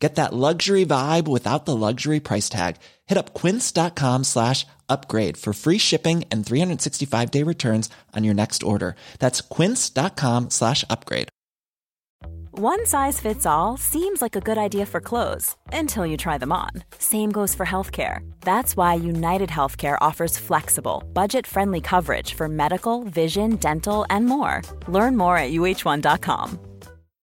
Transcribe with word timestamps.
Get 0.00 0.14
that 0.14 0.32
luxury 0.32 0.86
vibe 0.86 1.28
without 1.28 1.66
the 1.66 1.76
luxury 1.76 2.20
price 2.20 2.48
tag. 2.48 2.76
Hit 3.06 3.18
up 3.18 3.34
quince.com 3.34 4.24
slash 4.24 4.66
upgrade 4.88 5.36
for 5.36 5.52
free 5.52 5.78
shipping 5.78 6.24
and 6.30 6.44
365 6.44 7.30
day 7.30 7.42
returns 7.44 7.90
on 8.16 8.24
your 8.24 8.34
next 8.34 8.62
order. 8.62 8.96
That's 9.18 9.42
quince.com 9.42 10.50
slash 10.50 10.84
upgrade. 10.90 11.28
One 12.52 12.84
size 12.84 13.20
fits 13.20 13.46
all 13.46 13.76
seems 13.76 14.20
like 14.20 14.34
a 14.34 14.40
good 14.40 14.58
idea 14.58 14.84
for 14.84 15.00
clothes 15.00 15.54
until 15.72 16.04
you 16.04 16.16
try 16.16 16.36
them 16.36 16.50
on. 16.52 16.70
Same 16.98 17.30
goes 17.30 17.54
for 17.54 17.64
healthcare. 17.64 18.28
That's 18.40 18.76
why 18.76 18.94
United 18.94 19.50
Healthcare 19.50 19.98
offers 20.00 20.36
flexible, 20.36 21.04
budget 21.12 21.46
friendly 21.46 21.80
coverage 21.80 22.34
for 22.34 22.48
medical, 22.48 23.04
vision, 23.04 23.56
dental, 23.56 24.04
and 24.10 24.26
more. 24.26 24.62
Learn 24.88 25.16
more 25.16 25.36
at 25.38 25.52
uh1.com. 25.52 26.69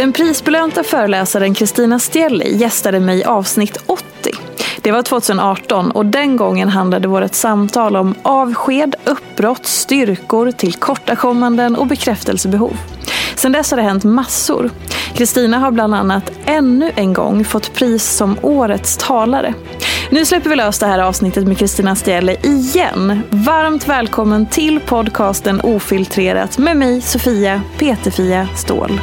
Den 0.00 0.12
prisbelönta 0.12 0.82
föreläsaren 0.82 1.54
Kristina 1.54 1.98
Stielli 1.98 2.56
gästade 2.56 3.00
mig 3.00 3.18
i 3.18 3.24
avsnitt 3.24 3.76
80. 3.86 4.04
Det 4.82 4.92
var 4.92 5.02
2018 5.02 5.90
och 5.90 6.06
den 6.06 6.36
gången 6.36 6.68
handlade 6.68 7.08
vårt 7.08 7.34
samtal 7.34 7.96
om 7.96 8.14
avsked, 8.22 8.94
uppbrott, 9.04 9.66
styrkor, 9.66 10.50
tillkortakommanden 10.50 11.76
och 11.76 11.86
bekräftelsebehov. 11.86 12.76
Sedan 13.36 13.52
dess 13.52 13.70
har 13.70 13.76
det 13.76 13.82
hänt 13.82 14.04
massor. 14.04 14.70
Kristina 15.14 15.58
har 15.58 15.70
bland 15.70 15.94
annat 15.94 16.32
ännu 16.44 16.92
en 16.94 17.12
gång 17.12 17.44
fått 17.44 17.74
pris 17.74 18.04
som 18.04 18.36
Årets 18.42 18.96
talare. 18.96 19.54
Nu 20.10 20.24
släpper 20.24 20.50
vi 20.50 20.56
lös 20.56 20.78
det 20.78 20.86
här 20.86 20.98
avsnittet 20.98 21.46
med 21.46 21.58
Kristina 21.58 21.96
Stielli 21.96 22.36
igen. 22.42 23.22
Varmt 23.30 23.88
välkommen 23.88 24.46
till 24.46 24.80
podcasten 24.80 25.60
Ofiltrerat 25.60 26.58
med 26.58 26.76
mig 26.76 27.00
Sofia 27.00 27.62
Peterfia 27.78 28.48
Ståhl. 28.56 29.00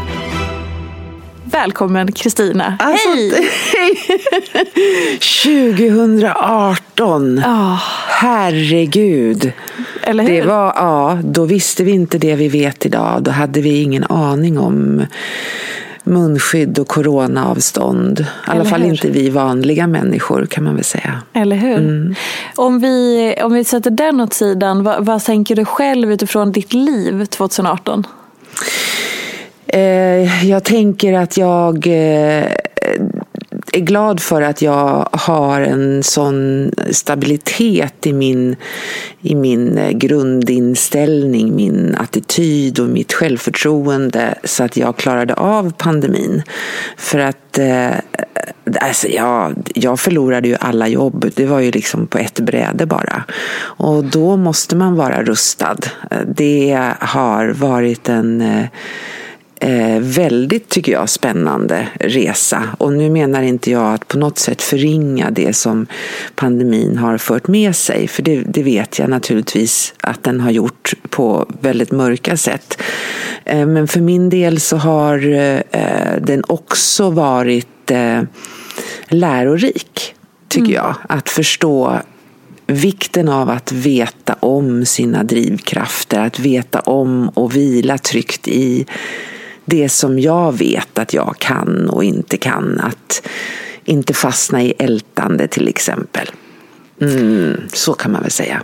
Välkommen 1.58 2.12
Kristina. 2.12 2.78
Alltså, 2.80 3.10
Hej! 3.10 3.32
Hej! 3.74 5.20
2018. 5.44 7.40
Oh, 7.40 7.76
Herregud. 8.08 9.52
eller 10.02 10.24
hur? 10.24 10.32
Det 10.32 10.42
var, 10.42 10.74
ja, 10.76 11.20
då 11.24 11.46
visste 11.46 11.84
vi 11.84 11.92
inte 11.92 12.18
det 12.18 12.36
vi 12.36 12.48
vet 12.48 12.86
idag. 12.86 13.24
Då 13.24 13.32
hade 13.32 13.62
vi 13.62 13.82
ingen 13.82 14.04
aning 14.04 14.60
om 14.60 15.06
munskydd 16.04 16.80
och 16.80 16.88
coronaavstånd. 16.88 18.20
I 18.20 18.26
alla 18.46 18.66
fall 18.66 18.82
hur? 18.82 18.90
inte 18.90 19.10
vi 19.10 19.30
vanliga 19.30 19.88
människor 19.88 20.46
kan 20.46 20.64
man 20.64 20.76
väl 20.76 20.84
säga. 20.84 21.22
Eller 21.34 21.56
hur? 21.56 22.16
Om, 22.56 22.80
vi, 22.80 23.36
om 23.44 23.54
vi 23.54 23.64
sätter 23.64 23.92
den 23.92 24.22
åt 24.22 24.34
sidan, 24.34 24.84
vad, 24.84 25.06
vad 25.06 25.24
tänker 25.24 25.56
du 25.56 25.66
själv 25.66 26.12
utifrån 26.12 26.52
ditt 26.52 26.74
liv 26.74 27.26
2018? 27.26 28.08
Eh, 29.68 30.46
jag 30.50 30.64
tänker 30.64 31.14
att 31.14 31.38
jag 31.38 31.88
eh, 31.88 32.46
är 33.74 33.80
glad 33.80 34.20
för 34.20 34.42
att 34.42 34.62
jag 34.62 35.10
har 35.12 35.62
en 35.62 36.04
sån 36.04 36.72
stabilitet 36.92 38.08
i 38.08 38.14
min, 38.14 38.56
i 39.22 39.36
min 39.36 39.78
eh, 39.78 39.92
grundinställning, 39.92 41.56
min 41.56 41.96
attityd 41.96 42.80
och 42.80 42.90
mitt 42.90 43.14
självförtroende 43.14 44.36
så 44.44 44.64
att 44.64 44.78
jag 44.78 44.98
klarade 44.98 45.34
av 45.34 45.74
pandemin. 45.78 46.44
För 46.98 47.20
att 47.20 47.58
eh, 47.58 47.92
alltså 48.82 49.08
jag, 49.08 49.72
jag 49.76 50.00
förlorade 50.00 50.48
ju 50.48 50.56
alla 50.60 50.88
jobb. 50.88 51.32
Det 51.36 51.46
var 51.46 51.60
ju 51.60 51.72
liksom 51.72 52.08
på 52.08 52.18
ett 52.18 52.40
bräde 52.40 52.86
bara. 52.86 53.24
Och 53.60 54.04
då 54.04 54.38
måste 54.38 54.76
man 54.76 54.96
vara 54.96 55.24
rustad. 55.24 55.78
Eh, 56.12 56.20
det 56.28 56.80
har 57.00 57.48
varit 57.48 58.10
en 58.10 58.42
eh, 58.42 58.66
eh, 59.60 60.00
väldigt, 60.00 60.70
tycker 60.70 60.92
jag, 60.92 61.10
spännande 61.10 61.88
resa. 62.00 62.64
Och 62.78 62.94
nu 62.94 63.10
menar 63.10 63.42
inte 63.42 63.72
jag 63.72 63.94
att 63.94 64.08
på 64.08 64.18
något 64.18 64.40
sätt 64.40 64.62
förringa 64.62 65.32
det 65.32 65.54
som 65.54 65.88
pandemin 66.36 66.98
har 66.98 67.18
fört 67.18 67.48
med 67.48 67.76
sig. 67.76 68.08
För 68.08 68.24
det, 68.24 68.42
det 68.42 68.64
vet 68.64 69.00
jag 69.00 69.10
naturligtvis 69.10 69.94
att 70.02 70.24
den 70.24 70.42
har 70.42 70.52
gjort 70.52 70.94
på 71.10 71.46
väldigt 71.62 71.92
mörka 71.92 72.38
sätt. 72.38 72.82
Eh, 73.46 73.66
men 73.66 73.88
för 73.88 74.02
min 74.02 74.30
del 74.30 74.60
så 74.60 74.78
har 74.78 75.34
eh, 75.72 76.22
den 76.22 76.44
också 76.48 77.10
varit 77.10 77.92
eh, 77.92 78.22
lärorik, 79.08 80.16
tycker 80.48 80.74
jag. 80.74 80.96
Att 81.10 81.30
förstå 81.30 82.00
vikten 82.68 83.30
av 83.30 83.50
att 83.50 83.72
veta 83.72 84.36
om 84.40 84.86
sina 84.86 85.24
drivkrafter, 85.24 86.20
att 86.20 86.40
veta 86.40 86.80
om 86.80 87.30
och 87.30 87.56
vila 87.56 87.98
tryggt 87.98 88.48
i 88.48 88.86
det 89.68 89.90
som 89.90 90.20
jag 90.20 90.58
vet 90.58 91.00
att 91.00 91.14
jag 91.14 91.36
kan 91.40 91.90
och 91.90 92.04
inte 92.04 92.38
kan. 92.38 92.80
Att 92.80 93.28
inte 93.84 94.14
fastna 94.14 94.62
i 94.64 94.74
ältande 94.80 95.48
till 95.48 95.68
exempel. 95.68 96.32
Mm, 97.02 97.62
så 97.74 97.94
kan 97.94 98.12
man 98.12 98.22
väl 98.22 98.32
säga. 98.32 98.64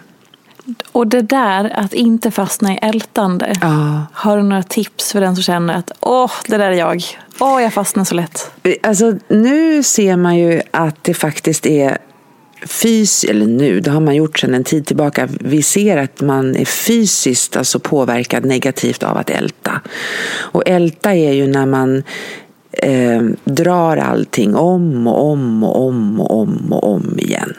Och 0.91 1.07
det 1.07 1.21
där 1.21 1.79
att 1.79 1.93
inte 1.93 2.31
fastna 2.31 2.73
i 2.73 2.79
ältande. 2.81 3.53
Ja. 3.61 4.05
Har 4.13 4.37
du 4.37 4.43
några 4.43 4.63
tips 4.63 5.11
för 5.11 5.21
den 5.21 5.35
som 5.35 5.43
känner 5.43 5.73
att 5.73 5.91
åh, 5.99 6.31
det 6.47 6.57
där 6.57 6.71
är 6.71 6.77
jag. 6.77 7.03
Åh, 7.39 7.63
jag 7.63 7.73
fastnar 7.73 8.03
så 8.03 8.15
lätt. 8.15 8.51
Alltså, 8.83 9.17
nu 9.27 9.83
ser 9.83 10.17
man 10.17 10.37
ju 10.37 10.61
att 10.71 11.03
det 11.03 11.13
faktiskt 11.13 11.65
är 11.65 11.97
fys 12.65 13.23
eller 13.23 13.45
nu, 13.45 13.79
det 13.79 13.91
har 13.91 13.99
man 13.99 14.15
gjort 14.15 14.39
sedan 14.39 14.53
en 14.53 14.63
tid 14.63 14.85
tillbaka. 14.85 15.29
Vi 15.39 15.61
ser 15.63 15.97
att 15.97 16.21
man 16.21 16.55
är 16.55 16.65
fysiskt 16.65 17.57
alltså 17.57 17.79
påverkad 17.79 18.45
negativt 18.45 19.03
av 19.03 19.17
att 19.17 19.29
älta. 19.29 19.81
Och 20.37 20.63
älta 20.65 21.13
är 21.13 21.33
ju 21.33 21.47
när 21.47 21.65
man 21.65 22.03
eh, 22.71 23.21
drar 23.43 23.97
allting 23.97 24.55
om 24.55 25.07
och 25.07 25.31
om 25.31 25.63
och 25.63 25.87
om 25.87 26.19
och 26.21 26.39
om 26.39 26.73
och 26.73 26.87
om 26.93 27.19
igen. 27.19 27.53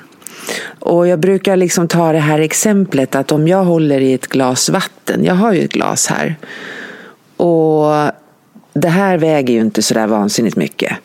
Och 0.78 1.08
jag 1.08 1.18
brukar 1.18 1.56
liksom 1.56 1.88
ta 1.88 2.12
det 2.12 2.18
här 2.18 2.38
exemplet 2.38 3.14
att 3.14 3.32
om 3.32 3.48
jag 3.48 3.64
håller 3.64 4.00
i 4.00 4.12
ett 4.12 4.26
glas 4.26 4.68
vatten, 4.68 5.24
jag 5.24 5.34
har 5.34 5.52
ju 5.52 5.64
ett 5.64 5.72
glas 5.72 6.06
här. 6.06 6.36
Och 7.36 8.10
det 8.72 8.88
här 8.88 9.18
väger 9.18 9.54
ju 9.54 9.60
inte 9.60 9.82
sådär 9.82 10.06
vansinnigt 10.06 10.56
mycket. 10.56 10.96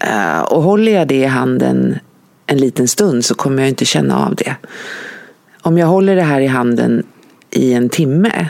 Eh, 0.00 0.40
och 0.40 0.62
håller 0.62 0.92
jag 0.92 1.08
det 1.08 1.16
i 1.16 1.24
handen 1.24 1.98
en 2.50 2.58
liten 2.58 2.88
stund 2.88 3.24
så 3.24 3.34
kommer 3.34 3.62
jag 3.62 3.68
inte 3.68 3.84
känna 3.84 4.26
av 4.26 4.34
det. 4.34 4.56
Om 5.62 5.78
jag 5.78 5.86
håller 5.86 6.16
det 6.16 6.22
här 6.22 6.40
i 6.40 6.46
handen 6.46 7.06
i 7.50 7.72
en 7.72 7.88
timme 7.88 8.48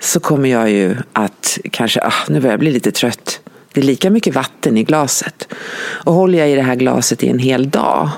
så 0.00 0.20
kommer 0.20 0.48
jag 0.48 0.70
ju 0.70 0.96
att 1.12 1.58
kanske, 1.72 2.00
ah, 2.00 2.12
nu 2.28 2.40
börjar 2.40 2.52
jag 2.52 2.60
bli 2.60 2.72
lite 2.72 2.92
trött. 2.92 3.40
Det 3.72 3.80
är 3.80 3.84
lika 3.84 4.10
mycket 4.10 4.34
vatten 4.34 4.76
i 4.76 4.84
glaset. 4.84 5.48
Och 5.78 6.12
håller 6.12 6.38
jag 6.38 6.50
i 6.50 6.54
det 6.54 6.62
här 6.62 6.74
glaset 6.74 7.22
i 7.22 7.28
en 7.28 7.38
hel 7.38 7.70
dag 7.70 8.08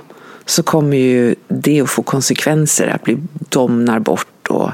så 0.47 0.63
kommer 0.63 0.97
ju 0.97 1.35
det 1.49 1.81
att 1.81 1.91
få 1.91 2.03
konsekvenser, 2.03 2.87
att 2.87 3.03
bli 3.03 3.19
domnar 3.49 3.99
bort 3.99 4.49
och, 4.49 4.71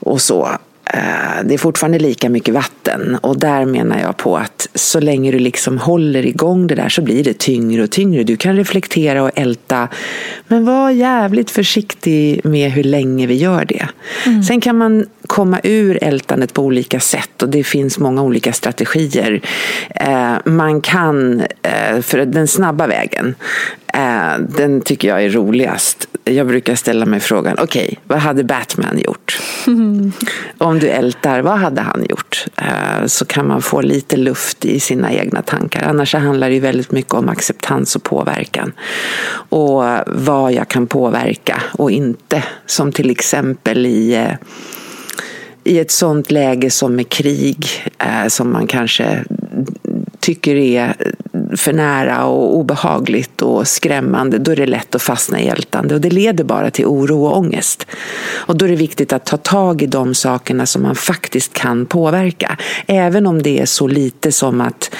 och 0.00 0.20
så. 0.20 0.58
Eh, 0.94 1.44
det 1.44 1.54
är 1.54 1.58
fortfarande 1.58 1.98
lika 1.98 2.28
mycket 2.28 2.54
vatten 2.54 3.18
och 3.20 3.38
där 3.38 3.64
menar 3.64 4.00
jag 4.00 4.16
på 4.16 4.36
att 4.36 4.68
så 4.74 5.00
länge 5.00 5.30
du 5.30 5.38
liksom 5.38 5.78
håller 5.78 6.26
igång 6.26 6.66
det 6.66 6.74
där 6.74 6.88
så 6.88 7.02
blir 7.02 7.24
det 7.24 7.38
tyngre 7.38 7.82
och 7.82 7.90
tyngre. 7.90 8.22
Du 8.22 8.36
kan 8.36 8.56
reflektera 8.56 9.22
och 9.22 9.30
älta 9.34 9.88
men 10.48 10.64
var 10.64 10.90
jävligt 10.90 11.50
försiktig 11.50 12.40
med 12.44 12.72
hur 12.72 12.84
länge 12.84 13.26
vi 13.26 13.34
gör 13.34 13.64
det. 13.64 13.88
Mm. 14.26 14.42
Sen 14.42 14.60
kan 14.60 14.78
man 14.78 15.06
komma 15.26 15.60
ur 15.62 15.98
ältandet 16.02 16.54
på 16.54 16.62
olika 16.62 17.00
sätt 17.00 17.42
och 17.42 17.48
det 17.48 17.64
finns 17.64 17.98
många 17.98 18.22
olika 18.22 18.52
strategier. 18.52 19.40
Eh, 19.90 20.36
man 20.44 20.80
kan, 20.80 21.40
eh, 21.62 22.00
för 22.02 22.18
den 22.24 22.48
snabba 22.48 22.86
vägen, 22.86 23.34
den 24.48 24.80
tycker 24.80 25.08
jag 25.08 25.24
är 25.24 25.30
roligast. 25.30 26.08
Jag 26.24 26.46
brukar 26.46 26.74
ställa 26.74 27.06
mig 27.06 27.20
frågan, 27.20 27.56
okej, 27.58 27.84
okay, 27.84 27.96
vad 28.04 28.18
hade 28.18 28.44
Batman 28.44 28.98
gjort? 28.98 29.40
Mm. 29.66 30.12
Om 30.58 30.78
du 30.78 30.88
ältar, 30.88 31.40
vad 31.40 31.58
hade 31.58 31.80
han 31.80 32.06
gjort? 32.08 32.44
Eh, 32.56 33.06
så 33.06 33.24
kan 33.24 33.48
man 33.48 33.62
få 33.62 33.80
lite 33.80 34.16
luft 34.16 34.64
i 34.64 34.80
sina 34.80 35.12
egna 35.12 35.42
tankar. 35.42 35.82
Annars 35.88 36.14
handlar 36.14 36.50
det 36.50 36.60
väldigt 36.60 36.92
mycket 36.92 37.14
om 37.14 37.28
acceptans 37.28 37.96
och 37.96 38.02
påverkan. 38.02 38.72
Och 39.48 39.84
vad 40.06 40.52
jag 40.52 40.68
kan 40.68 40.86
påverka 40.86 41.62
och 41.72 41.90
inte. 41.90 42.44
Som 42.66 42.92
till 42.92 43.10
exempel 43.10 43.86
i 43.86 44.14
eh, 44.14 44.32
i 45.66 45.78
ett 45.78 45.90
sånt 45.90 46.30
läge 46.30 46.70
som 46.70 46.96
med 46.96 47.08
krig, 47.08 47.66
eh, 47.98 48.28
som 48.28 48.52
man 48.52 48.66
kanske 48.66 49.24
tycker 50.20 50.54
är 50.54 50.96
för 51.56 51.72
nära 51.72 52.24
och 52.24 52.56
obehagligt 52.56 53.42
och 53.42 53.68
skrämmande, 53.68 54.38
då 54.38 54.52
är 54.52 54.56
det 54.56 54.66
lätt 54.66 54.94
att 54.94 55.02
fastna 55.02 55.40
i 55.40 55.48
ältande 55.48 55.94
och 55.94 56.00
det 56.00 56.10
leder 56.10 56.44
bara 56.44 56.70
till 56.70 56.86
oro 56.86 57.24
och 57.24 57.38
ångest. 57.38 57.86
Och 58.34 58.56
då 58.56 58.64
är 58.64 58.68
det 58.68 58.76
viktigt 58.76 59.12
att 59.12 59.24
ta 59.24 59.36
tag 59.36 59.82
i 59.82 59.86
de 59.86 60.14
sakerna 60.14 60.66
som 60.66 60.82
man 60.82 60.94
faktiskt 60.94 61.52
kan 61.52 61.86
påverka. 61.86 62.58
Även 62.86 63.26
om 63.26 63.42
det 63.42 63.60
är 63.60 63.66
så 63.66 63.86
lite 63.86 64.32
som 64.32 64.60
att 64.60 64.94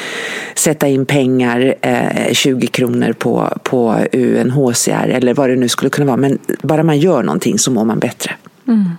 sätta 0.55 0.89
in 0.89 1.07
pengar, 1.07 1.75
eh, 1.81 2.33
20 2.33 2.67
kronor 2.67 3.13
på, 3.13 3.59
på 3.63 3.97
UNHCR 4.13 5.09
eller 5.09 5.35
vad 5.35 5.51
det 5.51 5.57
nu 5.57 5.69
skulle 5.69 5.91
kunna 5.91 6.07
vara. 6.07 6.17
Men 6.17 6.39
bara 6.63 6.83
man 6.83 6.99
gör 6.99 7.23
någonting 7.23 7.59
så 7.59 7.71
mår 7.71 7.85
man 7.85 7.99
bättre. 7.99 8.35
Mm. 8.69 8.91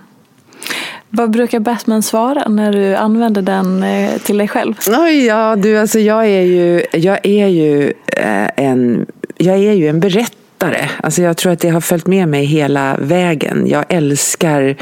Vad 1.10 1.30
brukar 1.30 1.60
Batman 1.60 2.02
svara 2.02 2.48
när 2.48 2.72
du 2.72 2.94
använder 2.94 3.42
den 3.42 3.82
eh, 3.82 4.18
till 4.18 4.38
dig 4.38 4.48
själv? 4.48 4.74
Oj, 4.88 5.26
ja, 5.26 5.56
du, 5.56 5.78
alltså 5.78 5.98
jag 5.98 6.26
är 6.26 6.42
ju, 6.42 6.82
jag 6.92 7.18
är 7.22 7.46
ju 7.46 7.92
eh, 8.06 8.48
en, 8.56 9.06
jag 9.36 9.56
är 9.56 9.72
ju 9.72 9.88
en 9.88 10.00
berättare. 10.00 10.88
Alltså 11.02 11.22
jag 11.22 11.36
tror 11.36 11.52
att 11.52 11.60
det 11.60 11.68
har 11.68 11.80
följt 11.80 12.06
med 12.06 12.28
mig 12.28 12.44
hela 12.44 12.96
vägen. 12.98 13.66
Jag 13.66 13.84
älskar, 13.88 14.76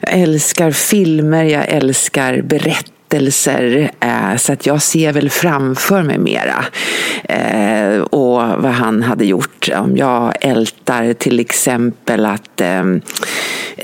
jag 0.00 0.12
älskar 0.12 0.70
filmer, 0.70 1.44
jag 1.44 1.68
älskar 1.68 2.42
berättelser 2.42 3.90
eh, 4.00 4.36
så 4.36 4.52
att 4.52 4.66
jag 4.66 4.82
ser 4.82 5.12
väl 5.12 5.30
framför 5.30 6.02
mig 6.02 6.18
mera. 6.18 6.64
Eh, 7.24 8.00
och 8.00 8.62
vad 8.62 8.72
han 8.72 9.02
hade 9.02 9.24
gjort. 9.24 9.70
Om 9.76 9.96
jag 9.96 10.34
ältar 10.40 11.12
till 11.12 11.40
exempel 11.40 12.26
att 12.26 12.60
eh, 12.60 12.84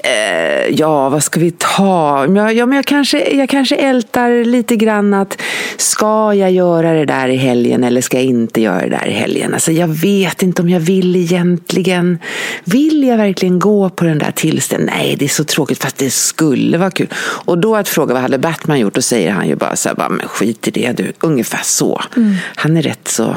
eh, 0.05 0.75
ja, 0.75 1.09
vad 1.09 1.23
ska 1.23 1.41
vi 1.41 1.51
ta? 1.51 2.27
Ja, 2.53 2.67
men 2.67 2.73
jag 2.73 2.85
kanske, 2.85 3.37
jag 3.37 3.49
kanske 3.49 3.77
ältar 3.77 4.45
lite 4.45 4.77
grann 4.77 5.15
att 5.15 5.43
ska 5.77 6.35
jag 6.35 6.53
göra 6.53 6.93
det 6.93 7.05
där 7.05 7.29
i 7.29 7.37
helgen 7.37 7.85
eller 7.85 8.01
ska 8.01 8.17
jag 8.17 8.27
inte 8.27 8.61
göra 8.61 8.81
det 8.81 8.89
där 8.89 9.07
i 9.07 9.13
helgen? 9.13 9.55
Alltså, 9.55 9.73
jag 9.73 9.89
vet 9.89 10.43
inte 10.43 10.63
om 10.63 10.69
jag 10.69 10.81
vill 10.81 11.17
egentligen. 11.17 12.19
Vill 12.65 13.05
jag 13.05 13.17
verkligen 13.17 13.59
gå 13.59 13.91
på 13.91 14.05
den 14.05 14.19
där 14.19 14.31
tillställningen? 14.31 14.95
Nej, 14.99 15.17
det 15.19 15.25
är 15.25 15.29
så 15.29 15.45
tråkigt 15.45 15.83
fast 15.83 15.97
det 15.97 16.11
skulle 16.11 16.79
vara 16.79 16.91
kul. 16.91 17.09
Och 17.19 17.59
då 17.59 17.77
att 17.77 17.89
fråga 17.89 18.15
vad 18.15 18.23
hade 18.23 18.39
Batman 18.39 18.81
gjort 18.81 18.97
och 18.97 19.05
säger 19.05 19.31
han 19.31 19.49
ju 19.49 19.57
bara 19.57 19.77
så 19.77 19.89
här, 19.89 19.97
bara, 19.97 20.09
men 20.09 20.29
skit 20.29 20.69
i 20.69 20.71
det 20.71 20.93
du. 20.93 21.13
Ungefär 21.21 21.63
så. 21.63 22.03
Mm. 22.17 22.35
Han 22.57 22.77
är 22.77 22.83
rätt 22.83 23.09
så, 23.09 23.37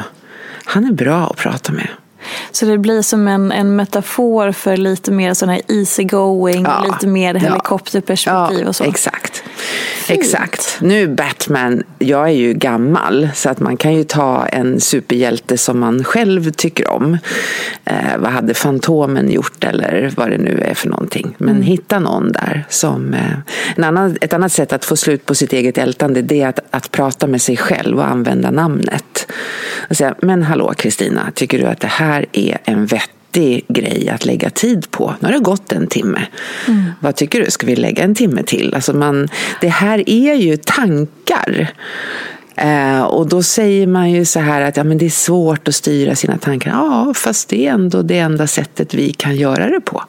han 0.64 0.84
är 0.84 0.92
bra 0.92 1.26
att 1.26 1.36
prata 1.36 1.72
med. 1.72 1.88
Så 2.50 2.66
det 2.66 2.78
blir 2.78 3.02
som 3.02 3.28
en, 3.28 3.52
en 3.52 3.76
metafor 3.76 4.52
för 4.52 4.76
lite 4.76 5.10
mer 5.12 5.34
sån 5.34 5.48
här 5.48 5.60
easy 5.68 6.04
going, 6.04 6.64
ja, 6.64 6.84
lite 6.92 7.06
mer 7.06 7.34
helikopterperspektiv 7.34 8.60
ja, 8.60 8.68
och 8.68 8.76
så. 8.76 8.84
Exakt. 8.84 9.42
Exakt. 10.08 10.78
Nu 10.80 11.08
Batman, 11.08 11.82
jag 11.98 12.28
är 12.28 12.32
ju 12.32 12.52
gammal 12.52 13.28
så 13.34 13.50
att 13.50 13.60
man 13.60 13.76
kan 13.76 13.94
ju 13.94 14.04
ta 14.04 14.46
en 14.46 14.80
superhjälte 14.80 15.58
som 15.58 15.78
man 15.78 16.04
själv 16.04 16.50
tycker 16.50 16.88
om. 16.88 17.18
Eh, 17.84 18.18
vad 18.18 18.32
hade 18.32 18.54
Fantomen 18.54 19.30
gjort 19.30 19.64
eller 19.64 20.12
vad 20.16 20.30
det 20.30 20.38
nu 20.38 20.62
är 20.64 20.74
för 20.74 20.88
någonting. 20.88 21.34
Men 21.38 21.48
mm. 21.48 21.62
hitta 21.62 21.98
någon 21.98 22.32
där 22.32 22.64
som... 22.68 23.14
Eh, 23.14 23.38
en 23.76 23.84
annan, 23.84 24.16
ett 24.20 24.32
annat 24.32 24.52
sätt 24.52 24.72
att 24.72 24.84
få 24.84 24.96
slut 24.96 25.26
på 25.26 25.34
sitt 25.34 25.52
eget 25.52 25.78
ältande 25.78 26.22
det 26.22 26.40
är 26.40 26.48
att, 26.48 26.60
att 26.70 26.90
prata 26.90 27.26
med 27.26 27.42
sig 27.42 27.56
själv 27.56 27.98
och 27.98 28.08
använda 28.08 28.50
namnet. 28.50 29.32
Och 29.90 29.96
säga, 29.96 30.14
men 30.22 30.42
hallå 30.42 30.72
Kristina, 30.76 31.30
tycker 31.34 31.58
du 31.58 31.64
att 31.64 31.80
det 31.80 31.88
här 31.88 32.26
är 32.32 32.58
en 32.64 32.86
vettig 32.86 33.14
vettig 33.30 33.64
grej 33.68 34.08
att 34.08 34.24
lägga 34.24 34.50
tid 34.50 34.90
på. 34.90 35.14
Nu 35.20 35.28
har 35.28 35.32
det 35.32 35.38
gått 35.38 35.72
en 35.72 35.86
timme. 35.86 36.26
Mm. 36.68 36.82
Vad 37.00 37.16
tycker 37.16 37.44
du? 37.44 37.50
Ska 37.50 37.66
vi 37.66 37.76
lägga 37.76 38.04
en 38.04 38.14
timme 38.14 38.42
till? 38.42 38.74
Alltså 38.74 38.92
man, 38.92 39.28
det 39.60 39.68
här 39.68 40.10
är 40.10 40.34
ju 40.34 40.56
tankar. 40.56 41.72
Eh, 42.56 43.02
och 43.02 43.28
då 43.28 43.42
säger 43.42 43.86
man 43.86 44.10
ju 44.10 44.24
så 44.24 44.40
här 44.40 44.60
att 44.60 44.76
ja, 44.76 44.84
men 44.84 44.98
det 44.98 45.06
är 45.06 45.10
svårt 45.10 45.68
att 45.68 45.74
styra 45.74 46.14
sina 46.14 46.38
tankar. 46.38 46.70
Ja, 46.70 47.12
fast 47.16 47.48
det 47.48 47.66
är 47.66 47.72
ändå 47.72 48.02
det 48.02 48.18
enda 48.18 48.46
sättet 48.46 48.94
vi 48.94 49.12
kan 49.12 49.36
göra 49.36 49.70
det 49.70 49.80
på. 49.80 50.02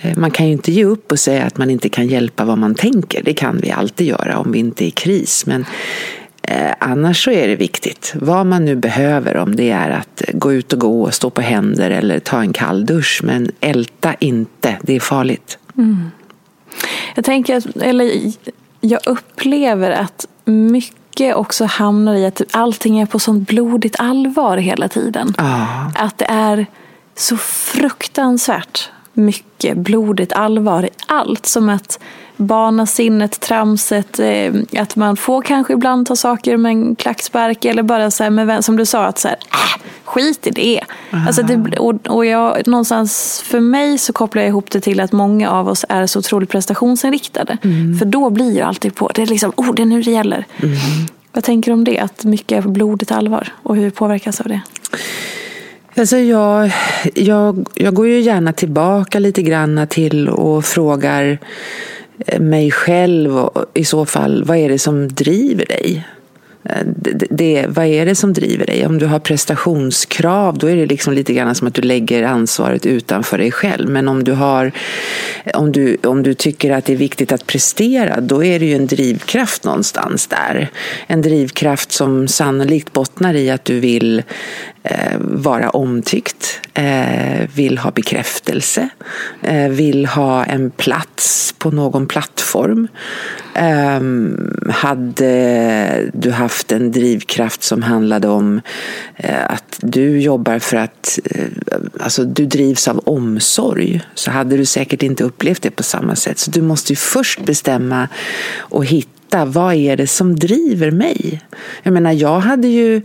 Eh, 0.00 0.16
man 0.16 0.30
kan 0.30 0.46
ju 0.46 0.52
inte 0.52 0.72
ge 0.72 0.84
upp 0.84 1.12
och 1.12 1.18
säga 1.18 1.44
att 1.44 1.58
man 1.58 1.70
inte 1.70 1.88
kan 1.88 2.06
hjälpa 2.06 2.44
vad 2.44 2.58
man 2.58 2.74
tänker. 2.74 3.22
Det 3.22 3.34
kan 3.34 3.60
vi 3.62 3.70
alltid 3.70 4.06
göra 4.06 4.38
om 4.38 4.52
vi 4.52 4.58
inte 4.58 4.84
är 4.84 4.88
i 4.88 4.90
kris. 4.90 5.46
Men 5.46 5.64
Eh, 6.48 6.74
annars 6.78 7.24
så 7.24 7.30
är 7.30 7.48
det 7.48 7.56
viktigt, 7.56 8.12
vad 8.16 8.46
man 8.46 8.64
nu 8.64 8.76
behöver, 8.76 9.36
om 9.36 9.56
det 9.56 9.70
är 9.70 9.90
att 9.90 10.22
gå 10.32 10.52
ut 10.52 10.72
och 10.72 10.78
gå, 10.78 11.10
stå 11.10 11.30
på 11.30 11.40
händer 11.40 11.90
eller 11.90 12.18
ta 12.18 12.40
en 12.40 12.52
kall 12.52 12.86
dusch. 12.86 13.20
Men 13.24 13.50
älta 13.60 14.14
inte, 14.14 14.76
det 14.82 14.96
är 14.96 15.00
farligt. 15.00 15.58
Mm. 15.76 16.10
Jag 17.14 17.24
tänker, 17.24 17.82
eller 17.82 18.32
jag 18.80 19.00
upplever 19.06 19.90
att 19.90 20.26
mycket 20.44 21.36
också 21.36 21.64
hamnar 21.64 22.14
i 22.14 22.26
att 22.26 22.42
allting 22.50 22.98
är 22.98 23.06
på 23.06 23.18
sånt 23.18 23.48
blodigt 23.48 23.96
allvar 23.98 24.56
hela 24.56 24.88
tiden. 24.88 25.34
Ah. 25.38 25.64
Att 25.94 26.18
det 26.18 26.26
är 26.28 26.66
så 27.14 27.36
fruktansvärt 27.36 28.90
mycket 29.16 29.76
blodigt 29.76 30.32
allvar 30.32 30.82
i 30.82 30.88
allt. 31.06 31.46
Som 31.46 31.68
att 31.68 31.98
bana 32.36 32.86
sinnet, 32.86 33.40
tramset, 33.40 34.18
eh, 34.18 34.54
att 34.78 34.96
man 34.96 35.16
får 35.16 35.42
kanske 35.42 35.72
ibland 35.72 36.06
ta 36.06 36.16
saker 36.16 36.56
med 36.56 36.70
en 36.70 36.96
klackspark 36.96 37.64
eller 37.64 37.82
bara 37.82 38.10
så 38.10 38.22
här, 38.22 38.30
med, 38.30 38.64
som 38.64 38.76
du 38.76 38.86
sa, 38.86 39.04
att 39.04 39.18
så 39.18 39.28
här, 39.28 39.36
äh, 39.52 39.82
skit 40.04 40.46
i 40.46 40.50
det. 40.50 40.80
Alltså 41.26 41.42
det 41.42 41.78
och, 41.78 42.06
och 42.06 42.26
jag, 42.26 42.66
någonstans 42.66 43.42
för 43.46 43.60
mig 43.60 43.98
så 43.98 44.12
kopplar 44.12 44.42
jag 44.42 44.48
ihop 44.48 44.70
det 44.70 44.80
till 44.80 45.00
att 45.00 45.12
många 45.12 45.50
av 45.50 45.68
oss 45.68 45.84
är 45.88 46.06
så 46.06 46.18
otroligt 46.18 46.50
prestationsinriktade. 46.50 47.58
Mm. 47.62 47.98
För 47.98 48.06
då 48.06 48.30
blir 48.30 48.54
ju 48.54 48.60
alltid 48.60 48.94
på, 48.94 49.10
det 49.14 49.22
är 49.22 49.26
liksom, 49.26 49.52
oh 49.56 49.74
det 49.74 49.82
är 49.82 49.86
nu 49.86 50.02
det 50.02 50.10
gäller. 50.10 50.46
Mm. 50.62 50.76
Vad 51.32 51.44
tänker 51.44 51.70
du 51.70 51.74
om 51.74 51.84
det? 51.84 51.98
Att 51.98 52.24
mycket 52.24 52.64
är 52.64 52.68
blodigt 52.68 53.12
allvar 53.12 53.52
och 53.62 53.76
hur 53.76 53.90
påverkas 53.90 54.40
av 54.40 54.48
det? 54.48 54.60
Alltså 55.98 56.16
jag, 56.16 56.72
jag, 57.14 57.68
jag 57.74 57.94
går 57.94 58.08
ju 58.08 58.20
gärna 58.20 58.52
tillbaka 58.52 59.18
lite 59.18 59.42
grann 59.42 59.86
till 59.90 60.28
och 60.28 60.64
frågar 60.64 61.38
eh, 62.26 62.40
mig 62.40 62.70
själv 62.70 63.38
och 63.38 63.64
i 63.74 63.84
så 63.84 64.06
fall, 64.06 64.44
vad 64.44 64.56
är 64.56 64.68
det 64.68 64.78
som 64.78 65.08
driver 65.08 65.66
dig? 65.66 66.06
Eh, 66.64 66.86
det, 66.86 67.26
det, 67.30 67.66
vad 67.68 67.86
är 67.86 68.06
det 68.06 68.14
som 68.14 68.32
driver 68.32 68.66
dig? 68.66 68.86
Om 68.86 68.98
du 68.98 69.06
har 69.06 69.18
prestationskrav 69.18 70.58
då 70.58 70.70
är 70.70 70.76
det 70.76 70.86
liksom 70.86 71.12
lite 71.12 71.32
grann 71.32 71.54
som 71.54 71.68
att 71.68 71.74
du 71.74 71.82
lägger 71.82 72.22
ansvaret 72.22 72.86
utanför 72.86 73.38
dig 73.38 73.52
själv. 73.52 73.90
Men 73.90 74.08
om 74.08 74.24
du, 74.24 74.32
har, 74.32 74.72
om, 75.54 75.72
du, 75.72 75.96
om 76.02 76.22
du 76.22 76.34
tycker 76.34 76.70
att 76.70 76.84
det 76.84 76.92
är 76.92 76.96
viktigt 76.96 77.32
att 77.32 77.46
prestera 77.46 78.20
då 78.20 78.44
är 78.44 78.58
det 78.58 78.66
ju 78.66 78.74
en 78.74 78.86
drivkraft 78.86 79.64
någonstans 79.64 80.26
där. 80.26 80.68
En 81.06 81.22
drivkraft 81.22 81.92
som 81.92 82.28
sannolikt 82.28 82.92
bottnar 82.92 83.34
i 83.34 83.50
att 83.50 83.64
du 83.64 83.80
vill 83.80 84.22
Eh, 84.90 85.16
vara 85.20 85.70
omtyckt, 85.70 86.60
eh, 86.74 87.48
vill 87.54 87.78
ha 87.78 87.90
bekräftelse, 87.90 88.88
eh, 89.42 89.68
vill 89.68 90.06
ha 90.06 90.44
en 90.44 90.70
plats 90.70 91.54
på 91.58 91.70
någon 91.70 92.06
plattform. 92.06 92.88
Ehm, 93.54 94.50
hade 94.70 96.10
du 96.14 96.30
haft 96.30 96.72
en 96.72 96.92
drivkraft 96.92 97.62
som 97.62 97.82
handlade 97.82 98.28
om 98.28 98.60
eh, 99.16 99.44
att 99.50 99.78
du 99.80 100.20
jobbar 100.20 100.58
för 100.58 100.76
att, 100.76 101.18
eh, 101.24 101.46
alltså 102.00 102.24
du 102.24 102.46
drivs 102.46 102.88
av 102.88 102.98
omsorg, 102.98 104.00
så 104.14 104.30
hade 104.30 104.56
du 104.56 104.64
säkert 104.64 105.02
inte 105.02 105.24
upplevt 105.24 105.62
det 105.62 105.70
på 105.70 105.82
samma 105.82 106.16
sätt. 106.16 106.38
Så 106.38 106.50
du 106.50 106.62
måste 106.62 106.92
ju 106.92 106.96
först 106.96 107.44
bestämma 107.44 108.08
och 108.58 108.84
hitta 108.84 109.15
hitta 109.36 109.44
vad 109.44 109.74
är 109.74 109.96
det 109.96 110.06
som 110.06 110.36
driver 110.36 110.90
mig. 110.90 111.40
Jag 111.82 111.92
menar, 111.92 112.12
jag 112.12 112.40
hade 112.40 112.68
ju 112.68 112.96
eh, 112.96 113.02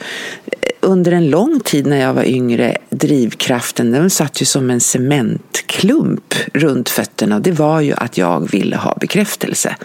under 0.82 1.12
en 1.12 1.30
lång 1.30 1.60
tid 1.60 1.88
när 1.88 2.02
jag 2.02 2.14
var 2.14 2.24
yngre 2.24 2.78
drivkraften, 2.90 3.92
den 3.92 4.10
satt 4.10 4.42
ju 4.42 4.46
som 4.46 4.70
en 4.70 4.80
cementklump 4.80 6.34
runt 6.54 6.90
fötterna. 6.90 7.40
Det 7.40 7.52
var 7.52 7.82
ju 7.82 7.94
att 7.94 8.18
jag 8.18 8.52
ville 8.52 8.76
ha 8.76 8.98
bekräftelse. 9.02 9.76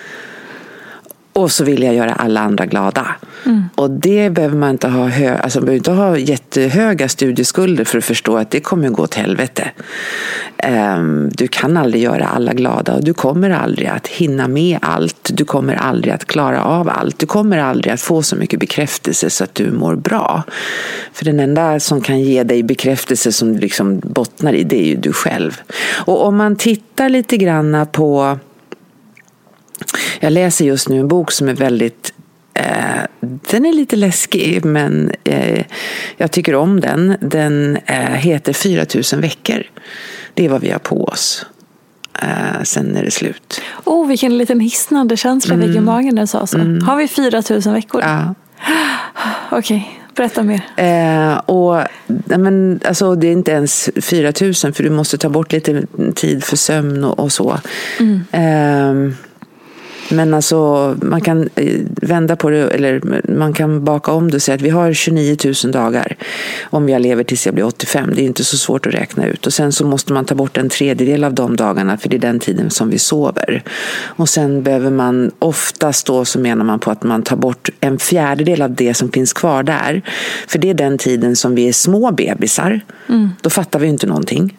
Och 1.36 1.52
så 1.52 1.64
vill 1.64 1.82
jag 1.82 1.94
göra 1.94 2.12
alla 2.12 2.40
andra 2.40 2.66
glada. 2.66 3.06
Mm. 3.46 3.64
Och 3.74 3.90
det 3.90 4.30
behöver 4.30 4.56
man 4.56 4.70
inte 4.70 4.88
ha, 4.88 5.06
hö 5.06 5.38
alltså, 5.38 5.58
man 5.58 5.64
behöver 5.64 5.78
inte 5.78 5.90
ha 5.90 6.18
jättehöga 6.18 7.08
studieskulder 7.08 7.84
för 7.84 7.98
att 7.98 8.04
förstå 8.04 8.36
att 8.36 8.50
det 8.50 8.60
kommer 8.60 8.88
gå 8.88 9.02
åt 9.02 9.14
helvete. 9.14 9.70
Um, 10.96 11.30
du 11.34 11.48
kan 11.48 11.76
aldrig 11.76 12.02
göra 12.02 12.26
alla 12.26 12.52
glada 12.52 12.94
och 12.94 13.04
du 13.04 13.14
kommer 13.14 13.50
aldrig 13.50 13.88
att 13.88 14.06
hinna 14.06 14.48
med 14.48 14.78
allt. 14.82 15.30
Du 15.34 15.44
kommer 15.44 15.74
aldrig 15.74 16.14
att 16.14 16.24
klara 16.24 16.64
av 16.64 16.88
allt. 16.88 17.18
Du 17.18 17.26
kommer 17.26 17.58
aldrig 17.58 17.94
att 17.94 18.00
få 18.00 18.22
så 18.22 18.36
mycket 18.36 18.60
bekräftelse 18.60 19.30
så 19.30 19.44
att 19.44 19.54
du 19.54 19.70
mår 19.70 19.96
bra. 19.96 20.42
För 21.12 21.24
den 21.24 21.40
enda 21.40 21.80
som 21.80 22.00
kan 22.00 22.20
ge 22.20 22.42
dig 22.42 22.62
bekräftelse 22.62 23.32
som 23.32 23.56
liksom 23.56 24.00
bottnar 24.04 24.52
i, 24.52 24.64
det 24.64 24.80
är 24.80 24.86
ju 24.86 24.96
du 24.96 25.12
själv. 25.12 25.60
Och 25.94 26.26
om 26.26 26.36
man 26.36 26.56
tittar 26.56 27.08
lite 27.08 27.36
granna 27.36 27.86
på 27.86 28.38
jag 30.20 30.32
läser 30.32 30.64
just 30.64 30.88
nu 30.88 31.00
en 31.00 31.08
bok 31.08 31.32
som 31.32 31.48
är 31.48 31.54
väldigt 31.54 32.12
eh, 32.54 33.02
den 33.20 33.66
är 33.66 33.72
lite 33.72 33.96
läskig 33.96 34.64
men 34.64 35.12
eh, 35.24 35.64
jag 36.16 36.30
tycker 36.30 36.54
om 36.54 36.80
den. 36.80 37.16
Den 37.20 37.78
eh, 37.86 37.96
heter 37.96 38.52
4000 38.52 39.20
veckor. 39.20 39.62
Det 40.34 40.44
är 40.44 40.48
vad 40.48 40.60
vi 40.60 40.70
har 40.70 40.78
på 40.78 41.04
oss. 41.04 41.46
Eh, 42.22 42.62
sen 42.62 42.96
är 42.96 43.04
det 43.04 43.10
slut. 43.10 43.60
Oh, 43.84 44.08
vilken 44.08 44.38
liten 44.38 44.60
hisnande 44.60 45.16
känsla 45.16 45.54
mm. 45.54 45.68
fick 45.68 45.76
i 45.76 45.80
magen 45.80 46.14
när 46.14 46.22
du 46.22 46.26
sa 46.26 46.46
så. 46.46 46.58
Mm. 46.58 46.82
Har 46.82 46.96
vi 46.96 47.08
4000 47.08 47.72
veckor? 47.72 48.02
Ja. 48.02 48.34
Okej, 49.50 49.58
okay. 49.58 49.82
berätta 50.14 50.42
mer. 50.42 50.62
Eh, 50.76 51.36
och, 51.38 51.82
men, 52.24 52.80
alltså, 52.84 53.14
det 53.14 53.26
är 53.26 53.32
inte 53.32 53.52
ens 53.52 53.90
4000 54.00 54.72
för 54.72 54.82
du 54.82 54.90
måste 54.90 55.18
ta 55.18 55.28
bort 55.28 55.52
lite 55.52 55.86
tid 56.14 56.44
för 56.44 56.56
sömn 56.56 57.04
och, 57.04 57.18
och 57.18 57.32
så. 57.32 57.60
Mm. 58.00 58.24
Eh, 58.32 59.16
men 60.10 60.34
alltså, 60.34 60.96
man 61.02 61.20
kan 61.20 61.48
eh, 61.54 61.80
vända 61.86 62.36
på 62.36 62.50
det, 62.50 62.70
eller 62.70 63.00
man 63.36 63.52
kan 63.52 63.84
baka 63.84 64.12
om 64.12 64.30
det 64.30 64.36
och 64.36 64.42
säga 64.42 64.54
att 64.54 64.60
vi 64.60 64.70
har 64.70 64.92
29 64.92 65.36
000 65.64 65.72
dagar 65.72 66.16
om 66.62 66.88
jag 66.88 67.02
lever 67.02 67.24
tills 67.24 67.46
jag 67.46 67.54
blir 67.54 67.64
85. 67.64 68.10
Det 68.14 68.22
är 68.22 68.24
inte 68.24 68.44
så 68.44 68.56
svårt 68.56 68.86
att 68.86 68.94
räkna 68.94 69.26
ut. 69.26 69.46
Och 69.46 69.52
sen 69.52 69.72
så 69.72 69.86
måste 69.86 70.12
man 70.12 70.24
ta 70.24 70.34
bort 70.34 70.56
en 70.56 70.68
tredjedel 70.68 71.24
av 71.24 71.34
de 71.34 71.56
dagarna, 71.56 71.98
för 71.98 72.08
det 72.08 72.16
är 72.16 72.20
den 72.20 72.40
tiden 72.40 72.70
som 72.70 72.90
vi 72.90 72.98
sover. 72.98 73.62
Och 74.02 74.28
sen 74.28 74.62
behöver 74.62 74.90
man, 74.90 75.30
oftast 75.38 76.06
då 76.06 76.24
så 76.24 76.38
menar 76.38 76.64
man 76.64 76.78
på 76.78 76.90
att 76.90 77.02
man 77.02 77.22
tar 77.22 77.36
bort 77.36 77.70
en 77.80 77.98
fjärdedel 77.98 78.62
av 78.62 78.74
det 78.74 78.94
som 78.94 79.12
finns 79.12 79.32
kvar 79.32 79.62
där. 79.62 80.02
För 80.48 80.58
det 80.58 80.70
är 80.70 80.74
den 80.74 80.98
tiden 80.98 81.36
som 81.36 81.54
vi 81.54 81.68
är 81.68 81.72
små 81.72 82.10
bebisar. 82.10 82.80
Mm. 83.08 83.28
Då 83.40 83.50
fattar 83.50 83.78
vi 83.78 83.86
inte 83.86 84.06
någonting. 84.06 84.58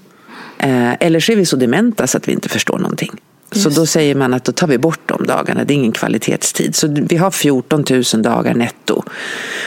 Eh, 0.60 0.94
eller 1.00 1.20
så 1.20 1.32
är 1.32 1.36
vi 1.36 1.46
så 1.46 1.56
dementa 1.56 2.08
så 2.08 2.18
att 2.18 2.28
vi 2.28 2.32
inte 2.32 2.50
förstår 2.50 2.80
någonting. 2.80 3.12
Så 3.52 3.70
då 3.70 3.86
säger 3.86 4.16
man 4.16 4.34
att 4.34 4.44
då 4.44 4.52
tar 4.52 4.68
vi 4.68 4.78
bort 4.78 5.00
de 5.06 5.28
dagarna, 5.28 5.64
det 5.64 5.74
är 5.74 5.76
ingen 5.76 5.92
kvalitetstid. 5.92 6.76
Så 6.76 6.88
vi 7.10 7.18
har 7.18 7.32
14 7.32 7.86
000 7.90 8.04
dagar 8.24 8.54
netto 8.54 9.04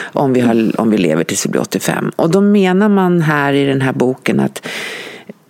om 0.03 0.33
vi, 0.33 0.41
har, 0.41 0.79
om 0.79 0.89
vi 0.91 0.97
lever 0.97 1.23
tills 1.23 1.45
vi 1.45 1.49
blir 1.49 1.61
85. 1.61 2.11
Och 2.15 2.29
då 2.29 2.41
menar 2.41 2.89
man 2.89 3.21
här 3.21 3.53
i 3.53 3.65
den 3.65 3.81
här 3.81 3.93
boken 3.93 4.39
att 4.39 4.67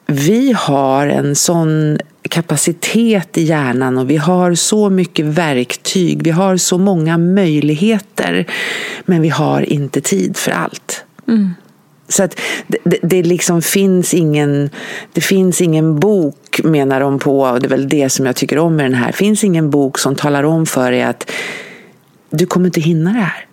vi 0.05 0.53
har 0.57 1.07
en 1.07 1.35
sån 1.35 1.97
kapacitet 2.29 3.38
i 3.38 3.43
hjärnan 3.43 3.97
och 3.97 4.09
vi 4.09 4.17
har 4.17 4.55
så 4.55 4.89
mycket 4.89 5.25
verktyg, 5.25 6.23
vi 6.23 6.31
har 6.31 6.57
så 6.57 6.77
många 6.77 7.17
möjligheter 7.17 8.45
men 9.05 9.21
vi 9.21 9.29
har 9.29 9.61
inte 9.61 10.01
tid 10.01 10.38
för 10.38 10.51
allt. 10.51 11.03
Mm. 11.27 11.53
Så 12.12 12.24
att 12.24 12.39
det, 12.68 13.00
det, 13.01 13.24
liksom 13.24 13.62
finns 13.62 14.13
ingen, 14.13 14.70
det 15.13 15.22
finns 15.22 15.62
ingen 15.62 16.00
bok, 16.00 16.62
menar 16.63 17.00
de 17.00 17.20
på, 17.20 17.41
och 17.41 17.60
det 17.60 17.68
är 17.68 17.70
väl 17.70 17.89
det 17.89 18.10
som 18.10 18.25
jag 18.25 18.36
tycker 18.36 18.58
om 18.58 18.75
med 18.75 18.86
den 18.86 18.94
här. 18.94 19.08
Det 19.08 19.13
finns 19.13 19.44
ingen 19.44 19.70
bok 19.70 19.98
som 19.98 20.15
talar 20.15 20.44
om 20.44 20.65
för 20.65 20.91
dig 20.91 21.03
att 21.03 21.32
du 22.30 22.46
kommer 22.46 22.65
inte 22.65 22.82
hinna 22.82 23.13
det 23.13 23.20
här. 23.20 23.46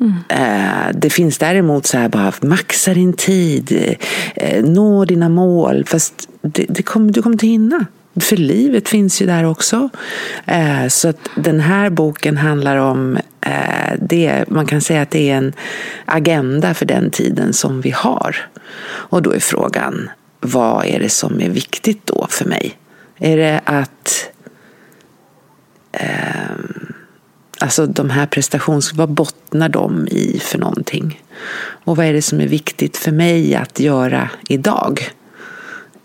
Mm. 0.00 0.14
Eh, 0.28 0.94
det 0.94 1.10
finns 1.10 1.38
däremot 1.38 1.86
så 1.86 1.98
här 1.98 2.08
bara, 2.08 2.32
maxa 2.42 2.94
din 2.94 3.12
tid, 3.12 3.96
eh, 4.34 4.64
nå 4.64 5.04
dina 5.04 5.28
mål. 5.28 5.84
Fast 5.86 6.28
det, 6.42 6.66
det 6.68 6.82
kommer, 6.82 7.12
du 7.12 7.22
kommer 7.22 7.34
inte 7.34 7.46
hinna. 7.46 7.86
För 8.20 8.36
livet 8.36 8.88
finns 8.88 9.22
ju 9.22 9.26
där 9.26 9.44
också. 9.44 9.88
Eh, 10.46 10.88
så 10.88 11.08
att 11.08 11.30
den 11.34 11.60
här 11.60 11.90
boken 11.90 12.36
handlar 12.36 12.76
om 12.76 13.18
Eh, 13.46 13.94
det, 14.00 14.44
man 14.48 14.66
kan 14.66 14.80
säga 14.80 15.02
att 15.02 15.10
det 15.10 15.30
är 15.30 15.36
en 15.36 15.52
agenda 16.04 16.74
för 16.74 16.86
den 16.86 17.10
tiden 17.10 17.52
som 17.52 17.80
vi 17.80 17.90
har. 17.90 18.36
Och 18.86 19.22
då 19.22 19.32
är 19.32 19.40
frågan, 19.40 20.10
vad 20.40 20.86
är 20.86 21.00
det 21.00 21.08
som 21.08 21.40
är 21.40 21.48
viktigt 21.48 22.06
då 22.06 22.26
för 22.30 22.44
mig? 22.44 22.78
Är 23.18 23.36
det 23.36 23.60
att 23.64 24.30
eh, 25.92 26.56
Alltså 27.60 27.86
de 27.86 28.10
här 28.10 28.26
prestations... 28.26 28.92
Vad 28.92 29.10
bottnar 29.10 29.68
de 29.68 30.08
i 30.08 30.40
för 30.42 30.58
någonting? 30.58 31.22
Och 31.84 31.96
vad 31.96 32.06
är 32.06 32.12
det 32.12 32.22
som 32.22 32.40
är 32.40 32.46
viktigt 32.46 32.96
för 32.96 33.12
mig 33.12 33.54
att 33.54 33.80
göra 33.80 34.30
idag? 34.48 35.00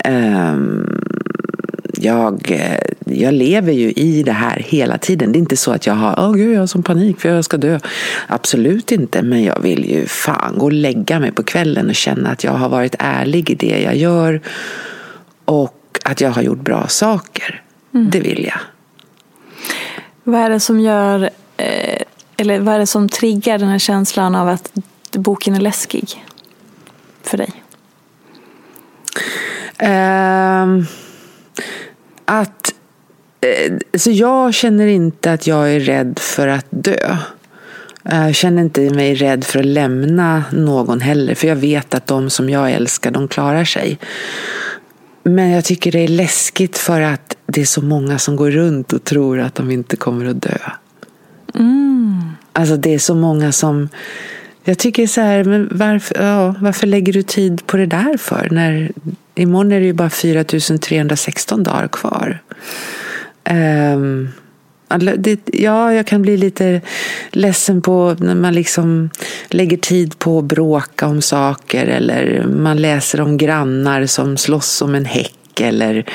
Um, 0.06 1.01
jag, 2.02 2.52
eh, 2.52 2.80
jag 3.06 3.34
lever 3.34 3.72
ju 3.72 3.92
i 3.92 4.24
det 4.24 4.32
här 4.32 4.66
hela 4.68 4.98
tiden. 4.98 5.32
Det 5.32 5.38
är 5.38 5.40
inte 5.40 5.58
så 5.58 5.72
att 5.72 5.88
jag 5.88 5.94
har, 5.94 6.16
åh 6.18 6.30
oh, 6.30 6.36
gud, 6.36 6.56
jag 6.56 6.60
har 6.60 6.68
sån 6.68 6.84
panik 6.84 7.20
för 7.20 7.30
jag 7.30 7.46
ska 7.46 7.58
dö. 7.58 7.80
Absolut 8.28 8.92
inte, 8.92 9.22
men 9.22 9.44
jag 9.44 9.60
vill 9.60 9.90
ju 9.90 10.06
fan 10.06 10.58
gå 10.58 10.66
och 10.66 10.74
lägga 10.74 11.20
mig 11.20 11.32
på 11.32 11.44
kvällen 11.44 11.90
och 11.90 11.96
känna 11.96 12.30
att 12.30 12.44
jag 12.44 12.52
har 12.52 12.70
varit 12.70 12.96
ärlig 13.00 13.50
i 13.50 13.56
det 13.56 13.82
jag 13.82 13.96
gör 13.96 14.42
och 15.46 16.00
att 16.04 16.22
jag 16.22 16.32
har 16.32 16.42
gjort 16.42 16.60
bra 16.60 16.88
saker. 16.88 17.62
Mm. 17.94 18.10
Det 18.10 18.20
vill 18.20 18.46
jag. 18.46 18.60
Vad 20.24 20.42
är 20.42 20.50
det 20.50 20.60
som 20.60 20.80
gör, 20.80 21.30
eh, 21.58 22.02
eller 22.38 22.60
vad 22.60 22.76
är 22.76 22.80
det 22.80 22.88
som 22.88 23.10
triggar 23.10 23.58
den 23.58 23.70
här 23.70 23.80
känslan 23.80 24.36
av 24.36 24.48
att 24.48 24.72
boken 25.12 25.56
är 25.56 25.62
läskig 25.62 26.26
för 27.24 27.38
dig? 27.38 27.52
Um 30.64 30.88
att 32.26 32.74
eh, 33.42 33.74
så 33.98 34.12
jag 34.12 34.54
känner 34.54 34.88
inte 34.88 35.34
att 35.34 35.48
jag 35.48 35.74
är 35.74 35.80
rädd 35.80 36.20
för 36.20 36.48
att 36.48 36.66
dö. 36.70 37.18
Jag 38.04 38.36
känner 38.36 38.62
inte 38.62 38.82
mig 38.82 39.16
rädd 39.16 39.44
för 39.44 39.60
att 39.60 39.66
lämna 39.66 40.44
någon 40.52 41.02
heller, 41.02 41.36
för 41.36 41.48
jag 41.48 41.56
vet 41.56 41.94
att 41.94 42.08
de 42.08 42.30
som 42.30 42.50
jag 42.50 42.72
älskar, 42.72 43.12
de 43.12 43.28
klarar 43.28 43.66
sig. 43.66 44.00
Men 45.24 45.50
jag 45.50 45.66
tycker 45.66 45.92
det 45.92 46.00
är 46.00 46.08
läskigt 46.08 46.78
för 46.78 47.02
att 47.02 47.38
det 47.46 47.62
är 47.62 47.66
så 47.66 47.82
många 47.82 48.20
som 48.20 48.36
går 48.36 48.52
runt 48.52 48.94
och 48.94 49.04
tror 49.04 49.40
att 49.40 49.56
de 49.56 49.72
inte 49.72 49.96
kommer 49.96 50.26
att 50.26 50.42
dö. 50.42 50.58
Mm. 51.56 52.22
Alltså 52.54 52.78
det 52.78 52.94
är 52.94 53.00
så 53.00 53.16
många 53.16 53.52
som 53.52 53.90
jag 54.64 54.78
tycker 54.78 55.08
så 55.08 55.22
här, 55.22 55.44
men 55.44 55.70
varför, 55.72 56.24
ja, 56.24 56.56
varför 56.60 56.88
lägger 56.88 57.14
du 57.14 57.24
tid 57.24 57.68
på 57.68 57.78
det 57.78 57.86
där 57.86 58.18
för? 58.18 58.48
När, 58.52 58.92
imorgon 59.36 59.72
är 59.72 59.80
det 59.80 59.86
ju 59.86 59.94
bara 59.94 60.10
4316 60.10 61.64
dagar 61.64 61.88
kvar. 61.88 62.42
Um, 63.50 64.30
det, 65.18 65.40
ja, 65.46 65.94
jag 65.94 66.08
kan 66.08 66.22
bli 66.22 66.38
lite 66.38 66.82
ledsen 67.32 67.82
på 67.82 68.16
när 68.20 68.36
man 68.36 68.54
liksom 68.54 69.10
lägger 69.50 69.78
tid 69.78 70.20
på 70.20 70.40
att 70.40 70.46
bråka 70.46 71.08
om 71.08 71.22
saker 71.22 71.88
eller 71.88 72.46
man 72.48 72.78
läser 72.78 73.22
om 73.22 73.38
grannar 73.38 74.06
som 74.06 74.38
slåss 74.38 74.82
om 74.82 74.96
en 74.96 75.06
häck 75.06 75.41
eller 75.60 76.06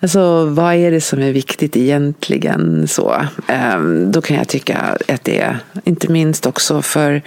alltså, 0.00 0.44
vad 0.44 0.74
är 0.74 0.90
det 0.90 1.00
som 1.00 1.22
är 1.22 1.32
viktigt 1.32 1.76
egentligen? 1.76 2.88
Så, 2.88 3.26
ehm, 3.48 4.12
då 4.12 4.22
kan 4.22 4.36
jag 4.36 4.48
tycka 4.48 4.76
att 5.08 5.24
det 5.24 5.40
är, 5.40 5.58
inte 5.84 6.12
minst 6.12 6.46
också 6.46 6.82
för 6.82 7.22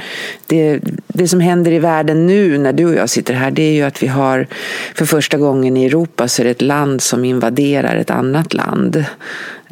det, 0.47 0.79
det 1.07 1.27
som 1.27 1.39
händer 1.39 1.71
i 1.71 1.79
världen 1.79 2.27
nu 2.27 2.57
när 2.57 2.73
du 2.73 2.85
och 2.85 2.95
jag 2.95 3.09
sitter 3.09 3.33
här, 3.33 3.51
det 3.51 3.61
är 3.61 3.73
ju 3.73 3.83
att 3.83 4.03
vi 4.03 4.07
har 4.07 4.47
för 4.95 5.05
första 5.05 5.37
gången 5.37 5.77
i 5.77 5.85
Europa 5.85 6.27
så 6.27 6.41
är 6.41 6.43
det 6.43 6.51
ett 6.51 6.61
land 6.61 7.01
som 7.01 7.25
invaderar 7.25 7.95
ett 7.95 8.11
annat 8.11 8.53
land 8.53 9.05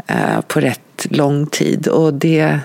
eh, 0.08 0.42
på 0.48 0.60
rätt 0.60 1.08
lång 1.10 1.48
tid. 1.48 1.88
Och 1.88 2.14
det 2.14 2.60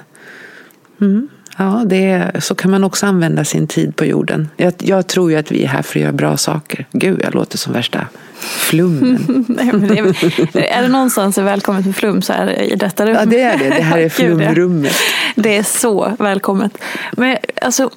mm, 1.01 1.29
Ja, 1.57 1.83
det, 1.87 2.31
så 2.41 2.55
kan 2.55 2.71
man 2.71 2.85
också 2.85 3.07
använda 3.07 3.45
sin 3.45 3.67
tid 3.67 3.97
på 3.97 4.05
jorden. 4.05 4.49
Jag, 4.57 4.73
jag, 4.79 5.07
tror 5.07 5.31
ju 5.31 5.37
att 5.37 5.51
vi 5.51 5.65
är 5.65 5.69
här 5.69 5.83
för 5.83 5.99
att 5.99 6.03
göra 6.03 6.13
bra 6.13 6.37
saker. 6.37 6.87
Gud, 6.93 7.21
jag 7.25 7.35
låter 7.35 7.59
som 7.59 7.73
värsta 7.73 8.07
flummen. 8.41 9.45
Nej, 9.49 9.73
det 9.73 9.99
är, 9.99 10.79
är 10.79 10.83
det 10.83 10.89
någonstans 10.89 11.39
är 11.39 11.43
välkommet 11.43 11.87
med 11.87 11.97
flum 11.97 12.23
så 12.23 12.33
är 12.33 12.47
det 12.47 12.65
i 12.65 12.77
detta 12.77 13.07
rum. 13.07 13.15
Ja, 13.15 13.25
det 13.25 13.41
är 13.41 13.59
det. 13.59 13.69
Det 13.69 13.83
här 13.83 13.99
är 13.99 14.09
flumrummet. 14.09 14.97
Det 15.35 15.57
är 15.57 15.63
så 15.63 16.13
välkommet. 16.19 16.79
Men 17.13 17.37
alltså, 17.63 17.91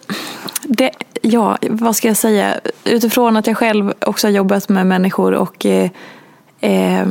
det, 0.63 0.91
ja, 1.21 1.57
vad 1.61 1.95
ska 1.95 2.07
jag 2.07 2.17
säga? 2.17 2.53
Utifrån 2.83 3.37
att 3.37 3.47
jag 3.47 3.57
själv 3.57 3.93
också 3.99 4.27
har 4.27 4.31
jobbat 4.31 4.69
med 4.69 4.87
människor 4.87 5.33
och 5.33 5.65
eh, 5.65 5.89
eh, 6.61 7.07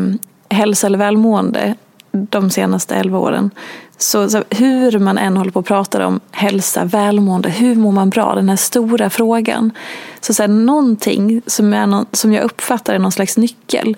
hälsa 0.51 0.87
eller 0.87 0.99
välmående 0.99 1.75
de 2.13 2.51
senaste 2.51 2.95
elva 2.95 3.19
åren 3.19 3.51
Så, 4.03 4.31
så, 4.31 4.45
hur 4.51 4.99
man 4.99 5.19
än 5.19 5.37
håller 5.37 5.51
på 5.51 5.61
och 5.61 5.67
pratar 5.67 6.01
om 6.01 6.21
hälsa, 6.31 6.85
välmående, 6.85 7.51
hur 7.51 7.75
mår 7.75 7.93
man 7.93 8.11
bra, 8.11 8.35
den 8.35 8.49
här 8.49 8.57
stora 8.57 9.11
frågan. 9.11 9.71
Så, 10.21 10.35
så 10.35 10.43
här, 10.43 10.49
någonting 10.49 11.43
som, 11.47 11.75
är 11.75 11.87
någon, 11.87 12.07
som 12.13 12.33
jag 12.33 12.45
uppfattar 12.45 12.95
är 12.95 12.99
någon 12.99 13.13
slags 13.13 13.37
nyckel, 13.37 13.97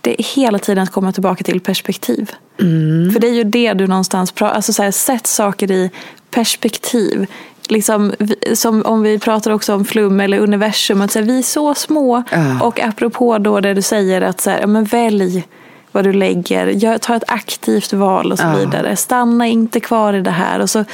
det 0.00 0.20
är 0.20 0.24
hela 0.24 0.58
tiden 0.58 0.82
att 0.82 0.90
komma 0.90 1.12
tillbaka 1.12 1.44
till 1.44 1.60
perspektiv. 1.60 2.32
Mm. 2.60 3.12
För 3.12 3.20
det 3.20 3.28
är 3.28 3.34
ju 3.34 3.44
det 3.44 3.72
du 3.72 3.86
någonstans 3.86 4.32
pratar, 4.32 4.54
alltså 4.54 4.72
så 4.72 4.82
här, 4.82 4.90
sätt 4.90 5.26
saker 5.26 5.70
i 5.70 5.90
perspektiv. 6.30 7.26
Liksom, 7.68 8.12
som 8.54 8.82
om 8.82 9.02
vi 9.02 9.18
pratar 9.18 9.50
också 9.50 9.74
om 9.74 9.84
flum 9.84 10.20
eller 10.20 10.38
universum, 10.38 11.00
att 11.00 11.12
så 11.12 11.18
här, 11.18 11.26
vi 11.26 11.38
är 11.38 11.42
så 11.42 11.74
små. 11.74 12.16
Uh. 12.16 12.62
Och 12.62 12.80
apropå 12.80 13.38
då 13.38 13.60
det 13.60 13.74
du 13.74 13.82
säger 13.82 14.22
att 14.22 14.40
så 14.40 14.50
här, 14.50 14.66
men 14.66 14.84
välj 14.84 15.44
vad 15.92 16.04
du 16.04 16.12
lägger. 16.12 16.66
Gör, 16.66 16.98
ta 16.98 17.16
ett 17.16 17.24
aktivt 17.26 17.92
val 17.92 18.32
och 18.32 18.38
så 18.38 18.58
vidare. 18.58 18.96
Stanna 18.96 19.46
inte 19.46 19.80
kvar 19.80 20.14
i 20.14 20.20
det 20.20 20.30
här. 20.30 20.60
Och 20.60 20.70
så, 20.70 20.84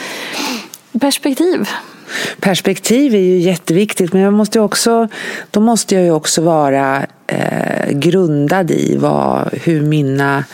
perspektiv. 1.00 1.68
Perspektiv 2.40 3.14
är 3.14 3.18
ju 3.18 3.38
jätteviktigt 3.38 4.12
men 4.12 4.22
jag 4.22 4.32
måste 4.32 4.60
också, 4.60 5.08
då 5.50 5.60
måste 5.60 5.94
jag 5.94 6.04
ju 6.04 6.10
också 6.10 6.42
vara 6.42 7.06
eh, 7.26 7.90
grundad 7.90 8.70
i 8.70 8.96
vad, 8.96 9.48
hur, 9.52 9.82
mina, 9.82 10.44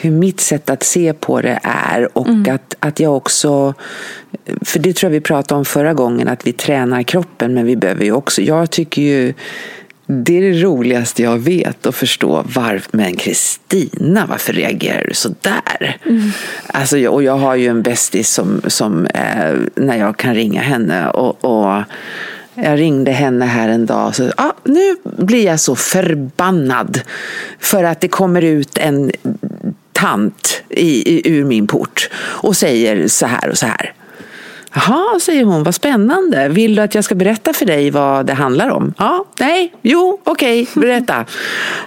hur 0.00 0.10
mitt 0.10 0.40
sätt 0.40 0.70
att 0.70 0.82
se 0.82 1.12
på 1.12 1.40
det 1.40 1.60
är 1.62 2.18
och 2.18 2.28
mm. 2.28 2.54
att, 2.54 2.74
att 2.80 3.00
jag 3.00 3.16
också 3.16 3.74
för 4.62 4.78
det 4.78 4.96
tror 4.96 5.12
jag 5.12 5.20
vi 5.20 5.20
pratade 5.20 5.58
om 5.58 5.64
förra 5.64 5.94
gången 5.94 6.28
att 6.28 6.46
vi 6.46 6.52
tränar 6.52 7.02
kroppen 7.02 7.54
men 7.54 7.66
vi 7.66 7.76
behöver 7.76 8.04
ju 8.04 8.12
också, 8.12 8.42
jag 8.42 8.70
tycker 8.70 9.02
ju 9.02 9.34
det 10.10 10.38
är 10.38 10.42
det 10.42 10.62
roligaste 10.62 11.22
jag 11.22 11.38
vet 11.38 11.86
att 11.86 11.94
förstå 11.94 12.44
varför, 12.54 12.96
men 12.96 13.16
Kristina, 13.16 14.26
varför 14.28 14.52
reagerar 14.52 15.04
du 15.08 15.14
så 15.14 15.34
där? 15.40 15.96
Mm. 16.06 16.30
Alltså, 16.66 17.08
och 17.08 17.22
jag 17.22 17.38
har 17.38 17.54
ju 17.54 17.66
en 17.66 17.82
bästis 17.82 18.30
som, 18.30 18.60
som 18.66 19.06
eh, 19.06 19.54
när 19.74 19.98
jag 19.98 20.16
kan 20.16 20.34
ringa 20.34 20.60
henne 20.60 21.10
och, 21.10 21.44
och 21.44 21.82
jag 22.54 22.78
ringde 22.78 23.12
henne 23.12 23.44
här 23.44 23.68
en 23.68 23.86
dag 23.86 24.06
och 24.06 24.16
så, 24.16 24.30
ah, 24.36 24.52
nu 24.64 24.96
blir 25.04 25.44
jag 25.44 25.60
så 25.60 25.76
förbannad 25.76 27.00
för 27.58 27.84
att 27.84 28.00
det 28.00 28.08
kommer 28.08 28.42
ut 28.42 28.78
en 28.78 29.10
tant 29.92 30.62
i, 30.68 31.14
i, 31.16 31.32
ur 31.32 31.44
min 31.44 31.66
port 31.66 32.10
och 32.14 32.56
säger 32.56 33.08
så 33.08 33.26
här 33.26 33.50
och 33.50 33.58
så 33.58 33.66
här. 33.66 33.92
Jaha, 34.74 35.20
säger 35.20 35.44
hon, 35.44 35.62
vad 35.62 35.74
spännande. 35.74 36.48
Vill 36.48 36.74
du 36.74 36.82
att 36.82 36.94
jag 36.94 37.04
ska 37.04 37.14
berätta 37.14 37.52
för 37.52 37.66
dig 37.66 37.90
vad 37.90 38.26
det 38.26 38.34
handlar 38.34 38.68
om? 38.70 38.94
Ja, 38.98 39.24
nej, 39.40 39.72
jo, 39.82 40.20
okej, 40.24 40.62
okay, 40.62 40.80
berätta. 40.82 41.24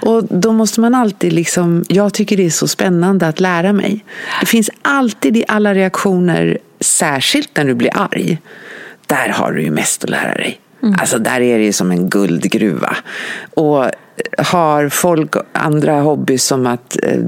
och 0.02 0.24
då 0.24 0.52
måste 0.52 0.82
man 0.82 0.96
alltid 0.96 1.34
liksom, 1.34 1.86
jag 1.88 2.14
tycker 2.14 2.38
det 2.38 2.46
är 2.46 2.50
så 2.50 2.68
spännande 2.68 3.28
att 3.28 3.40
lära 3.40 3.74
mig. 3.74 4.06
Det 4.40 4.46
finns 4.46 4.70
alltid 4.82 5.38
i 5.38 5.44
alla 5.48 5.74
reaktioner, 5.74 6.58
särskilt 6.80 7.58
när 7.58 7.66
du 7.66 7.74
blir 7.74 7.92
arg, 7.94 8.38
där 9.08 9.30
har 9.30 9.52
du 9.52 9.62
ju 9.62 9.72
mest 9.72 10.04
att 10.04 10.10
lära 10.10 10.34
dig. 10.34 10.60
Mm. 10.84 10.96
Alltså 11.00 11.18
där 11.18 11.42
är 11.42 11.58
det 11.58 11.64
ju 11.64 11.74
som 11.74 11.92
en 11.92 12.10
guldgruva. 12.10 12.96
Och 13.54 13.86
eh, 13.86 13.92
har 14.38 14.90
folk 14.90 15.36
andra 15.52 16.02
hobbys 16.02 16.44
som 16.44 16.68
att 16.68 16.98
eh, 17.04 17.20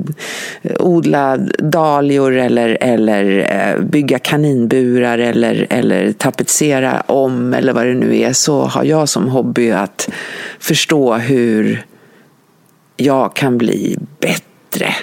odla 0.79 1.37
dahlior 1.59 2.37
eller, 2.37 2.77
eller 2.81 3.51
eh, 3.51 3.83
bygga 3.83 4.19
kaninburar 4.19 5.17
eller, 5.17 5.67
eller 5.69 6.11
tapetsera 6.11 7.01
om 7.01 7.53
eller 7.53 7.73
vad 7.73 7.85
det 7.85 7.93
nu 7.93 8.19
är 8.19 8.33
så 8.33 8.61
har 8.61 8.83
jag 8.83 9.09
som 9.09 9.27
hobby 9.27 9.71
att 9.71 10.09
förstå 10.59 11.13
hur 11.13 11.85
jag 12.97 13.35
kan 13.35 13.57
bli 13.57 13.97
bättre 14.19 14.93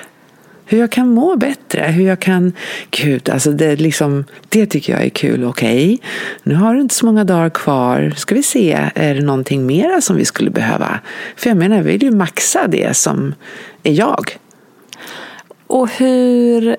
hur 0.71 0.79
jag 0.79 0.91
kan 0.91 1.09
må 1.09 1.37
bättre, 1.37 1.83
hur 1.83 2.07
jag 2.07 2.21
kan... 2.21 2.53
Gud, 2.91 3.29
alltså 3.29 3.51
det, 3.51 3.77
liksom, 3.77 4.25
det 4.49 4.67
tycker 4.67 4.93
jag 4.93 5.05
är 5.05 5.09
kul. 5.09 5.45
Okej, 5.45 5.95
okay, 5.95 5.99
nu 6.43 6.55
har 6.55 6.75
du 6.75 6.81
inte 6.81 6.95
så 6.95 7.07
många 7.07 7.25
dagar 7.25 7.51
kvar. 7.51 8.13
Ska 8.17 8.35
vi 8.35 8.43
se, 8.43 8.91
är 8.95 9.15
det 9.15 9.21
någonting 9.21 9.67
mera 9.67 10.01
som 10.01 10.17
vi 10.17 10.25
skulle 10.25 10.51
behöva? 10.51 11.01
För 11.37 11.51
jag 11.51 11.57
menar, 11.57 11.77
jag 11.77 11.83
vill 11.83 12.03
ju 12.03 12.11
maxa 12.11 12.67
det 12.67 12.97
som 12.97 13.35
är 13.83 13.93
jag. 13.93 14.39
Och 15.67 15.91
hur, 15.91 16.77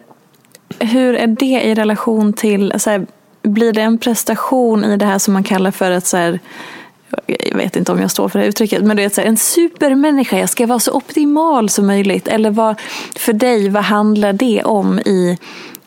hur 0.79 1.15
är 1.15 1.27
det 1.27 1.61
i 1.61 1.75
relation 1.75 2.33
till, 2.33 2.73
så 2.77 2.89
här, 2.89 3.05
blir 3.41 3.73
det 3.73 3.81
en 3.81 3.97
prestation 3.97 4.83
i 4.83 4.97
det 4.97 5.05
här 5.05 5.19
som 5.19 5.33
man 5.33 5.43
kallar 5.43 5.71
för 5.71 5.91
att 5.91 6.05
så 6.07 6.17
här, 6.17 6.39
jag 7.27 7.57
vet 7.57 7.75
inte 7.75 7.91
om 7.91 8.01
jag 8.01 8.11
står 8.11 8.29
för 8.29 8.39
det 8.39 8.43
här 8.43 8.49
uttrycket, 8.49 8.83
men 8.83 8.97
du 8.97 9.03
vet, 9.03 9.17
en 9.17 9.37
supermänniska, 9.37 10.39
jag 10.39 10.49
ska 10.49 10.67
vara 10.67 10.79
så 10.79 10.91
optimal 10.91 11.69
som 11.69 11.87
möjligt. 11.87 12.27
Eller 12.27 12.51
vad, 12.51 12.79
för 13.15 13.33
dig, 13.33 13.69
vad 13.69 13.83
handlar 13.83 14.33
det 14.33 14.63
om 14.63 14.99
i 14.99 15.37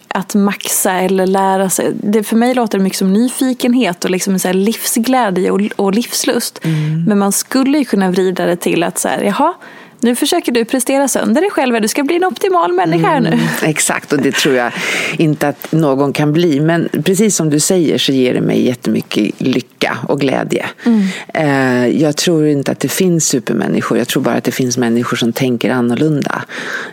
att 0.08 0.34
maxa 0.34 0.92
eller 0.92 1.26
lära 1.26 1.70
sig? 1.70 1.92
Det, 2.02 2.24
för 2.24 2.36
mig 2.36 2.54
låter 2.54 2.78
det 2.78 2.84
mycket 2.84 2.98
som 2.98 3.12
nyfikenhet 3.12 4.04
och 4.04 4.10
liksom 4.10 4.38
så 4.38 4.52
livsglädje 4.52 5.50
och, 5.50 5.60
och 5.76 5.94
livslust. 5.94 6.60
Mm. 6.64 7.04
Men 7.04 7.18
man 7.18 7.32
skulle 7.32 7.78
ju 7.78 7.84
kunna 7.84 8.10
vrida 8.10 8.46
det 8.46 8.56
till 8.56 8.82
att 8.82 8.98
så 8.98 9.08
här, 9.08 9.22
jaha, 9.22 9.54
nu 10.00 10.14
försöker 10.14 10.52
du 10.52 10.64
prestera 10.64 11.08
sönder 11.08 11.40
dig 11.40 11.50
själv. 11.50 11.82
Du 11.82 11.88
ska 11.88 12.02
bli 12.02 12.16
en 12.16 12.24
optimal 12.24 12.72
människa 12.72 13.08
här 13.08 13.20
nu. 13.20 13.28
Mm, 13.28 13.40
exakt, 13.62 14.12
och 14.12 14.18
det 14.18 14.34
tror 14.34 14.54
jag 14.54 14.72
inte 15.18 15.48
att 15.48 15.72
någon 15.72 16.12
kan 16.12 16.32
bli. 16.32 16.60
Men 16.60 16.88
precis 17.04 17.36
som 17.36 17.50
du 17.50 17.60
säger 17.60 17.98
så 17.98 18.12
ger 18.12 18.34
det 18.34 18.40
mig 18.40 18.66
jättemycket 18.66 19.40
lycka 19.40 19.98
och 20.08 20.20
glädje. 20.20 20.66
Mm. 20.84 21.02
Eh, 21.34 22.02
jag 22.02 22.16
tror 22.16 22.46
inte 22.46 22.72
att 22.72 22.80
det 22.80 22.88
finns 22.88 23.28
supermänniskor. 23.28 23.98
Jag 23.98 24.08
tror 24.08 24.22
bara 24.22 24.34
att 24.34 24.44
det 24.44 24.52
finns 24.52 24.78
människor 24.78 25.16
som 25.16 25.32
tänker 25.32 25.70
annorlunda. 25.70 26.44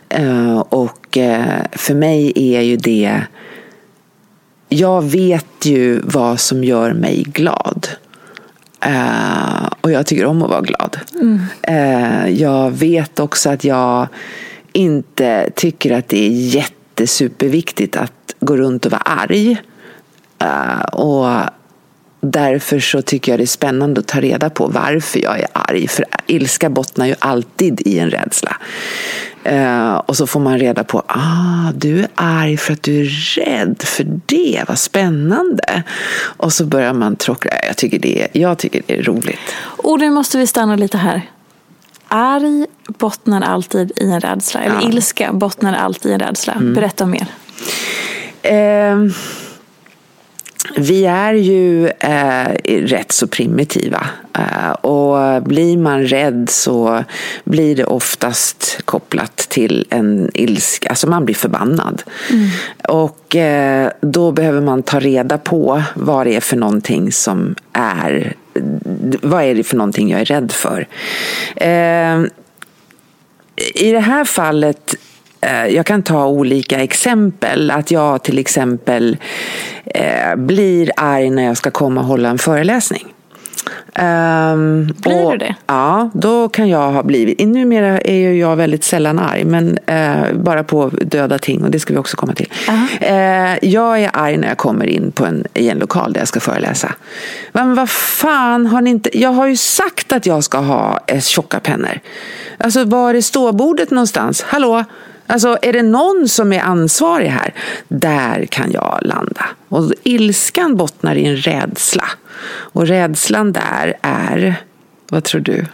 Eh, 0.10 0.60
och 0.60 1.18
eh, 1.18 1.62
för 1.72 1.94
mig 1.94 2.34
är 2.36 2.62
ju 2.62 2.78
det 2.78 3.22
jag 4.74 5.02
vet 5.02 5.66
ju 5.66 6.02
vad 6.04 6.40
som 6.40 6.64
gör 6.64 6.94
mig 6.94 7.24
glad. 7.28 7.88
Uh, 8.86 9.70
och 9.82 9.92
jag 9.92 10.06
tycker 10.06 10.26
om 10.26 10.42
att 10.42 10.50
vara 10.50 10.62
glad. 10.62 11.00
Mm. 11.16 11.40
Uh, 11.70 12.30
jag 12.30 12.72
vet 12.72 13.20
också 13.20 13.50
att 13.50 13.64
jag 13.64 14.08
inte 14.74 15.50
tycker 15.56 15.92
att 15.92 16.08
det 16.08 16.26
är 16.26 16.30
jättesuperviktigt 16.30 17.96
att 17.96 18.36
gå 18.40 18.58
runt 18.58 18.86
och 18.86 18.92
vara 18.92 19.02
arg. 19.02 19.58
Uh, 20.44 20.82
och 20.82 21.50
därför 22.22 22.80
så 22.80 23.02
tycker 23.02 23.32
jag 23.32 23.40
det 23.40 23.44
är 23.44 23.46
spännande 23.46 24.00
att 24.00 24.08
ta 24.08 24.22
reda 24.22 24.50
på 24.50 24.68
varför 24.68 25.20
jag 25.20 25.40
är 25.40 25.48
arg. 25.54 25.88
För 25.88 26.06
ilska 26.28 26.70
bottnar 26.70 27.06
ju 27.06 27.16
alltid 27.20 27.82
i 27.88 28.00
en 28.00 28.10
rädsla. 28.10 28.58
Uh, 29.46 29.94
och 29.94 30.18
så 30.18 30.28
får 30.28 30.40
man 30.40 30.60
reda 30.60 30.84
på, 30.84 31.04
ah, 31.08 31.72
du 31.76 32.00
är 32.00 32.08
arg 32.16 32.58
för 32.58 32.74
att 32.74 32.84
du 32.84 33.02
är 33.02 33.06
rädd 33.36 33.82
för 33.84 34.20
det, 34.26 34.64
vad 34.68 34.80
spännande. 34.80 35.84
Och 36.22 36.54
så 36.54 36.66
börjar 36.66 36.94
man 36.94 37.16
tråckla, 37.16 37.52
jag 37.68 37.78
tycker 37.78 38.00
det 38.00 38.22
är, 38.22 38.28
jag 38.34 38.58
tycker 38.58 38.82
det 38.88 38.98
är 38.98 39.04
roligt. 39.04 39.40
Och 39.62 40.00
nu 40.00 40.10
måste 40.10 40.38
vi 40.38 40.48
stanna 40.48 40.76
lite 40.76 40.98
här. 40.98 41.22
Arg 42.08 42.66
bottnar 42.88 43.42
alltid 43.42 43.92
i 43.96 44.12
en 44.12 44.20
rädsla, 44.20 44.62
eller 44.62 44.76
ja. 44.82 44.90
ilska 44.90 45.34
bottnar 45.34 45.74
alltid 45.74 46.12
i 46.12 46.14
en 46.14 46.20
rädsla. 46.20 46.54
Mm. 46.54 46.74
Berätta 46.74 47.06
mer. 47.06 47.28
Uh, 48.52 49.12
vi 50.78 51.06
är 51.06 51.34
ju 51.34 51.88
eh, 51.88 52.52
rätt 52.66 53.12
så 53.12 53.28
primitiva 53.28 54.08
eh, 54.38 54.72
och 54.72 55.44
blir 55.44 55.78
man 55.78 56.04
rädd 56.04 56.50
så 56.50 57.04
blir 57.44 57.76
det 57.76 57.86
oftast 57.86 58.82
kopplat 58.86 59.38
till 59.38 59.88
en 59.90 60.32
ilska, 60.34 60.90
alltså 60.90 61.10
man 61.10 61.26
blir 61.26 61.36
förbannad. 61.36 62.04
Mm. 62.30 62.50
Och 62.88 63.36
eh, 63.36 63.92
då 64.02 64.32
behöver 64.32 64.62
man 64.62 64.84
ta 64.84 65.00
reda 65.00 65.38
på 65.38 65.84
vad 65.96 66.28
det 66.28 66.36
är 66.36 66.42
för 66.42 66.58
någonting 66.58 67.12
som 67.12 67.56
är, 67.74 68.34
vad 69.22 69.44
är 69.44 69.56
det 69.56 69.64
för 69.64 69.78
någonting 69.78 70.10
jag 70.10 70.22
är 70.22 70.26
rädd 70.26 70.52
för. 70.52 70.88
Eh, 71.56 72.24
I 73.76 73.92
det 73.92 74.00
här 74.00 74.26
fallet 74.26 74.96
jag 75.70 75.86
kan 75.86 76.04
ta 76.04 76.28
olika 76.28 76.84
exempel. 76.84 77.72
Att 77.72 77.92
jag 77.92 78.24
till 78.24 78.40
exempel 78.40 79.18
eh, 79.86 80.36
blir 80.36 80.92
arg 80.96 81.30
när 81.30 81.44
jag 81.44 81.58
ska 81.58 81.72
komma 81.72 82.02
och 82.02 82.08
hålla 82.08 82.30
en 82.30 82.38
föreläsning. 82.38 83.14
Um, 84.00 84.94
Blir 84.98 85.26
och, 85.26 85.32
du 85.32 85.38
det? 85.38 85.56
Ja, 85.68 86.10
då 86.14 86.50
kan 86.50 86.70
jag 86.70 86.92
ha 86.92 87.04
blivit. 87.04 87.40
Numera 87.40 88.02
är 88.02 88.16
ju 88.16 88.40
jag 88.40 88.56
väldigt 88.56 88.84
sällan 88.84 89.20
arg, 89.20 89.44
men 89.44 89.80
uh, 89.90 90.34
bara 90.34 90.64
på 90.64 90.90
döda 91.02 91.40
ting 91.40 91.64
och 91.64 91.72
det 91.72 91.80
ska 91.80 91.94
vi 91.94 92.00
också 92.00 92.18
komma 92.18 92.34
till. 92.34 92.50
Uh, 93.02 93.70
jag 93.70 94.00
är 94.02 94.10
arg 94.14 94.38
när 94.38 94.48
jag 94.48 94.58
kommer 94.58 94.86
in 94.86 95.12
på 95.12 95.26
en, 95.26 95.44
i 95.54 95.70
en 95.70 95.80
lokal 95.80 96.14
där 96.14 96.22
jag 96.22 96.28
ska 96.28 96.40
föreläsa. 96.40 96.94
Men 97.52 97.76
vad 97.76 97.90
fan, 97.90 98.66
har 98.66 98.82
ni 98.82 98.90
inte... 98.90 99.20
Jag 99.20 99.30
har 99.30 99.48
ju 99.48 99.58
sagt 99.58 100.14
att 100.14 100.26
jag 100.26 100.44
ska 100.44 100.58
ha 100.58 101.00
tjocka 101.20 101.60
pennor. 101.60 102.00
Alltså, 102.58 102.84
var 102.84 103.14
är 103.14 103.22
ståbordet 103.22 103.92
någonstans? 103.92 104.42
Hallå? 104.42 104.84
Alltså, 105.32 105.58
är 105.62 105.74
det 105.74 105.84
någon 105.84 106.28
som 106.30 106.54
är 106.54 106.60
ansvarig 106.62 107.28
här? 107.28 107.54
Där 107.88 108.46
kan 108.46 108.72
jag 108.72 109.00
landa. 109.02 109.46
Och 109.70 109.92
ilskan 110.04 110.76
bottnar 110.76 111.16
i 111.16 111.26
en 111.26 111.38
rädsla. 111.38 112.06
Och 112.50 112.88
rädslan 112.88 113.52
där 113.52 113.98
är, 114.02 114.56
vad 115.10 115.24
tror 115.24 115.42
du? 115.42 115.66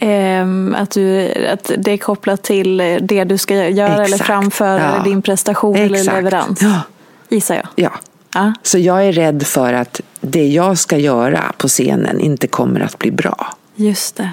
Ehm, 0.00 0.74
att, 0.78 0.90
du, 0.90 1.32
att 1.52 1.70
det 1.78 1.92
är 1.92 1.96
kopplat 1.96 2.42
till 2.42 2.76
det 3.02 3.24
du 3.24 3.38
ska 3.38 3.54
göra 3.68 3.92
Exakt. 3.92 4.06
eller 4.08 4.18
framföra, 4.24 4.80
Ja. 4.80 4.94
eller 4.94 5.04
din 5.04 5.22
prestation 5.22 5.76
eller 5.76 5.98
Exakt. 5.98 6.16
leverans. 6.16 6.62
Ja. 6.62 6.80
Gissar 7.28 7.54
jag. 7.54 7.66
Ja. 7.74 7.90
Ja. 8.34 8.52
Så 8.62 8.78
jag 8.78 9.04
är 9.06 9.12
rädd 9.12 9.46
för 9.46 9.72
att 9.72 10.00
det 10.20 10.46
jag 10.46 10.78
ska 10.78 10.96
göra 10.96 11.52
på 11.58 11.68
scenen 11.68 12.20
inte 12.20 12.46
kommer 12.46 12.80
att 12.80 12.98
bli 12.98 13.10
bra. 13.10 13.54
Just 13.76 14.16
det. 14.16 14.30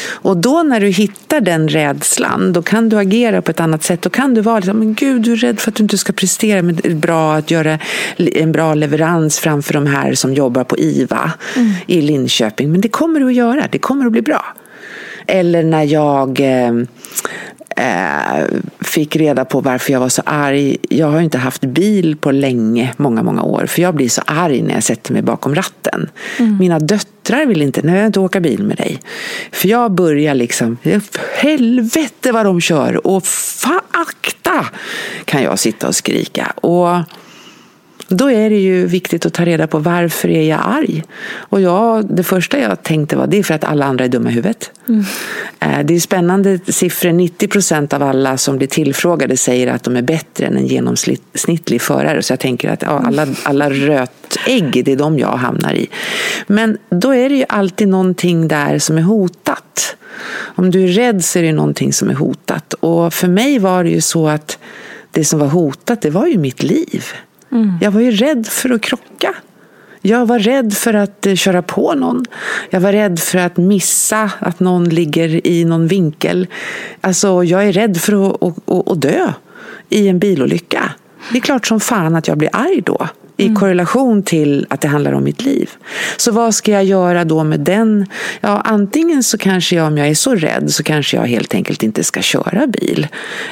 Och 0.00 0.36
då 0.36 0.62
när 0.62 0.80
du 0.80 0.86
hittar 0.86 1.40
den 1.40 1.68
rädslan, 1.68 2.52
då 2.52 2.62
kan 2.62 2.88
du 2.88 2.98
agera 2.98 3.42
på 3.42 3.50
ett 3.50 3.60
annat 3.60 3.82
sätt. 3.82 4.02
Då 4.02 4.10
kan 4.10 4.34
du 4.34 4.40
vara 4.40 4.56
liksom, 4.56 4.78
men 4.78 4.94
gud, 4.94 5.22
du 5.22 5.32
är 5.32 5.36
rädd 5.36 5.60
för 5.60 5.70
att 5.70 5.76
du 5.76 5.82
inte 5.82 5.98
ska 5.98 6.12
prestera, 6.12 6.58
är 6.58 6.94
bra 6.94 7.34
att 7.34 7.50
göra 7.50 7.78
en 8.16 8.52
bra 8.52 8.74
leverans 8.74 9.38
framför 9.38 9.74
de 9.74 9.86
här 9.86 10.14
som 10.14 10.34
jobbar 10.34 10.64
på 10.64 10.78
IVA 10.78 11.32
i 11.86 12.00
Linköping. 12.00 12.72
Men 12.72 12.80
det 12.80 12.88
kommer 12.88 13.20
du 13.20 13.26
att 13.26 13.34
göra, 13.34 13.66
det 13.72 13.78
kommer 13.78 14.06
att 14.06 14.12
bli 14.12 14.22
bra. 14.22 14.44
Eller 15.26 15.62
när 15.62 15.82
jag 15.82 16.40
eh, 16.40 16.72
eh, 17.76 18.44
fick 18.80 19.16
reda 19.16 19.44
på 19.44 19.60
varför 19.60 19.92
jag 19.92 20.00
var 20.00 20.08
så 20.08 20.22
arg. 20.26 20.76
Jag 20.90 21.06
har 21.06 21.20
inte 21.20 21.38
haft 21.38 21.60
bil 21.60 22.16
på 22.16 22.30
länge, 22.30 22.92
många, 22.96 23.22
många 23.22 23.42
år. 23.42 23.66
För 23.66 23.82
jag 23.82 23.94
blir 23.94 24.08
så 24.08 24.22
arg 24.26 24.62
när 24.62 24.74
jag 24.74 24.82
sätter 24.82 25.12
mig 25.12 25.22
bakom 25.22 25.54
ratten. 25.54 26.08
Mina 26.58 26.78
döttrar 26.78 27.12
vill 27.46 27.62
inte, 27.62 27.82
nej 27.82 27.94
jag 27.94 28.00
vill 28.02 28.06
inte 28.06 28.20
åka 28.20 28.40
bil 28.40 28.62
med 28.62 28.76
dig. 28.76 29.00
För 29.52 29.68
jag 29.68 29.92
börjar 29.92 30.34
liksom, 30.34 30.78
helvete 31.36 32.32
vad 32.32 32.46
de 32.46 32.60
kör 32.60 33.06
och 33.06 33.26
fakta 33.26 34.66
kan 35.24 35.42
jag 35.42 35.58
sitta 35.58 35.88
och 35.88 35.94
skrika. 35.94 36.52
Och 36.56 36.88
då 38.14 38.30
är 38.30 38.50
det 38.50 38.56
ju 38.56 38.86
viktigt 38.86 39.26
att 39.26 39.32
ta 39.32 39.44
reda 39.44 39.66
på 39.66 39.78
varför 39.78 40.28
är 40.28 40.48
jag 40.48 40.60
arg. 40.64 41.04
Och 41.34 41.60
jag, 41.60 42.16
det 42.16 42.22
första 42.22 42.58
jag 42.58 42.82
tänkte 42.82 43.16
var 43.16 43.26
det 43.26 43.38
är 43.38 43.42
för 43.42 43.54
att 43.54 43.64
alla 43.64 43.86
andra 43.86 44.04
är 44.04 44.08
dumma 44.08 44.30
i 44.30 44.32
huvudet. 44.32 44.70
Eh, 45.60 45.80
Det 45.84 45.94
är 45.94 46.00
spännande 46.00 46.58
siffror. 46.66 47.12
90 47.12 47.48
procent 47.48 47.92
av 47.92 48.02
alla 48.02 48.36
som 48.38 48.58
blir 48.58 48.68
tillfrågade 48.68 49.36
säger 49.36 49.66
att 49.66 49.82
de 49.82 49.96
är 49.96 50.02
bättre 50.02 50.46
än 50.46 50.56
en 50.56 50.66
genomsnittlig 50.66 51.82
förare. 51.82 52.22
Så 52.22 52.32
jag 52.32 52.40
tänker 52.40 52.70
att 52.70 52.82
ja, 52.82 53.02
alla, 53.06 53.26
alla 53.42 53.70
rötägg, 53.70 54.84
det 54.84 54.92
är 54.92 54.96
de 54.96 55.18
jag 55.18 55.36
hamnar 55.36 55.74
i. 55.74 55.88
Men 56.46 56.78
då 56.90 57.14
är 57.14 57.28
det 57.28 57.34
ju 57.34 57.44
alltid 57.48 57.88
någonting 57.88 58.48
där 58.48 58.78
som 58.78 58.98
är 58.98 59.02
hotat. 59.02 59.96
Om 60.34 60.70
du 60.70 60.84
är 60.84 60.88
rädd 60.88 61.24
så 61.24 61.38
är 61.38 61.42
det 61.42 61.52
någonting 61.52 61.92
som 61.92 62.10
är 62.10 62.14
hotat. 62.14 62.74
Och 62.74 63.14
för 63.14 63.28
mig 63.28 63.58
var 63.58 63.84
det 63.84 63.90
ju 63.90 64.00
så 64.00 64.28
att 64.28 64.58
det 65.10 65.24
som 65.24 65.38
var 65.38 65.46
hotat, 65.46 66.02
det 66.02 66.10
var 66.10 66.26
ju 66.26 66.38
mitt 66.38 66.62
liv. 66.62 67.04
Mm. 67.52 67.78
Jag 67.80 67.90
var 67.90 68.00
ju 68.00 68.10
rädd 68.10 68.46
för 68.46 68.70
att 68.70 68.80
krocka. 68.80 69.34
Jag 70.00 70.26
var 70.26 70.38
rädd 70.38 70.74
för 70.74 70.94
att 70.94 71.26
eh, 71.26 71.34
köra 71.34 71.62
på 71.62 71.94
någon. 71.94 72.24
Jag 72.70 72.80
var 72.80 72.92
rädd 72.92 73.18
för 73.18 73.38
att 73.38 73.56
missa 73.56 74.30
att 74.38 74.60
någon 74.60 74.88
ligger 74.88 75.46
i 75.46 75.64
någon 75.64 75.86
vinkel. 75.86 76.46
Alltså, 77.00 77.44
jag 77.44 77.68
är 77.68 77.72
rädd 77.72 77.96
för 77.96 78.30
att, 78.30 78.42
att, 78.42 78.70
att, 78.70 78.90
att 78.90 79.00
dö 79.00 79.32
i 79.88 80.08
en 80.08 80.18
bilolycka. 80.18 80.92
Det 81.32 81.38
är 81.38 81.40
klart 81.40 81.66
som 81.66 81.80
fan 81.80 82.14
att 82.14 82.28
jag 82.28 82.38
blir 82.38 82.50
arg 82.52 82.82
då. 82.86 83.08
I 83.36 83.54
korrelation 83.54 84.22
till 84.22 84.66
att 84.70 84.80
det 84.80 84.88
handlar 84.88 85.12
om 85.12 85.24
mitt 85.24 85.42
liv. 85.42 85.70
Så 86.16 86.32
vad 86.32 86.54
ska 86.54 86.72
jag 86.72 86.84
göra 86.84 87.24
då 87.24 87.44
med 87.44 87.60
den? 87.60 88.06
Ja, 88.40 88.60
antingen 88.64 89.22
så 89.22 89.38
kanske 89.38 89.76
jag, 89.76 89.86
om 89.86 89.98
jag 89.98 90.08
är 90.08 90.14
så 90.14 90.34
rädd, 90.34 90.70
så 90.70 90.82
kanske 90.82 91.16
jag 91.16 91.26
helt 91.26 91.54
enkelt 91.54 91.82
inte 91.82 92.04
ska 92.04 92.22
köra 92.22 92.66
bil. 92.66 93.08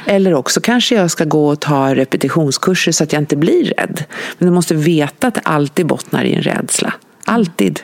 Eller 0.06 0.34
också 0.34 0.60
kanske 0.60 0.94
jag 0.94 1.10
ska 1.10 1.24
gå 1.24 1.48
och 1.48 1.60
ta 1.60 1.94
repetitionskurser 1.94 2.92
så 2.92 3.04
att 3.04 3.12
jag 3.12 3.22
inte 3.22 3.36
blir 3.36 3.64
rädd. 3.64 4.04
Men 4.38 4.48
du 4.48 4.54
måste 4.54 4.74
veta 4.74 5.26
att 5.26 5.34
det 5.34 5.40
alltid 5.44 5.86
bottnar 5.86 6.24
i 6.24 6.34
en 6.34 6.42
rädsla. 6.42 6.92
Alltid. 7.24 7.80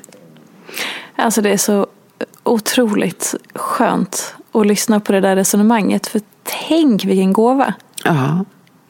Alltså 1.16 1.42
det 1.42 1.50
är 1.50 1.56
så 1.56 1.86
otroligt 2.42 3.34
skönt 3.54 4.34
att 4.52 4.66
lyssna 4.66 5.00
på 5.00 5.12
det 5.12 5.20
där 5.20 5.36
resonemanget. 5.36 6.06
För 6.06 6.20
tänk 6.68 7.04
vilken 7.04 7.32
gåva. 7.32 7.74
Ja. 8.04 8.44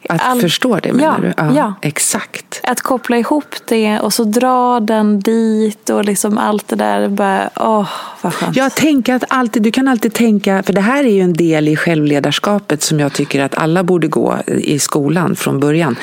Att 0.09 0.21
All- 0.23 0.40
förstå 0.40 0.79
det 0.83 0.92
menar 0.92 1.35
Ja, 1.37 1.45
du? 1.45 1.55
ja. 1.57 1.75
Exakt. 1.83 2.61
Att 2.62 2.81
koppla 2.81 3.19
ihop 3.19 3.55
det 3.69 4.01
och 4.01 4.12
så 4.12 4.25
dra 4.25 4.81
den 4.81 5.21
dit 5.21 5.90
och 5.90 6.05
liksom 6.05 6.38
allt 6.38 6.69
det 6.69 6.77
där. 6.77 7.09
Bara, 7.09 7.51
åh, 7.57 7.88
vad 8.23 8.35
skönt. 8.35 8.57
Jag 8.57 8.75
tänker 8.75 9.14
att 9.14 9.25
alltid, 9.29 9.62
du 9.62 9.71
kan 9.71 9.88
alltid 9.88 10.12
tänka, 10.12 10.62
för 10.62 10.73
det 10.73 10.81
här 10.81 11.05
är 11.05 11.09
ju 11.11 11.21
en 11.21 11.33
del 11.33 11.69
i 11.69 11.77
självledarskapet 11.77 12.83
som 12.83 13.01
jag 13.01 13.12
tycker 13.12 13.42
att 13.42 13.55
alla 13.55 13.83
borde 13.85 14.09
gå 14.09 14.38
i 14.47 14.79
skolan 14.79 15.37
från 15.37 15.61
början. 15.61 15.97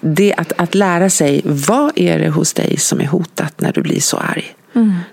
Det 0.00 0.34
att, 0.36 0.52
att 0.56 0.74
lära 0.74 1.10
sig, 1.10 1.42
vad 1.44 1.92
är 1.94 2.18
det 2.18 2.28
hos 2.28 2.54
dig 2.54 2.76
som 2.76 3.00
är 3.00 3.06
hotat 3.06 3.54
när 3.60 3.72
du 3.72 3.82
blir 3.82 4.00
så 4.00 4.16
arg? 4.16 4.54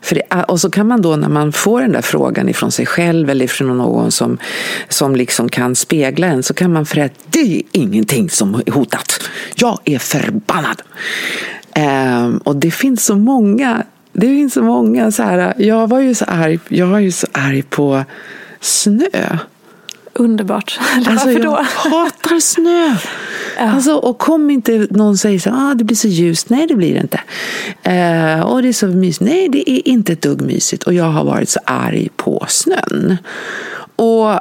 För 0.01 0.15
det, 0.15 0.43
och 0.43 0.61
så 0.61 0.69
kan 0.69 0.87
man 0.87 1.01
då 1.01 1.15
när 1.15 1.29
man 1.29 1.51
får 1.53 1.81
den 1.81 1.91
där 1.91 2.01
frågan 2.01 2.49
ifrån 2.49 2.71
sig 2.71 2.85
själv 2.85 3.29
eller 3.29 3.47
från 3.47 3.77
någon 3.77 4.11
som, 4.11 4.37
som 4.89 5.15
liksom 5.15 5.49
kan 5.49 5.75
spegla 5.75 6.27
en 6.27 6.43
så 6.43 6.53
kan 6.53 6.73
man 6.73 6.85
för 6.85 7.01
att 7.01 7.11
det 7.29 7.57
är 7.57 7.61
ingenting 7.71 8.29
som 8.29 8.55
är 8.65 8.71
hotat. 8.71 9.29
Jag 9.55 9.79
är 9.85 9.99
förbannad. 9.99 10.81
Ehm, 11.73 12.37
och 12.37 12.55
det 12.55 12.71
finns 12.71 13.05
så 13.05 13.15
många, 13.15 13.83
det 14.13 14.27
finns 14.27 14.53
så 14.53 14.63
många 14.63 15.11
så 15.11 15.23
här, 15.23 15.53
jag 15.57 15.87
var 15.87 15.99
ju 15.99 16.15
så 16.15 16.25
arg, 16.25 16.59
jag 16.67 16.87
var 16.87 16.99
ju 16.99 17.11
så 17.11 17.27
arg 17.31 17.61
på 17.61 18.03
snö. 18.59 19.37
Underbart. 20.13 20.79
Alltså 20.95 21.11
varför 21.11 21.31
jag 21.31 21.41
då? 21.41 21.65
hatar 21.89 22.39
snö. 22.39 22.95
Alltså, 23.57 23.95
och 23.95 24.17
kom 24.17 24.49
inte 24.49 24.87
någon 24.89 25.17
säger 25.17 25.39
så 25.39 25.49
ah, 25.53 25.73
det 25.73 25.83
blir 25.83 25.95
så 25.95 26.07
ljust. 26.07 26.49
Nej, 26.49 26.67
det 26.67 26.75
blir 26.75 26.93
det 26.93 26.99
inte. 26.99 27.19
Eh, 27.83 28.41
och 28.41 28.61
det 28.61 28.67
är 28.67 28.73
så 28.73 28.87
mysigt. 28.87 29.21
Nej, 29.21 29.49
det 29.49 29.71
är 29.71 29.87
inte 29.87 30.13
ett 30.13 30.21
dugg 30.21 30.41
mysigt. 30.41 30.83
Och 30.83 30.93
jag 30.93 31.05
har 31.05 31.23
varit 31.23 31.49
så 31.49 31.59
arg 31.65 32.09
på 32.15 32.45
snön. 32.47 33.17
Och 33.95 34.39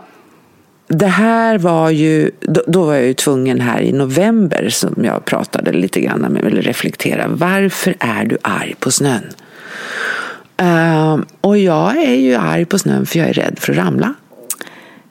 det 0.88 1.06
här 1.06 1.58
var 1.58 1.90
ju, 1.90 2.30
då, 2.40 2.62
då 2.66 2.84
var 2.84 2.94
jag 2.94 3.06
ju 3.06 3.14
tvungen 3.14 3.60
här 3.60 3.80
i 3.80 3.92
november 3.92 4.68
som 4.68 5.04
jag 5.04 5.24
pratade 5.24 5.72
lite 5.72 6.00
grann 6.00 6.20
med, 6.20 6.44
eller 6.44 6.62
reflektera. 6.62 7.28
Varför 7.28 7.94
är 8.00 8.24
du 8.24 8.38
arg 8.42 8.74
på 8.80 8.90
snön? 8.90 9.24
Uh, 10.62 11.24
och 11.40 11.58
jag 11.58 11.96
är 11.96 12.14
ju 12.14 12.34
arg 12.34 12.64
på 12.64 12.78
snön 12.78 13.06
för 13.06 13.18
jag 13.18 13.28
är 13.28 13.32
rädd 13.32 13.58
för 13.58 13.72
att 13.72 13.78
ramla. 13.78 14.14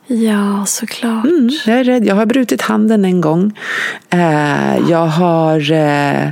Ja, 0.08 0.66
såklart. 0.66 1.26
Mm, 1.26 1.50
jag 1.66 1.80
är 1.80 1.84
rädd. 1.84 2.06
Jag 2.06 2.16
har 2.16 2.26
brutit 2.26 2.62
handen 2.62 3.06
en 3.06 3.22
gång. 3.22 3.60
Eh, 4.10 4.89
jag, 4.89 5.06
har, 5.06 5.72
eh, 5.72 6.30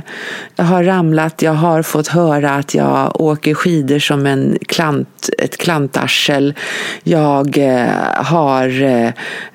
jag 0.56 0.64
har 0.64 0.84
ramlat. 0.84 1.42
Jag 1.42 1.52
har 1.52 1.82
fått 1.82 2.08
höra 2.08 2.54
att 2.54 2.74
jag 2.74 3.20
åker 3.20 3.54
skidor 3.54 3.98
som 3.98 4.26
en 4.26 4.58
klant, 4.68 5.30
ett 5.38 5.56
klantarsel. 5.56 6.54
Jag 7.02 7.58
eh, 7.58 7.88
har 8.14 8.82
eh, 8.82 9.06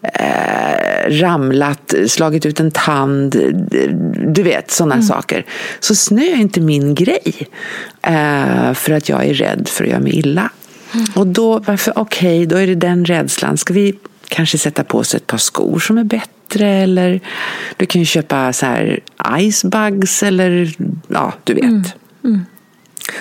eh, 0.02 1.10
ramlat, 1.10 1.94
slagit 2.08 2.46
ut 2.46 2.60
en 2.60 2.72
tand. 2.72 3.36
Du 4.28 4.44
vet, 4.44 4.72
sådana 4.72 5.02
saker. 5.02 5.46
Så 5.80 5.96
snö 5.96 6.22
är 6.22 6.42
inte 6.42 6.62
min 6.62 6.96
grej. 6.96 7.48
Eh, 8.02 8.74
för 8.74 8.92
att 8.92 9.10
jag 9.10 9.26
är 9.26 9.34
rädd 9.34 9.68
för 9.68 9.84
att 9.84 9.90
göra 9.90 10.00
mig 10.00 10.16
illa. 10.16 10.50
Och 11.16 11.28
då, 11.28 11.60
varför, 11.60 11.94
okej, 12.00 12.46
då 12.46 12.56
är 12.56 12.68
det 12.68 12.76
den 12.76 13.06
rädslan. 13.06 13.58
Ska 13.58 13.74
vi 13.74 13.94
kanske 14.28 14.58
sätta 14.58 14.84
på 14.84 15.04
sig 15.04 15.18
ett 15.18 15.28
par 15.28 15.38
skor 15.38 15.80
som 15.80 15.98
är 15.98 16.04
bättre? 16.04 16.68
Eller 16.68 17.20
du 17.78 17.86
kan 17.86 18.02
ju 18.02 18.06
köpa 18.06 18.54
så 18.54 18.66
här 18.66 19.00
icebugs 19.40 20.24
eller 20.24 20.74
ja, 21.08 21.34
du 21.44 21.54
vet. 21.54 21.96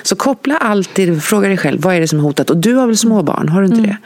Så 0.03 0.17
koppla 0.17 0.57
alltid, 0.57 1.23
fråga 1.23 1.49
dig 1.49 1.57
själv, 1.57 1.83
vad 1.83 1.95
är 1.95 2.01
det 2.01 2.09
som 2.09 2.19
är 2.19 2.23
hotat? 2.23 2.51
Och 2.51 2.57
du 2.57 2.75
har 2.75 2.87
väl 2.87 2.97
små 2.97 3.23
barn, 3.23 3.49
har 3.49 3.63
du 3.63 3.67
inte 3.67 3.81
det? 3.83 3.97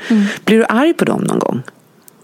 Blir 0.45 0.59
du 0.59 0.65
arg 0.69 0.95
på 0.95 1.05
dem 1.05 1.21
någon 1.21 1.39
gång? 1.39 1.63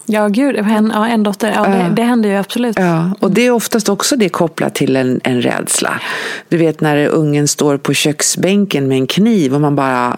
Ja, 0.06 0.28
gud. 0.28 0.56
En, 0.56 0.92
ja, 0.94 1.08
en 1.08 1.22
dotter. 1.22 1.52
Ja, 1.54 1.66
det, 1.66 1.92
det 1.96 2.02
händer 2.02 2.28
ju 2.28 2.36
absolut. 2.36 2.78
Ja, 2.78 3.10
och 3.20 3.30
det 3.30 3.46
är 3.46 3.50
oftast 3.50 3.88
också 3.88 4.16
det 4.16 4.28
kopplat 4.28 4.74
till 4.74 4.96
en, 4.96 5.20
en 5.24 5.42
rädsla. 5.42 6.00
Du 6.48 6.56
vet 6.56 6.80
när 6.80 7.06
ungen 7.06 7.48
står 7.48 7.76
på 7.76 7.94
köksbänken 7.94 8.88
med 8.88 8.98
en 8.98 9.06
kniv 9.06 9.54
och 9.54 9.60
man 9.60 9.76
bara 9.76 10.16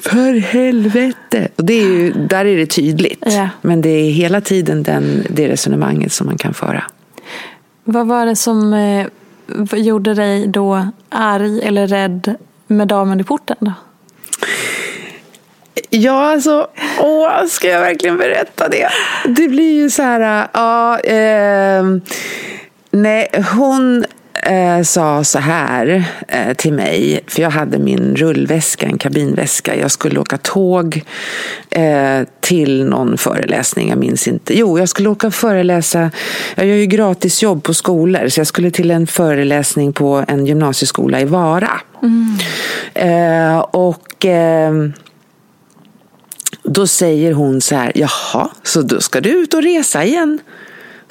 för 0.00 0.40
helvete. 0.40 1.48
Och 1.56 1.64
det 1.64 1.74
är 1.74 1.86
ju, 1.86 2.12
där 2.12 2.44
är 2.44 2.56
det 2.56 2.66
tydligt. 2.66 3.22
Ja. 3.26 3.48
Men 3.62 3.80
det 3.80 3.88
är 3.88 4.10
hela 4.10 4.40
tiden 4.40 4.82
den, 4.82 5.26
det 5.30 5.48
resonemanget 5.48 6.12
som 6.12 6.26
man 6.26 6.38
kan 6.38 6.54
föra. 6.54 6.84
Vad 7.84 8.06
var 8.06 8.26
det 8.26 8.36
som 8.36 8.74
eh, 8.74 9.06
gjorde 9.78 10.14
dig 10.14 10.46
då 10.46 10.88
arg 11.08 11.60
eller 11.62 11.86
rädd 11.86 12.34
med 12.66 12.88
damen 12.88 13.20
i 13.20 13.24
porten? 13.24 13.56
Då? 13.60 13.72
Ja, 15.90 16.32
alltså, 16.32 16.66
åh, 17.00 17.46
ska 17.48 17.68
jag 17.68 17.80
verkligen 17.80 18.16
berätta 18.16 18.68
det? 18.68 18.88
Det 19.28 19.48
blir 19.48 19.72
ju 19.72 19.90
så 19.90 20.02
här, 20.02 20.48
ja, 20.52 21.00
eh, 21.00 21.84
nej, 22.90 23.28
hon 23.56 24.04
eh, 24.42 24.82
sa 24.82 25.24
så 25.24 25.38
här 25.38 26.04
eh, 26.28 26.54
till 26.54 26.72
mig, 26.72 27.20
för 27.26 27.42
jag 27.42 27.50
hade 27.50 27.78
min 27.78 28.16
rullväska, 28.16 28.86
en 28.86 28.98
kabinväska. 28.98 29.76
Jag 29.76 29.90
skulle 29.90 30.20
åka 30.20 30.38
tåg 30.38 31.02
eh, 31.70 32.20
till 32.40 32.84
någon 32.84 33.18
föreläsning, 33.18 33.88
jag 33.88 33.98
minns 33.98 34.28
inte. 34.28 34.58
Jo, 34.58 34.78
jag 34.78 34.88
skulle 34.88 35.08
åka 35.08 35.26
och 35.26 35.34
föreläsa, 35.34 36.10
jag 36.54 36.66
gör 36.66 36.76
ju 36.76 36.86
gratisjobb 36.86 37.62
på 37.62 37.74
skolor, 37.74 38.28
så 38.28 38.40
jag 38.40 38.46
skulle 38.46 38.70
till 38.70 38.90
en 38.90 39.06
föreläsning 39.06 39.92
på 39.92 40.24
en 40.28 40.46
gymnasieskola 40.46 41.20
i 41.20 41.24
Vara. 41.24 41.70
Eh, 42.94 43.58
och... 43.58 44.26
Då 46.68 46.86
säger 46.86 47.32
hon 47.32 47.60
så 47.60 47.74
här, 47.74 47.92
jaha, 47.94 48.50
så 48.62 48.82
då 48.82 49.00
ska 49.00 49.20
du 49.20 49.30
ut 49.30 49.54
och 49.54 49.62
resa 49.62 50.04
igen? 50.04 50.38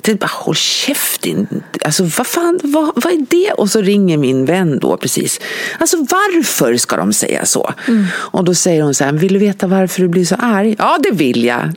Tänkte 0.05 0.25
bara, 0.25 0.43
håll 0.43 0.55
käften. 0.55 1.63
Alltså 1.85 2.03
vad 2.03 2.27
fan, 2.27 2.59
vad, 2.63 2.91
vad 2.95 3.13
är 3.13 3.25
det? 3.29 3.51
Och 3.51 3.69
så 3.69 3.81
ringer 3.81 4.17
min 4.17 4.45
vän 4.45 4.79
då 4.79 4.97
precis. 4.97 5.39
Alltså 5.79 5.97
varför 5.97 6.77
ska 6.77 6.97
de 6.97 7.13
säga 7.13 7.45
så? 7.45 7.73
Mm. 7.87 8.05
Och 8.13 8.43
då 8.43 8.53
säger 8.53 8.81
hon 8.81 8.93
så 8.93 9.03
här, 9.03 9.11
vill 9.11 9.33
du 9.33 9.39
veta 9.39 9.67
varför 9.67 10.01
du 10.01 10.07
blir 10.07 10.25
så 10.25 10.35
arg? 10.35 10.75
Ja, 10.79 10.97
det 11.03 11.11
vill 11.11 11.45
jag. 11.45 11.71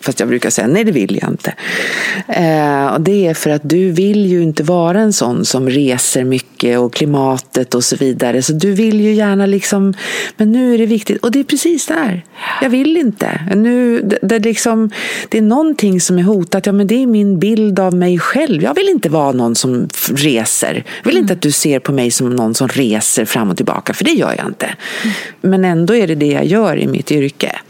Fast 0.00 0.20
jag 0.20 0.28
brukar 0.28 0.50
säga, 0.50 0.66
nej 0.66 0.84
det 0.84 0.92
vill 0.92 1.18
jag 1.22 1.30
inte. 1.30 1.54
Eh, 2.28 2.86
och 2.86 3.00
det 3.00 3.26
är 3.26 3.34
för 3.34 3.50
att 3.50 3.62
du 3.64 3.90
vill 3.90 4.26
ju 4.26 4.42
inte 4.42 4.62
vara 4.62 5.00
en 5.00 5.12
sån 5.12 5.44
som 5.44 5.70
reser 5.70 6.24
mycket 6.24 6.78
och 6.78 6.94
klimatet 6.94 7.74
och 7.74 7.84
så 7.84 7.96
vidare. 7.96 8.42
Så 8.42 8.52
du 8.52 8.72
vill 8.72 9.00
ju 9.00 9.12
gärna 9.12 9.46
liksom, 9.46 9.94
men 10.36 10.52
nu 10.52 10.74
är 10.74 10.78
det 10.78 10.86
viktigt. 10.86 11.22
Och 11.22 11.30
det 11.32 11.40
är 11.40 11.44
precis 11.44 11.86
där. 11.86 12.24
Jag 12.62 12.70
vill 12.70 12.96
inte. 12.96 13.40
Nu, 13.56 14.00
det, 14.00 14.18
det, 14.22 14.38
liksom, 14.38 14.90
det 15.28 15.38
är 15.38 15.42
någonting 15.42 16.00
som 16.00 16.18
är 16.18 16.22
hotat. 16.22 16.66
Ja, 16.66 16.72
men 16.72 16.86
det 16.86 17.02
är 17.02 17.06
min 17.06 17.38
bild 17.38 17.71
bild 17.72 17.80
av 17.80 17.94
mig 17.94 18.18
själv. 18.18 18.62
Jag 18.62 18.74
vill 18.74 18.88
inte 18.88 19.08
vara 19.08 19.32
någon 19.32 19.54
som 19.54 19.88
reser. 20.08 20.84
Jag 21.02 21.04
vill 21.04 21.16
mm. 21.16 21.24
inte 21.24 21.32
att 21.32 21.42
du 21.42 21.50
ser 21.52 21.80
på 21.80 21.92
mig 21.92 22.10
som 22.10 22.30
någon 22.30 22.54
som 22.54 22.68
reser 22.68 23.24
fram 23.24 23.50
och 23.50 23.56
tillbaka, 23.56 23.94
för 23.94 24.04
det 24.04 24.12
gör 24.12 24.34
jag 24.38 24.46
inte. 24.46 24.66
Mm. 24.66 25.14
Men 25.40 25.64
ändå 25.64 25.94
är 25.94 26.06
det 26.06 26.14
det 26.14 26.32
jag 26.32 26.44
gör 26.44 26.76
i 26.76 26.86
mitt 26.86 27.12
yrke. 27.12 27.60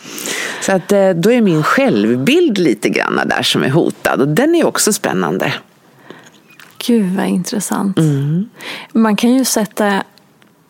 Så 0.60 0.72
att, 0.72 0.92
eh, 0.92 1.10
då 1.10 1.32
är 1.32 1.40
min 1.40 1.62
självbild 1.62 2.58
lite 2.58 2.88
grann 2.88 3.20
där 3.26 3.42
som 3.42 3.62
är 3.62 3.70
hotad 3.70 4.20
och 4.20 4.28
den 4.28 4.54
är 4.54 4.66
också 4.66 4.92
spännande. 4.92 5.52
Gud 6.86 7.16
vad 7.16 7.26
intressant. 7.26 7.98
Mm. 7.98 8.48
Man 8.92 9.16
kan 9.16 9.34
ju 9.34 9.44
sätta 9.44 10.02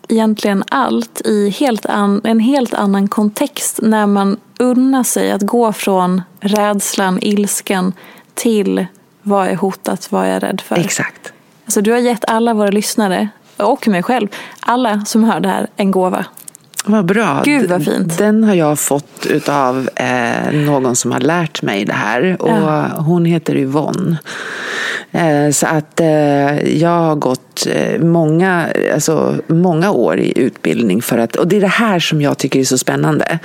egentligen 0.09 0.65
allt 0.69 1.21
i 1.25 1.51
helt 1.51 1.87
an, 1.87 2.21
en 2.25 2.41
helt 2.41 2.75
annan 2.75 3.09
kontext 3.09 3.79
när 3.83 4.07
man 4.07 4.37
unnar 4.59 5.05
sig 5.05 5.33
att 5.33 5.43
gå 5.43 5.73
från 5.73 6.23
rädslan, 6.41 7.19
ilskan 7.23 7.93
till 8.35 8.87
vad 9.23 9.49
är 9.49 9.55
hotat? 9.55 10.13
Vad 10.13 10.25
är 10.27 10.33
jag 10.33 10.43
rädd 10.43 10.61
för? 10.61 10.77
Exakt. 10.77 11.33
Alltså, 11.65 11.81
du 11.81 11.93
har 11.93 11.99
gett 11.99 12.25
alla 12.25 12.55
våra 12.55 12.71
lyssnare, 12.71 13.29
och 13.57 13.89
mig 13.89 14.03
själv, 14.03 14.29
alla 14.61 15.05
som 15.05 15.25
hör 15.25 15.41
det 15.41 15.49
här, 15.49 15.67
en 15.77 15.91
gåva. 15.91 16.25
Vad 16.85 17.05
bra. 17.05 17.43
Gud 17.45 17.71
vad 17.71 17.85
fint. 17.85 18.19
Den 18.19 18.45
har 18.45 18.55
jag 18.55 18.79
fått 18.79 19.27
av 19.49 19.89
eh, 19.97 20.53
någon 20.53 20.97
som 20.97 21.13
har 21.13 21.21
lärt 21.21 21.63
mig 21.63 21.85
det 21.85 21.93
här. 21.93 22.37
Och 22.41 22.49
ja. 22.49 22.87
Hon 22.87 23.25
heter 23.25 23.57
Yvonne. 23.57 24.17
Eh, 25.13 25.51
så 25.51 25.67
att 25.67 26.01
eh, 26.01 26.79
jag 26.79 26.89
har 26.89 27.17
gått 27.17 27.67
eh, 27.67 28.01
många, 28.01 28.69
alltså, 28.95 29.37
många 29.47 29.91
år 29.91 30.19
i 30.19 30.39
utbildning 30.39 31.03
för 31.03 31.19
att, 31.19 31.37
och 31.37 31.49
det 31.49 31.57
är 31.57 31.61
det 31.61 31.67
här 31.67 31.99
som 31.99 32.21
jag 32.21 32.39
tycker 32.39 32.61
är 32.61 32.65
så 32.65 32.79
spännande. 32.79 33.39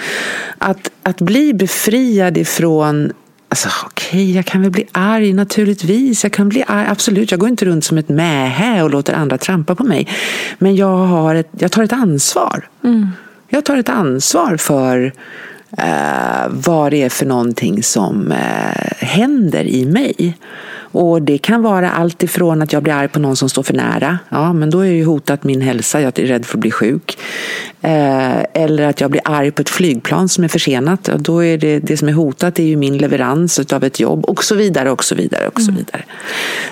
Att, 0.57 0.91
att 1.03 1.21
bli 1.21 1.53
befriad 1.53 2.37
ifrån 2.37 3.13
Alltså, 3.49 3.69
Okej, 3.86 4.10
okay, 4.10 4.31
jag 4.31 4.45
kan 4.45 4.62
väl 4.62 4.71
bli 4.71 4.88
arg 4.91 5.33
naturligtvis. 5.33 6.23
Jag 6.23 6.33
kan 6.33 6.49
bli 6.49 6.63
arg, 6.67 6.88
absolut. 6.89 7.31
Jag 7.31 7.39
går 7.39 7.49
inte 7.49 7.65
runt 7.65 7.86
som 7.86 7.97
ett 7.97 8.10
mähä 8.10 8.83
och 8.83 8.89
låter 8.89 9.13
andra 9.13 9.38
trampa 9.38 9.75
på 9.75 9.83
mig. 9.83 10.07
Men 10.60 10.75
jag, 10.75 10.97
har 10.97 11.36
ett, 11.36 11.49
jag 11.60 11.71
tar 11.71 11.83
ett 11.83 11.93
ansvar. 11.93 12.69
Mm. 12.83 13.07
Jag 13.49 13.65
tar 13.65 13.77
ett 13.77 13.89
ansvar 13.89 14.57
för 14.57 15.13
eh, 15.77 16.47
vad 16.49 16.91
det 16.91 17.03
är 17.03 17.10
för 17.10 17.25
någonting 17.25 17.83
som 17.83 18.31
eh, 18.31 19.07
händer 19.07 19.63
i 19.63 19.86
mig. 19.86 20.38
Och 20.91 21.21
det 21.21 21.38
kan 21.38 21.62
vara 21.62 21.91
allt 21.91 22.23
ifrån 22.23 22.62
att 22.62 22.73
jag 22.73 22.83
blir 22.83 22.93
arg 22.93 23.07
på 23.07 23.19
någon 23.19 23.36
som 23.36 23.49
står 23.49 23.63
för 23.63 23.73
nära. 23.73 24.19
Ja, 24.29 24.53
men 24.53 24.69
då 24.69 24.79
är 24.79 24.91
ju 24.91 25.05
hotat 25.05 25.43
min 25.43 25.62
hälsa, 25.62 26.01
jag 26.01 26.19
är 26.19 26.25
rädd 26.25 26.45
för 26.45 26.57
att 26.57 26.62
bli 26.62 26.71
sjuk. 26.71 27.17
Eh, 27.88 28.43
eller 28.54 28.88
att 28.88 29.02
jag 29.02 29.12
blir 29.12 29.21
arg 29.26 29.52
på 29.52 29.62
ett 29.62 29.69
flygplan 29.69 30.30
som 30.30 30.43
är 30.43 30.47
försenat. 30.47 31.08
Och 31.08 31.21
då 31.21 31.43
är 31.43 31.58
det, 31.58 31.80
det 31.80 31.97
som 31.97 32.08
är 32.08 32.13
hotat 32.13 32.60
är 32.60 32.63
ju 32.63 32.76
min 32.76 32.97
leverans 32.97 33.60
av 33.60 33.84
ett 33.84 34.00
jobb 34.00 34.26
och 34.26 34.43
så 34.43 34.56
vidare 34.56 34.91
och 34.91 35.04
så 35.04 35.15
vidare 35.15 35.47
och 35.47 35.62
så 35.62 35.71
mm. 35.71 35.76
vidare. 35.76 36.04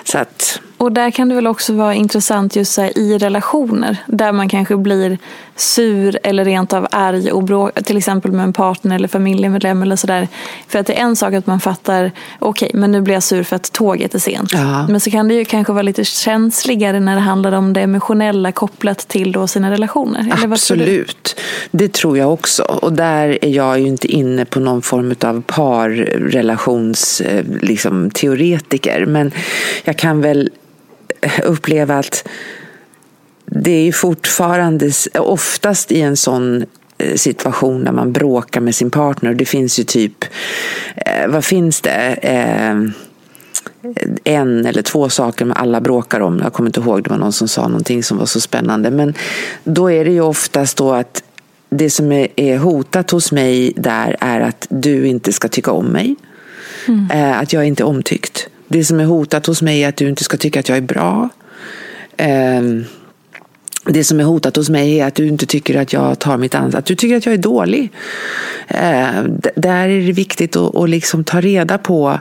Så 0.04 0.18
att, 0.18 0.60
och 0.78 0.92
där 0.92 1.10
kan 1.10 1.28
det 1.28 1.34
väl 1.34 1.46
också 1.46 1.72
vara 1.72 1.94
intressant 1.94 2.56
just 2.56 2.78
här, 2.78 2.98
i 2.98 3.18
relationer 3.18 3.96
där 4.06 4.32
man 4.32 4.48
kanske 4.48 4.76
blir 4.76 5.18
sur 5.56 6.18
eller 6.22 6.44
rent 6.44 6.72
av 6.72 6.86
arg 6.90 7.32
och 7.32 7.42
bråk, 7.42 7.84
till 7.84 7.96
exempel 7.96 8.32
med 8.32 8.44
en 8.44 8.52
partner 8.52 8.96
eller 8.96 9.08
familjemedlem 9.08 9.82
eller 9.82 9.96
sådär. 9.96 10.28
För 10.68 10.78
att 10.78 10.86
det 10.86 10.98
är 10.98 11.02
en 11.02 11.16
sak 11.16 11.34
att 11.34 11.46
man 11.46 11.60
fattar, 11.60 12.12
okej, 12.38 12.66
okay, 12.66 12.80
men 12.80 12.92
nu 12.92 13.00
blir 13.00 13.14
jag 13.14 13.22
sur 13.22 13.42
för 13.42 13.56
att 13.56 13.72
tåget 13.72 14.14
är 14.14 14.18
sent. 14.18 14.52
Ja. 14.52 14.86
Men 14.88 15.00
så 15.00 15.10
kan 15.10 15.28
det 15.28 15.34
ju 15.34 15.44
kanske 15.44 15.72
vara 15.72 15.82
lite 15.82 16.04
känsligare 16.04 17.00
när 17.00 17.14
det 17.14 17.20
handlar 17.20 17.52
om 17.52 17.72
det 17.72 17.80
emotionella 17.80 18.52
kopplat 18.52 18.98
till 18.98 19.32
då 19.32 19.46
sina 19.46 19.70
relationer. 19.70 20.20
Eller 20.20 20.52
Absolut, 20.52 21.05
det 21.70 21.92
tror 21.92 22.18
jag 22.18 22.32
också. 22.32 22.62
Och 22.62 22.92
där 22.92 23.44
är 23.44 23.48
jag 23.48 23.80
ju 23.80 23.86
inte 23.86 24.06
inne 24.06 24.44
på 24.44 24.60
någon 24.60 24.82
form 24.82 25.14
av 25.20 25.42
parrelationsteoretiker. 25.46 27.38
Eh, 27.38 27.44
liksom, 27.68 28.10
teoretiker. 28.10 29.06
men 29.06 29.32
jag 29.84 29.96
kan 29.96 30.20
väl 30.20 30.50
eh, 31.20 31.40
uppleva 31.44 31.98
att 31.98 32.28
det 33.46 33.88
är 33.88 33.92
fortfarande 33.92 34.90
oftast 35.18 35.92
i 35.92 36.00
en 36.00 36.16
sån 36.16 36.64
eh, 36.98 37.14
situation 37.14 37.84
där 37.84 37.92
man 37.92 38.12
bråkar 38.12 38.60
med 38.60 38.74
sin 38.74 38.90
partner. 38.90 39.34
Det 39.34 39.44
finns 39.44 39.78
ju 39.78 39.84
typ, 39.84 40.24
vad 41.28 41.44
finns 41.44 41.80
det? 41.80 42.18
Eh, 43.96 44.08
en 44.24 44.66
eller 44.66 44.82
två 44.82 45.08
saker 45.08 45.44
med 45.44 45.56
alla 45.56 45.80
bråkar 45.80 46.20
om. 46.20 46.40
Jag 46.42 46.52
kommer 46.52 46.68
inte 46.68 46.80
ihåg, 46.80 47.02
det 47.02 47.10
var 47.10 47.18
någon 47.18 47.32
som 47.32 47.48
sa 47.48 47.68
någonting 47.68 48.02
som 48.02 48.18
var 48.18 48.26
så 48.26 48.40
spännande. 48.40 48.90
Men 48.90 49.14
då 49.64 49.90
är 49.90 50.04
det 50.04 50.10
ju 50.10 50.20
oftast 50.20 50.76
då 50.76 50.92
att 50.92 51.22
det 51.68 51.90
som 51.90 52.12
är 52.36 52.58
hotat 52.58 53.10
hos 53.10 53.32
mig 53.32 53.72
där 53.76 54.16
är 54.20 54.40
att 54.40 54.66
du 54.70 55.06
inte 55.06 55.32
ska 55.32 55.48
tycka 55.48 55.70
om 55.72 55.86
mig. 55.86 56.16
Mm. 56.88 57.40
Att 57.40 57.52
jag 57.52 57.66
inte 57.66 57.82
är 57.82 57.86
omtyckt. 57.86 58.48
Det 58.68 58.84
som 58.84 59.00
är 59.00 59.04
hotat 59.04 59.46
hos 59.46 59.62
mig 59.62 59.82
är 59.84 59.88
att 59.88 59.96
du 59.96 60.08
inte 60.08 60.24
ska 60.24 60.36
tycka 60.36 60.60
att 60.60 60.68
jag 60.68 60.78
är 60.78 60.82
bra. 60.82 61.28
Det 63.88 64.04
som 64.04 64.20
är 64.20 64.24
hotat 64.24 64.56
hos 64.56 64.70
mig 64.70 65.00
är 65.00 65.06
att 65.06 65.14
du 65.14 65.28
inte 65.28 65.46
tycker 65.46 65.80
att 65.80 65.92
jag 65.92 66.18
tar 66.18 66.36
mitt 66.36 66.54
ansvar, 66.54 66.78
att 66.78 66.86
du 66.86 66.94
tycker 66.94 67.16
att 67.16 67.26
jag 67.26 67.32
är 67.32 67.38
dålig. 67.38 67.92
Eh, 68.68 69.22
där 69.56 69.88
är 69.88 70.06
det 70.06 70.12
viktigt 70.12 70.56
att, 70.56 70.76
att 70.76 70.90
liksom 70.90 71.24
ta 71.24 71.40
reda 71.40 71.78
på, 71.78 72.20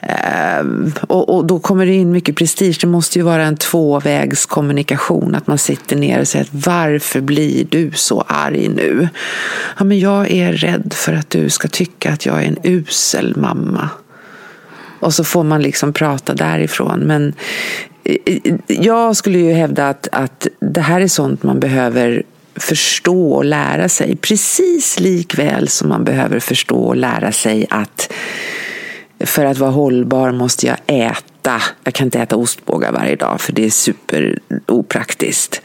eh, 0.00 0.66
och, 1.00 1.36
och, 1.36 1.46
då 1.46 1.58
kommer 1.58 1.86
det 1.86 1.94
in 1.94 2.12
mycket 2.12 2.36
prestige. 2.36 2.78
Det 2.80 2.86
måste 2.86 3.18
ju 3.18 3.24
vara 3.24 3.44
en 3.44 3.56
tvåvägskommunikation, 3.56 5.34
att 5.34 5.46
man 5.46 5.58
sitter 5.58 5.96
ner 5.96 6.20
och 6.20 6.28
säger 6.28 6.46
varför 6.50 7.20
blir 7.20 7.66
du 7.70 7.90
så 7.94 8.24
arg 8.28 8.68
nu? 8.68 9.08
Ja, 9.78 9.84
men 9.84 9.98
jag 9.98 10.30
är 10.30 10.52
rädd 10.52 10.92
för 10.96 11.12
att 11.12 11.30
du 11.30 11.50
ska 11.50 11.68
tycka 11.68 12.12
att 12.12 12.26
jag 12.26 12.42
är 12.42 12.46
en 12.46 12.58
usel 12.62 13.36
mamma. 13.36 13.88
Och 15.00 15.14
så 15.14 15.24
får 15.24 15.44
man 15.44 15.62
liksom 15.62 15.92
prata 15.92 16.34
därifrån. 16.34 17.00
Men 17.00 17.34
jag 18.66 19.16
skulle 19.16 19.38
ju 19.38 19.52
hävda 19.52 19.88
att, 19.88 20.08
att 20.12 20.46
det 20.60 20.80
här 20.80 21.00
är 21.00 21.08
sånt 21.08 21.42
man 21.42 21.60
behöver 21.60 22.22
förstå 22.56 23.32
och 23.32 23.44
lära 23.44 23.88
sig. 23.88 24.16
Precis 24.16 25.00
likväl 25.00 25.68
som 25.68 25.88
man 25.88 26.04
behöver 26.04 26.40
förstå 26.40 26.76
och 26.76 26.96
lära 26.96 27.32
sig 27.32 27.66
att 27.70 28.12
för 29.20 29.44
att 29.44 29.58
vara 29.58 29.70
hållbar 29.70 30.32
måste 30.32 30.66
jag 30.66 30.76
äta. 30.86 31.62
Jag 31.84 31.94
kan 31.94 32.06
inte 32.06 32.20
äta 32.20 32.36
ostbågar 32.36 32.92
varje 32.92 33.16
dag 33.16 33.40
för 33.40 33.52
det 33.52 33.64
är 33.64 33.70
superopraktiskt. 33.70 35.62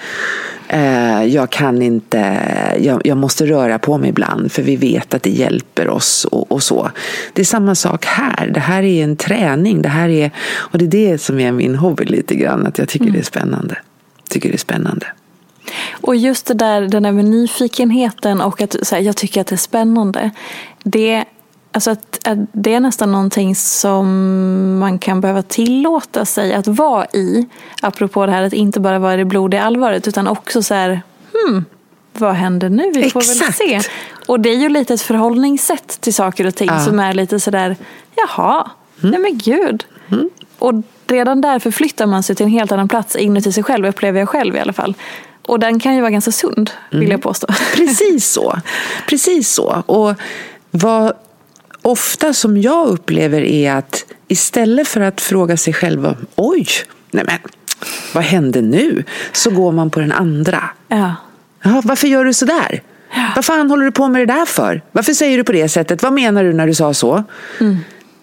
Eh, 0.71 1.23
jag 1.23 1.49
kan 1.49 1.81
inte, 1.81 2.39
jag, 2.79 3.01
jag, 3.03 3.17
måste 3.17 3.45
röra 3.45 3.79
på 3.79 3.97
mig 3.97 4.09
ibland 4.09 4.51
för 4.51 4.63
vi 4.63 4.75
vet 4.75 5.13
att 5.13 5.23
det 5.23 5.29
hjälper 5.29 5.87
oss 5.87 6.25
och, 6.25 6.51
och, 6.51 6.63
så. 6.63 6.91
Det 7.33 7.41
är 7.41 7.45
samma 7.45 7.75
sak 7.75 8.05
här. 8.05 8.47
Det 8.47 8.59
här 8.59 8.83
är 8.83 9.03
en 9.03 9.15
träning. 9.15 9.81
Det 9.81 9.89
här 9.89 10.09
är, 10.09 10.31
och 10.51 10.77
det 10.77 10.85
är 10.85 11.11
det 11.11 11.17
som 11.17 11.39
är 11.39 11.51
min 11.51 11.75
hobby 11.75 12.05
lite 12.05 12.35
grann. 12.35 12.67
Att 12.67 12.77
jag 12.77 12.89
tycker 12.89 13.05
mm. 13.05 13.13
det 13.13 13.19
är 13.19 13.23
spännande. 13.23 13.77
Tycker 14.29 14.49
det 14.49 14.55
är 14.55 14.57
spännande. 14.57 15.05
Och 15.91 16.15
just 16.15 16.45
det 16.45 16.53
där, 16.53 16.81
den 16.81 17.03
där 17.03 17.11
med 17.11 17.25
nyfikenheten 17.25 18.41
och 18.41 18.61
att 18.61 18.75
här, 18.91 18.99
jag 18.99 19.17
tycker 19.17 19.41
att 19.41 19.47
det 19.47 19.55
är 19.55 19.57
spännande. 19.57 20.31
Det 20.83 21.25
Alltså 21.71 21.91
att, 21.91 22.27
att, 22.27 22.37
det 22.51 22.73
är 22.73 22.79
nästan 22.79 23.11
någonting 23.11 23.55
som 23.55 24.07
man 24.79 24.99
kan 24.99 25.21
behöva 25.21 25.41
tillåta 25.41 26.25
sig 26.25 26.53
att 26.53 26.67
vara 26.67 27.05
i. 27.05 27.47
Apropå 27.81 28.25
det 28.25 28.31
här 28.31 28.43
att 28.43 28.53
inte 28.53 28.79
bara 28.79 28.99
vara 28.99 29.13
i 29.13 29.17
det 29.17 29.25
blodiga 29.25 29.63
allvaret 29.63 30.07
utan 30.07 30.27
också 30.27 30.63
så 30.63 30.73
här, 30.73 31.01
hmm, 31.33 31.65
vad 32.13 32.33
händer 32.33 32.69
nu? 32.69 32.91
Vi 32.91 33.09
får 33.09 33.19
Exakt. 33.19 33.41
väl 33.41 33.53
se. 33.53 33.89
Och 34.27 34.39
det 34.39 34.49
är 34.49 34.55
ju 34.55 34.69
lite 34.69 34.93
ett 34.93 35.01
förhållningssätt 35.01 36.01
till 36.01 36.13
saker 36.13 36.47
och 36.47 36.55
ting 36.55 36.69
ja. 36.71 36.79
som 36.79 36.99
är 36.99 37.13
lite 37.13 37.39
sådär, 37.39 37.75
jaha, 38.15 38.71
mm. 38.99 39.11
nej 39.11 39.19
men 39.19 39.37
gud. 39.37 39.85
Mm. 40.11 40.29
Och 40.59 40.73
redan 41.07 41.41
där 41.41 41.59
förflyttar 41.59 42.05
man 42.05 42.23
sig 42.23 42.35
till 42.35 42.45
en 42.45 42.51
helt 42.51 42.71
annan 42.71 42.87
plats 42.87 43.15
inuti 43.15 43.51
sig 43.51 43.63
själv, 43.63 43.85
upplever 43.85 44.19
jag 44.19 44.29
själv 44.29 44.55
i 44.55 44.59
alla 44.59 44.73
fall. 44.73 44.95
Och 45.45 45.59
den 45.59 45.79
kan 45.79 45.95
ju 45.95 46.01
vara 46.01 46.11
ganska 46.11 46.31
sund, 46.31 46.71
vill 46.89 46.99
mm. 46.99 47.11
jag 47.11 47.21
påstå. 47.21 47.47
Precis 47.75 48.31
så. 48.31 48.55
Precis 49.07 49.53
så. 49.53 49.83
Och 49.85 50.13
vad 50.71 51.13
ofta 51.81 52.33
som 52.33 52.61
jag 52.61 52.87
upplever 52.87 53.41
är 53.41 53.73
att 53.73 54.05
istället 54.27 54.87
för 54.87 55.01
att 55.01 55.21
fråga 55.21 55.57
sig 55.57 55.73
själv 55.73 56.15
oj, 56.35 56.67
nej 57.11 57.23
men 57.27 57.37
vad 58.13 58.23
hände 58.23 58.61
nu? 58.61 59.03
Så 59.31 59.49
går 59.51 59.71
man 59.71 59.89
på 59.89 59.99
den 59.99 60.11
andra. 60.11 60.63
Ja. 60.87 61.15
Jaha, 61.63 61.81
varför 61.85 62.07
gör 62.07 62.25
du 62.25 62.33
sådär? 62.33 62.81
Vad 63.35 63.45
fan 63.45 63.69
håller 63.69 63.85
du 63.85 63.91
på 63.91 64.07
med 64.07 64.21
det 64.21 64.33
där 64.33 64.45
för? 64.45 64.81
Varför 64.91 65.13
säger 65.13 65.37
du 65.37 65.43
på 65.43 65.51
det 65.51 65.69
sättet? 65.69 66.03
Vad 66.03 66.13
menar 66.13 66.43
du 66.43 66.53
när 66.53 66.67
du 66.67 66.73
sa 66.73 66.93
så? 66.93 67.23
Mm. 67.59 67.77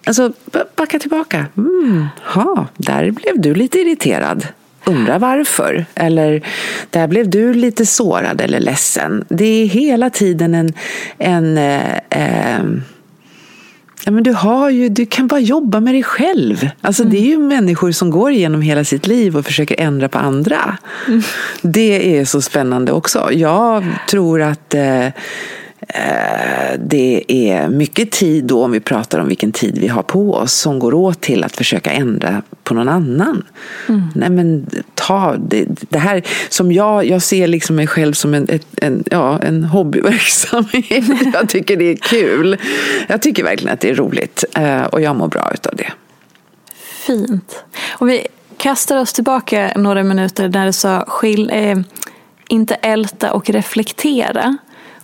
Alltså, 0.05 0.33
backa 0.75 0.99
tillbaka. 0.99 1.45
Mm, 1.57 2.07
ha, 2.23 2.67
där 2.77 3.11
blev 3.11 3.41
du 3.41 3.55
lite 3.55 3.79
irriterad. 3.79 4.47
Undrar 4.85 5.19
varför. 5.19 5.85
Eller 5.95 6.41
där 6.89 7.07
blev 7.07 7.29
du 7.29 7.53
lite 7.53 7.85
sårad 7.85 8.41
eller 8.41 8.59
ledsen. 8.59 9.25
Det 9.29 9.45
är 9.45 9.65
hela 9.65 10.09
tiden 10.09 10.55
en, 10.55 10.73
en 11.17 11.57
eh, 11.57 11.97
eh, 12.09 12.63
Ja, 14.07 14.11
men 14.11 14.23
du, 14.23 14.33
har 14.33 14.69
ju, 14.69 14.89
du 14.89 15.05
kan 15.05 15.27
bara 15.27 15.39
jobba 15.39 15.79
med 15.79 15.93
dig 15.93 16.03
själv. 16.03 16.69
Alltså, 16.81 17.03
mm. 17.03 17.11
Det 17.11 17.17
är 17.17 17.25
ju 17.27 17.37
människor 17.37 17.91
som 17.91 18.09
går 18.09 18.31
igenom 18.31 18.61
hela 18.61 18.83
sitt 18.83 19.07
liv 19.07 19.37
och 19.37 19.45
försöker 19.45 19.79
ändra 19.79 20.09
på 20.09 20.19
andra. 20.19 20.77
Mm. 21.07 21.21
Det 21.61 22.19
är 22.19 22.25
så 22.25 22.41
spännande 22.41 22.91
också. 22.91 23.29
Jag 23.31 23.85
tror 24.09 24.41
att 24.41 24.73
eh, 24.73 25.07
Eh, 25.07 25.13
det 26.79 27.23
är 27.27 27.69
mycket 27.69 28.11
tid 28.11 28.43
då, 28.45 28.63
om 28.63 28.71
vi 28.71 28.79
pratar 28.79 29.19
om 29.19 29.27
vilken 29.27 29.51
tid 29.51 29.77
vi 29.77 29.87
har 29.87 30.03
på 30.03 30.33
oss, 30.33 30.53
som 30.53 30.79
går 30.79 30.93
åt 30.93 31.21
till 31.21 31.43
att 31.43 31.55
försöka 31.55 31.91
ändra 31.91 32.41
på 32.63 32.73
någon 32.73 32.89
annan. 32.89 33.43
Mm. 33.89 34.01
Nej 34.15 34.29
men 34.29 34.65
ta 34.93 35.35
det, 35.37 35.65
det, 35.89 35.99
här 35.99 36.23
som 36.49 36.71
jag, 36.71 37.05
jag 37.05 37.21
ser 37.21 37.47
liksom 37.47 37.75
mig 37.75 37.87
själv 37.87 38.13
som 38.13 38.33
en, 38.33 38.49
ett, 38.49 38.67
en, 38.81 39.03
ja, 39.11 39.39
en 39.39 39.63
hobbyverksamhet. 39.63 41.05
jag 41.33 41.49
tycker 41.49 41.77
det 41.77 41.91
är 41.91 41.95
kul. 41.95 42.57
Jag 43.07 43.21
tycker 43.21 43.43
verkligen 43.43 43.73
att 43.73 43.79
det 43.79 43.89
är 43.89 43.95
roligt 43.95 44.43
eh, 44.55 44.83
och 44.83 45.01
jag 45.01 45.15
mår 45.15 45.27
bra 45.27 45.51
utav 45.53 45.75
det. 45.75 45.91
Fint. 47.05 47.63
Och 47.89 48.09
vi 48.09 48.27
kastar 48.57 48.97
oss 48.97 49.13
tillbaka 49.13 49.71
några 49.75 50.03
minuter 50.03 50.49
när 50.49 50.65
du 50.65 50.73
sa 50.73 51.05
skil, 51.07 51.49
eh, 51.53 51.77
inte 52.47 52.75
älta 52.75 53.33
och 53.33 53.49
reflektera. 53.49 54.57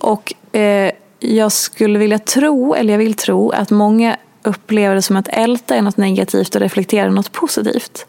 Och 0.03 0.55
eh, 0.55 0.91
jag 1.19 1.51
skulle 1.51 1.99
vilja 1.99 2.19
tro, 2.19 2.75
eller 2.75 2.93
jag 2.93 2.97
vill 2.97 3.13
tro, 3.13 3.49
att 3.49 3.69
många 3.69 4.17
upplever 4.43 4.95
det 4.95 5.01
som 5.01 5.15
att 5.15 5.27
älta 5.27 5.75
är 5.75 5.81
något 5.81 5.97
negativt 5.97 6.55
och 6.55 6.61
reflektera 6.61 7.09
något 7.09 7.31
positivt. 7.31 8.05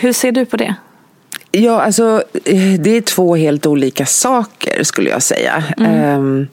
Hur 0.00 0.12
ser 0.12 0.32
du 0.32 0.46
på 0.46 0.56
det? 0.56 0.74
Ja, 1.50 1.82
alltså 1.82 2.22
eh, 2.44 2.80
det 2.80 2.96
är 2.96 3.00
två 3.00 3.36
helt 3.36 3.66
olika 3.66 4.06
saker 4.06 4.82
skulle 4.84 5.10
jag 5.10 5.22
säga. 5.22 5.64
Mm. 5.76 6.20
Um, 6.20 6.48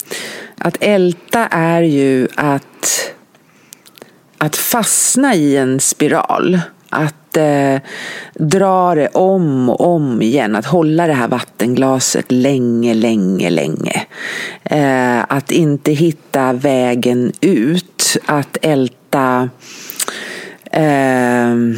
att 0.58 0.78
älta 0.80 1.48
är 1.48 1.82
ju 1.82 2.28
att, 2.36 3.12
att 4.38 4.56
fastna 4.56 5.36
i 5.36 5.58
en 5.58 5.80
spiral. 5.80 6.60
Att 6.89 7.26
eh, 7.38 7.80
dra 8.34 8.95
det 8.95 9.08
om 9.08 9.69
och 9.69 9.82
om 9.82 10.21
igen. 10.21 10.56
Att 10.56 10.65
hålla 10.65 11.08
det 11.08 11.13
här 11.13 11.28
vattenglaset 11.28 12.32
länge, 12.32 12.93
länge, 12.93 13.50
länge. 13.50 14.06
Eh, 14.63 15.19
att 15.30 15.52
inte 15.52 15.91
hitta 15.91 16.54
vägen 16.54 17.32
ut. 17.41 18.17
Att 18.26 18.58
älta 18.62 19.50
ehm, 20.71 21.78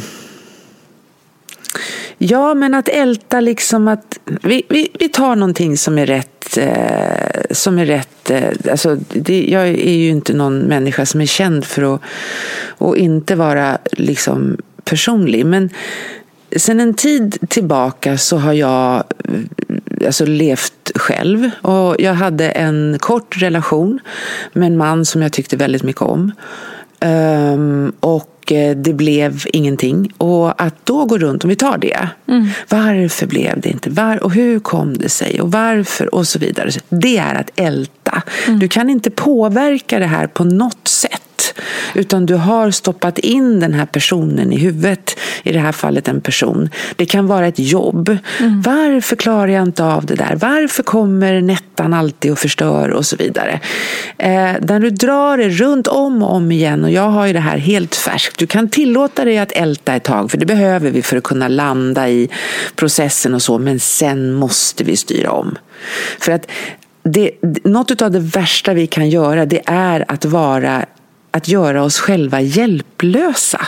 Ja, 2.22 2.54
men 2.54 2.74
att 2.74 2.88
älta 2.88 3.40
liksom 3.40 3.88
att 3.88 4.18
vi, 4.42 4.62
vi, 4.68 4.88
vi 4.98 5.08
tar 5.08 5.36
någonting 5.36 5.76
som 5.76 5.98
är 5.98 6.06
rätt. 6.06 6.58
Eh, 6.58 7.40
som 7.50 7.78
är 7.78 7.86
rätt 7.86 8.30
eh, 8.30 8.70
alltså 8.70 8.96
det, 9.12 9.46
jag 9.48 9.68
är 9.68 9.92
ju 9.92 10.08
inte 10.08 10.32
någon 10.32 10.58
människa 10.58 11.06
som 11.06 11.20
är 11.20 11.26
känd 11.26 11.64
för 11.64 11.94
att 11.94 12.00
och 12.78 12.96
inte 12.96 13.34
vara 13.34 13.78
liksom 13.92 14.56
personlig. 14.84 15.46
Men 15.46 15.70
sen 16.56 16.80
en 16.80 16.94
tid 16.94 17.38
tillbaka 17.48 18.18
så 18.18 18.36
har 18.36 18.52
jag 18.52 19.04
eh, 19.24 20.06
alltså, 20.06 20.24
levt 20.26 20.90
själv. 20.94 21.50
Och 21.62 21.96
jag 21.98 22.14
hade 22.14 22.50
en 22.50 22.96
kort 23.00 23.42
relation 23.42 24.00
med 24.52 24.66
en 24.66 24.76
man 24.76 25.04
som 25.04 25.22
jag 25.22 25.32
tyckte 25.32 25.56
väldigt 25.56 25.82
mycket 25.82 26.02
om. 26.02 26.32
Um, 27.00 27.92
och 28.00 28.39
det 28.76 28.92
blev 28.92 29.44
ingenting. 29.52 30.12
Och 30.16 30.62
att 30.62 30.86
då 30.86 31.04
gå 31.04 31.18
runt, 31.18 31.44
om 31.44 31.50
vi 31.50 31.56
tar 31.56 31.78
det. 31.78 32.08
Mm. 32.28 32.48
Varför 32.68 33.26
blev 33.26 33.60
det 33.60 33.68
inte? 33.68 33.90
Var, 33.90 34.24
och 34.24 34.32
hur 34.32 34.60
kom 34.60 34.98
det 34.98 35.08
sig? 35.08 35.40
Och 35.40 35.52
varför? 35.52 36.14
Och 36.14 36.28
så 36.28 36.38
vidare. 36.38 36.70
Det 36.88 37.16
är 37.16 37.34
att 37.34 37.50
älta. 37.56 38.22
Mm. 38.46 38.58
Du 38.58 38.68
kan 38.68 38.90
inte 38.90 39.10
påverka 39.10 39.98
det 39.98 40.06
här 40.06 40.26
på 40.26 40.44
något 40.44 40.88
sätt. 40.88 41.22
Utan 41.94 42.26
du 42.26 42.34
har 42.34 42.70
stoppat 42.70 43.18
in 43.18 43.60
den 43.60 43.74
här 43.74 43.86
personen 43.86 44.52
i 44.52 44.58
huvudet. 44.58 45.18
I 45.42 45.52
det 45.52 45.58
här 45.58 45.72
fallet 45.72 46.08
en 46.08 46.20
person. 46.20 46.68
Det 46.96 47.06
kan 47.06 47.26
vara 47.26 47.46
ett 47.46 47.58
jobb. 47.58 48.18
Mm. 48.40 48.62
Varför 48.62 49.16
klarar 49.16 49.48
jag 49.48 49.62
inte 49.62 49.84
av 49.84 50.06
det 50.06 50.14
där? 50.14 50.36
Varför 50.40 50.82
kommer 50.82 51.40
Nettan 51.40 51.94
alltid 51.94 52.32
och 52.32 52.38
förstör? 52.38 52.90
Och 52.90 53.06
så 53.06 53.16
vidare. 53.16 53.60
Eh, 54.18 54.52
när 54.60 54.80
du 54.80 54.90
drar 54.90 55.38
det 55.38 55.48
runt 55.48 55.86
om 55.86 56.22
och 56.22 56.34
om 56.34 56.52
igen. 56.52 56.84
Och 56.84 56.90
jag 56.90 57.10
har 57.10 57.26
ju 57.26 57.32
det 57.32 57.40
här 57.40 57.58
helt 57.58 57.94
färskt. 57.94 58.39
Du 58.40 58.46
kan 58.46 58.68
tillåta 58.68 59.24
dig 59.24 59.38
att 59.38 59.52
älta 59.52 59.94
ett 59.94 60.04
tag. 60.04 60.30
För 60.30 60.38
det 60.38 60.46
behöver 60.46 60.90
vi 60.90 61.02
för 61.02 61.16
att 61.16 61.22
kunna 61.22 61.48
landa 61.48 62.08
i 62.08 62.28
processen 62.76 63.34
och 63.34 63.42
så. 63.42 63.58
Men 63.58 63.80
sen 63.80 64.32
måste 64.34 64.84
vi 64.84 64.96
styra 64.96 65.30
om. 65.30 65.58
För 66.18 66.32
att 66.32 66.46
det, 67.02 67.30
något 67.64 68.02
av 68.02 68.10
det 68.10 68.20
värsta 68.20 68.74
vi 68.74 68.86
kan 68.86 69.10
göra 69.10 69.46
det 69.46 69.62
är 69.66 70.04
att 70.08 70.24
vara 70.24 70.86
att 71.30 71.48
göra 71.48 71.82
oss 71.82 71.98
själva 71.98 72.40
hjälplösa. 72.40 73.66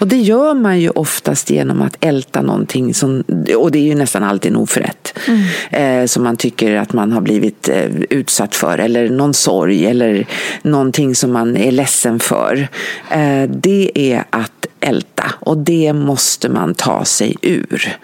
Och 0.00 0.06
det 0.06 0.16
gör 0.16 0.54
man 0.54 0.80
ju 0.80 0.90
oftast 0.90 1.50
genom 1.50 1.82
att 1.82 1.96
älta 2.00 2.42
någonting 2.42 2.94
som, 2.94 3.24
och 3.56 3.70
det 3.70 3.78
är 3.78 3.82
ju 3.82 3.94
nästan 3.94 4.22
alltid 4.22 4.52
en 4.52 4.56
oförrätt, 4.56 5.18
mm. 5.28 6.02
eh, 6.02 6.06
som 6.06 6.22
man 6.22 6.36
tycker 6.36 6.76
att 6.76 6.92
man 6.92 7.12
har 7.12 7.20
blivit 7.20 7.68
eh, 7.68 7.90
utsatt 8.10 8.54
för, 8.54 8.78
eller 8.78 9.08
någon 9.08 9.34
sorg, 9.34 9.86
eller 9.86 10.26
någonting 10.62 11.14
som 11.14 11.32
man 11.32 11.56
är 11.56 11.72
ledsen 11.72 12.20
för. 12.20 12.68
Eh, 13.10 13.42
det 13.50 13.90
är 13.94 14.24
att 14.30 14.66
älta 14.80 15.32
och 15.40 15.58
det 15.58 15.92
måste 15.92 16.48
man 16.48 16.74
ta 16.74 17.04
sig 17.04 17.36
ur. 17.42 17.96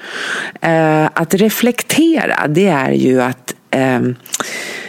Eh, 0.61 1.05
att 1.05 1.35
reflektera, 1.35 2.46
det 2.49 2.68
är 2.68 2.92
ju 2.92 3.22
att 3.22 3.55
eh, 3.70 4.01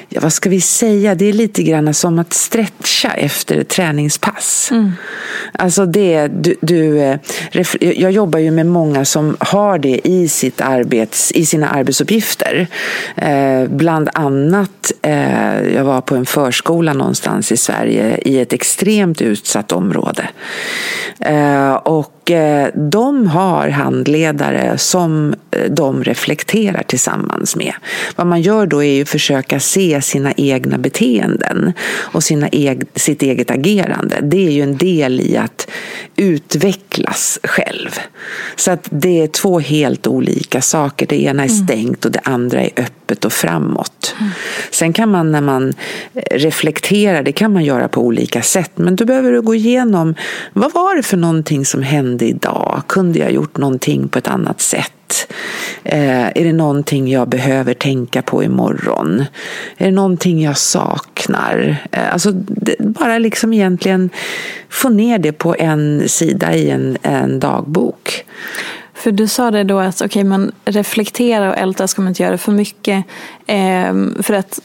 ja, 0.10 0.22
vad 0.22 0.34
ska 0.34 0.50
vi 0.50 0.62
säga, 0.62 1.16
det 1.16 1.26
är 1.26 1.34
lite 1.34 1.64
grann 1.64 1.94
som 1.94 2.20
att 2.20 2.34
stretcha 2.34 3.10
efter 3.10 3.58
ett 3.58 3.70
träningspass. 3.70 4.70
Mm. 4.72 4.92
Alltså 5.54 5.86
det, 5.86 6.28
du, 6.28 6.56
du, 6.62 7.00
eh, 7.00 7.20
jag 7.80 8.12
jobbar 8.12 8.40
ju 8.40 8.52
med 8.52 8.66
många 8.66 9.06
som 9.06 9.38
har 9.40 9.80
det 9.80 10.08
i, 10.08 10.28
sitt 10.28 10.62
arbets, 10.62 11.32
i 11.32 11.46
sina 11.46 11.70
arbetsuppgifter. 11.70 12.68
Eh, 13.16 13.66
bland 13.70 14.10
annat, 14.14 14.92
eh, 15.02 15.62
jag 15.76 15.84
var 15.84 16.02
på 16.02 16.16
en 16.16 16.26
förskola 16.26 16.94
någonstans 16.94 17.52
i 17.52 17.58
Sverige 17.58 18.20
i 18.26 18.40
ett 18.40 18.54
extremt 18.54 19.22
utsatt 19.22 19.72
område. 19.72 20.30
Eh, 21.20 21.74
och 21.74 22.17
Eh, 22.32 22.68
de 22.74 23.28
har 23.28 23.70
handledare 23.70 24.78
som 24.78 25.36
eh, 25.52 25.72
de 25.72 26.04
reflekterar 26.04 26.84
tillsammans 26.84 27.56
med. 27.56 27.74
Vad 28.16 28.28
man 28.28 28.42
gör 28.42 28.66
då 28.66 28.84
är 28.84 29.02
att 29.02 29.10
försöka 29.10 29.60
se 29.60 30.02
sina 30.02 30.34
egna 30.38 30.78
beteenden 30.78 31.74
och 31.98 32.24
sina 32.24 32.48
eg 32.48 32.84
sitt 32.96 33.22
eget 33.22 33.52
agerande. 33.52 34.16
Det 34.22 34.48
är 34.48 34.52
ju 34.52 34.62
en 34.62 34.78
del 34.78 35.22
i 35.22 35.38
att 35.38 35.68
utvecklas 36.16 37.40
själv. 37.44 37.90
Så 38.56 38.72
att 38.72 38.88
det 38.90 39.22
är 39.22 39.28
två 39.28 39.60
helt 39.60 40.08
olika 40.08 40.62
saker. 40.62 41.06
Det 41.08 41.22
ena 41.22 41.44
är 41.44 41.50
mm. 41.50 41.68
stängt 41.68 42.06
och 42.06 42.12
det 42.12 42.22
andra 42.24 42.62
är 42.62 42.72
öppet 42.78 43.26
och 43.26 43.34
framåt. 43.34 44.16
Mm. 44.20 44.32
Sen 44.72 44.94
kan 44.94 45.12
man 45.12 45.32
när 45.32 45.42
man 45.42 45.74
eh, 46.14 46.38
reflekterar, 46.38 47.24
det 47.24 47.32
kan 47.32 47.54
man 47.54 47.64
göra 47.64 47.88
på 47.88 48.02
olika 48.02 48.42
sätt. 48.42 48.72
Men 48.76 48.96
då 48.96 49.06
behöver 49.06 49.32
du 49.32 49.42
gå 49.42 49.56
igenom, 49.56 50.16
vad 50.54 50.74
var 50.74 50.96
det 50.96 51.04
för 51.04 51.18
någonting 51.18 51.66
som 51.66 51.84
hände 51.84 52.17
idag? 52.26 52.82
Kunde 52.88 53.20
jag 53.20 53.32
gjort 53.32 53.58
någonting 53.58 54.08
på 54.08 54.20
ett 54.20 54.28
annat 54.28 54.62
sätt? 54.62 55.28
Eh, 55.84 56.28
är 56.28 56.44
det 56.44 56.54
någonting 56.54 57.08
jag 57.08 57.30
behöver 57.30 57.74
tänka 57.74 58.22
på 58.22 58.44
imorgon? 58.44 59.26
Är 59.78 59.86
det 59.86 59.92
någonting 59.92 60.42
jag 60.42 60.58
saknar? 60.58 61.78
Eh, 61.92 62.14
alltså, 62.14 62.32
bara 62.80 63.18
liksom 63.18 63.54
egentligen 63.54 64.10
få 64.70 64.90
ner 64.90 65.18
det 65.20 65.32
på 65.32 65.56
en 65.60 66.10
sida 66.10 66.56
i 66.56 66.70
en, 66.70 66.98
en 67.02 67.40
dagbok. 67.40 68.26
För 68.94 69.12
du 69.12 69.28
sa 69.28 69.52
det 69.52 69.64
då 69.64 69.80
att 69.80 70.02
okay, 70.02 70.24
man 70.24 70.52
reflektera 70.66 71.50
och 71.50 71.58
älta 71.58 71.88
ska 71.88 72.02
man 72.02 72.10
inte 72.10 72.24
göra 72.24 72.38
för 72.38 72.52
mycket. 72.52 73.06
Eh, 73.48 73.94
för 74.22 74.34
att 74.34 74.60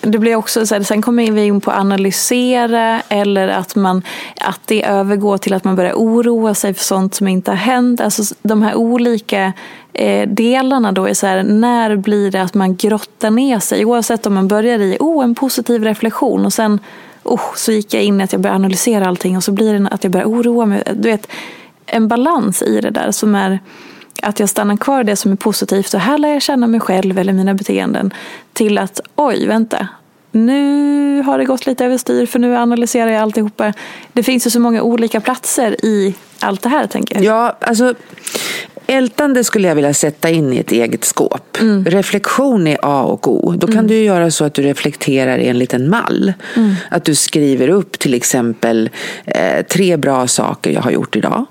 det 0.00 0.18
blir 0.18 0.36
också 0.36 0.66
så 0.66 0.74
här, 0.74 0.82
sen 0.82 1.02
kommer 1.02 1.30
vi 1.30 1.44
in 1.44 1.60
på 1.60 1.70
att 1.70 1.78
analysera 1.78 3.02
eller 3.08 3.48
att, 3.48 3.76
man, 3.76 4.02
att 4.40 4.60
det 4.66 4.84
övergår 4.84 5.38
till 5.38 5.54
att 5.54 5.64
man 5.64 5.76
börjar 5.76 5.94
oroa 5.94 6.54
sig 6.54 6.74
för 6.74 6.84
sånt 6.84 7.14
som 7.14 7.28
inte 7.28 7.50
har 7.50 7.56
hänt. 7.56 8.00
Alltså 8.00 8.34
de 8.42 8.62
här 8.62 8.74
olika 8.74 9.52
eh, 9.92 10.28
delarna 10.28 10.92
då 10.92 11.06
är 11.06 11.14
så 11.14 11.26
här, 11.26 11.42
när 11.42 11.96
blir 11.96 12.30
det 12.30 12.42
att 12.42 12.54
man 12.54 12.76
grottar 12.76 13.30
ner 13.30 13.58
sig? 13.58 13.84
Oavsett 13.84 14.26
om 14.26 14.34
man 14.34 14.48
börjar 14.48 14.78
i 14.78 14.96
oh, 15.00 15.24
en 15.24 15.34
positiv 15.34 15.84
reflektion 15.84 16.46
och 16.46 16.52
sen 16.52 16.80
oh, 17.22 17.54
så 17.56 17.72
gick 17.72 17.94
jag 17.94 18.02
in 18.02 18.20
i 18.20 18.24
att 18.24 18.32
jag 18.32 18.40
börjar 18.40 18.54
analysera 18.56 19.06
allting 19.06 19.36
och 19.36 19.44
så 19.44 19.52
blir 19.52 19.78
det 19.78 19.88
att 19.90 20.04
jag 20.04 20.12
börjar 20.12 20.26
oroa 20.26 20.66
mig. 20.66 20.82
Du 20.94 21.10
vet, 21.10 21.26
en 21.86 22.08
balans 22.08 22.62
i 22.62 22.80
det 22.80 22.90
där 22.90 23.10
som 23.10 23.34
är 23.34 23.58
att 24.22 24.40
jag 24.40 24.48
stannar 24.48 24.76
kvar 24.76 25.00
i 25.00 25.04
det 25.04 25.16
som 25.16 25.32
är 25.32 25.36
positivt 25.36 25.94
och 25.94 26.00
här 26.00 26.18
lär 26.18 26.28
jag 26.28 26.42
känna 26.42 26.66
mig 26.66 26.80
själv 26.80 27.18
eller 27.18 27.32
mina 27.32 27.54
beteenden. 27.54 28.14
Till 28.52 28.78
att 28.78 29.00
oj, 29.14 29.46
vänta, 29.46 29.88
nu 30.32 31.22
har 31.22 31.38
det 31.38 31.44
gått 31.44 31.66
lite 31.66 31.84
överstyr 31.84 32.26
för 32.26 32.38
nu 32.38 32.56
analyserar 32.56 33.10
jag 33.10 33.22
alltihopa. 33.22 33.72
Det 34.12 34.22
finns 34.22 34.46
ju 34.46 34.50
så 34.50 34.60
många 34.60 34.82
olika 34.82 35.20
platser 35.20 35.84
i 35.84 36.14
allt 36.40 36.62
det 36.62 36.68
här 36.68 36.86
tänker 36.86 37.14
jag. 37.14 37.24
Ja, 37.24 37.56
alltså 37.60 37.94
Ältande 38.86 39.44
skulle 39.44 39.68
jag 39.68 39.74
vilja 39.74 39.94
sätta 39.94 40.30
in 40.30 40.52
i 40.52 40.58
ett 40.58 40.72
eget 40.72 41.04
skåp. 41.04 41.60
Mm. 41.60 41.84
Reflektion 41.84 42.66
är 42.66 42.78
A 42.82 43.02
och 43.02 43.32
O. 43.32 43.54
Då 43.56 43.66
kan 43.66 43.76
mm. 43.76 43.86
du 43.86 44.02
göra 44.02 44.30
så 44.30 44.44
att 44.44 44.54
du 44.54 44.62
reflekterar 44.62 45.38
i 45.38 45.48
en 45.48 45.58
liten 45.58 45.90
mall. 45.90 46.32
Mm. 46.56 46.74
Att 46.90 47.04
du 47.04 47.14
skriver 47.14 47.68
upp 47.68 47.98
till 47.98 48.14
exempel 48.14 48.90
eh, 49.24 49.64
tre 49.66 49.96
bra 49.96 50.26
saker 50.26 50.70
jag 50.70 50.82
har 50.82 50.90
gjort 50.90 51.16
idag. 51.16 51.46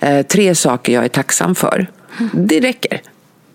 Eh, 0.00 0.26
tre 0.26 0.54
saker 0.54 0.92
jag 0.92 1.04
är 1.04 1.08
tacksam 1.08 1.54
för. 1.54 1.86
Det 2.32 2.60
räcker. 2.60 3.00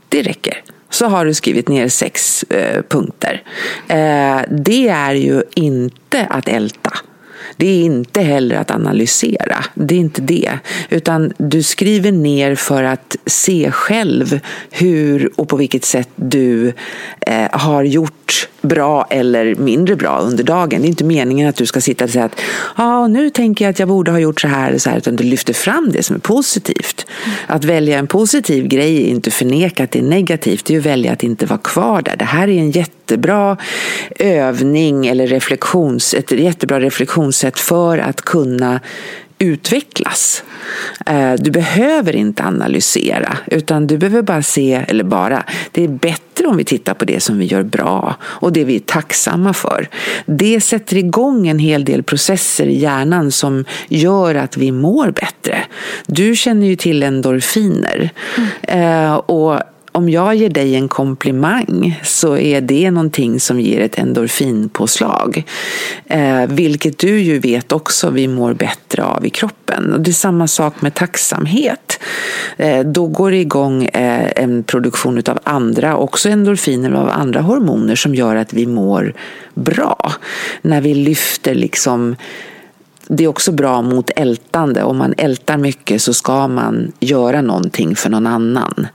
Det 0.10 0.22
räcker 0.22 0.64
så 0.90 1.06
har 1.06 1.26
du 1.26 1.34
skrivit 1.34 1.68
ner 1.68 1.88
sex 1.88 2.44
eh, 2.44 2.82
punkter. 2.82 3.44
Eh, 3.88 4.42
det 4.50 4.88
är 4.88 5.14
ju 5.14 5.44
inte 5.56 6.26
att 6.26 6.48
älta. 6.48 6.92
Det 7.60 7.68
är 7.68 7.84
inte 7.84 8.22
heller 8.22 8.56
att 8.56 8.72
analysera. 8.72 9.66
Det 9.74 9.96
är 9.96 10.00
inte 10.00 10.22
det. 10.22 10.52
Utan 10.90 11.34
du 11.38 11.64
skriver 11.64 12.12
ner 12.12 12.56
för 12.56 12.84
att 12.84 13.18
se 13.26 13.72
själv 13.72 14.40
hur 14.72 15.32
och 15.36 15.50
på 15.50 15.58
vilket 15.58 15.86
sätt 15.86 16.10
du 16.16 16.74
eh, 17.22 17.48
har 17.52 17.84
gjort 17.84 18.48
bra 18.62 19.08
eller 19.10 19.56
mindre 19.56 19.96
bra 19.96 20.20
under 20.20 20.44
dagen. 20.44 20.82
Det 20.82 20.88
är 20.88 20.90
inte 20.90 21.04
meningen 21.04 21.50
att 21.50 21.56
du 21.56 21.66
ska 21.66 21.82
sitta 21.82 22.04
och 22.04 22.10
säga 22.10 22.26
att 22.26 22.42
ah, 22.76 23.08
nu 23.08 23.30
tänker 23.30 23.66
jag 23.66 23.70
att 23.70 23.80
jag 23.80 23.88
borde 23.88 24.12
ha 24.12 24.20
gjort 24.20 24.42
så 24.42 24.48
här 24.48 24.70
eller 24.70 24.80
så 24.80 24.90
här. 24.90 24.98
Utan 24.98 25.16
du 25.16 25.24
lyfter 25.24 25.54
fram 25.54 25.92
det 25.92 26.04
som 26.04 26.16
är 26.16 26.20
positivt. 26.20 27.06
Att 27.48 27.66
välja 27.66 28.00
en 28.00 28.08
positiv 28.08 28.68
grej 28.68 29.04
är 29.04 29.08
inte 29.08 29.32
förneka 29.32 29.84
att 29.84 29.92
det 29.92 30.00
är 30.00 30.04
negativt. 30.04 30.66
Det 30.66 30.76
är 30.76 30.80
att 30.80 30.86
välja 30.86 31.14
att 31.14 31.24
inte 31.24 31.46
vara 31.46 31.60
kvar 31.60 32.02
där. 32.02 32.16
Det 32.16 32.26
här 32.26 32.48
är 32.48 32.60
en 32.60 32.72
jättebra 33.10 33.58
övning 34.20 35.08
eller 35.08 35.28
reflektions, 35.28 36.14
ett 36.14 36.32
jättebra 36.32 36.80
reflektionssätt 36.80 37.60
för 37.60 37.98
att 37.98 38.22
kunna 38.22 38.80
utvecklas. 39.40 40.44
Eh, 41.06 41.34
du 41.34 41.52
behöver 41.52 42.16
inte 42.16 42.44
analysera, 42.44 43.38
utan 43.48 43.88
du 43.88 43.98
behöver 43.98 44.22
bara 44.22 44.44
se, 44.44 44.74
eller 44.88 45.04
bara, 45.04 45.44
det 45.72 45.84
är 45.84 45.88
bättre 45.88 46.48
om 46.48 46.58
vi 46.58 46.64
tittar 46.64 46.94
på 46.94 47.06
det 47.06 47.20
som 47.20 47.40
vi 47.40 47.46
gör 47.46 47.64
bra 47.64 48.16
och 48.22 48.54
det 48.54 48.64
vi 48.64 48.76
är 48.76 48.80
tacksamma 48.80 49.54
för. 49.54 49.88
Det 50.26 50.62
sätter 50.62 50.98
igång 50.98 51.48
en 51.48 51.60
hel 51.60 51.86
del 51.86 52.04
processer 52.04 52.66
i 52.66 52.80
hjärnan 52.80 53.32
som 53.32 53.66
gör 53.88 54.36
att 54.36 54.58
vi 54.58 54.72
mår 54.72 55.12
bättre. 55.12 55.60
Du 56.08 56.36
känner 56.36 56.68
ju 56.68 56.76
till 56.76 57.04
endorfiner. 57.04 58.10
Mm. 58.68 59.20
Och 59.20 59.60
om 59.92 60.10
jag 60.10 60.36
ger 60.36 60.50
dig 60.50 60.76
en 60.76 60.88
komplimang 60.88 62.00
så 62.04 62.38
är 62.38 62.62
det 62.62 62.92
någonting 62.92 63.40
som 63.40 63.60
ger 63.60 63.82
ett 63.82 64.00
endorfinpåslag. 64.00 65.44
Eh, 66.06 66.48
vilket 66.48 66.98
du 66.98 67.20
ju 67.20 67.40
vet 67.40 67.72
också 67.72 68.10
vi 68.10 68.28
mår 68.28 68.54
bättre 68.54 69.04
av 69.04 69.26
i 69.26 69.30
kroppen. 69.30 69.94
Och 69.94 70.02
det 70.02 70.12
är 70.12 70.14
samma 70.14 70.48
sak 70.48 70.82
med 70.82 70.94
tacksamhet. 70.94 72.00
Eh, 72.58 72.80
då 72.80 73.08
går 73.08 73.32
det 73.32 73.38
igång 73.38 73.86
eh, 73.86 74.32
en 74.36 74.64
produktion 74.64 75.24
av 75.28 75.40
andra, 75.44 75.98
också 75.98 76.30
endorfiner 76.30 76.92
av 76.92 77.10
andra 77.10 77.42
hormoner 77.42 77.96
som 77.96 78.16
gör 78.16 78.36
att 78.36 78.54
vi 78.54 78.66
mår 78.66 79.14
bra. 79.54 80.14
När 80.62 80.82
vi 80.82 80.94
lyfter 80.94 81.56
liksom 81.56 82.16
det 83.12 83.24
är 83.24 83.28
också 83.28 83.52
bra 83.52 83.82
mot 83.82 84.10
ältande. 84.16 84.84
Om 84.84 84.98
man 84.98 85.14
ältar 85.18 85.58
mycket 85.58 86.02
så 86.02 86.14
ska 86.14 86.48
man 86.48 86.92
göra 87.00 87.42
någonting 87.42 87.96
för 87.96 88.10
någon 88.10 88.28
annan. 88.28 88.88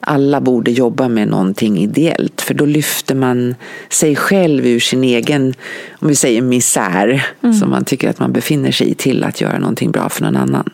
Alla 0.00 0.40
borde 0.40 0.70
jobba 0.70 1.08
med 1.08 1.28
någonting 1.28 1.78
ideellt 1.78 2.40
för 2.40 2.54
då 2.54 2.64
lyfter 2.64 3.14
man 3.14 3.54
sig 3.88 4.16
själv 4.16 4.66
ur 4.66 4.80
sin 4.80 5.04
egen, 5.04 5.54
om 5.98 6.08
vi 6.08 6.14
säger 6.14 6.42
misär, 6.42 7.26
mm. 7.42 7.54
som 7.54 7.70
man 7.70 7.84
tycker 7.84 8.10
att 8.10 8.18
man 8.18 8.32
befinner 8.32 8.72
sig 8.72 8.90
i 8.90 8.94
till 8.94 9.24
att 9.24 9.40
göra 9.40 9.58
någonting 9.58 9.90
bra 9.90 10.08
för 10.08 10.22
någon 10.22 10.36
annan. 10.36 10.70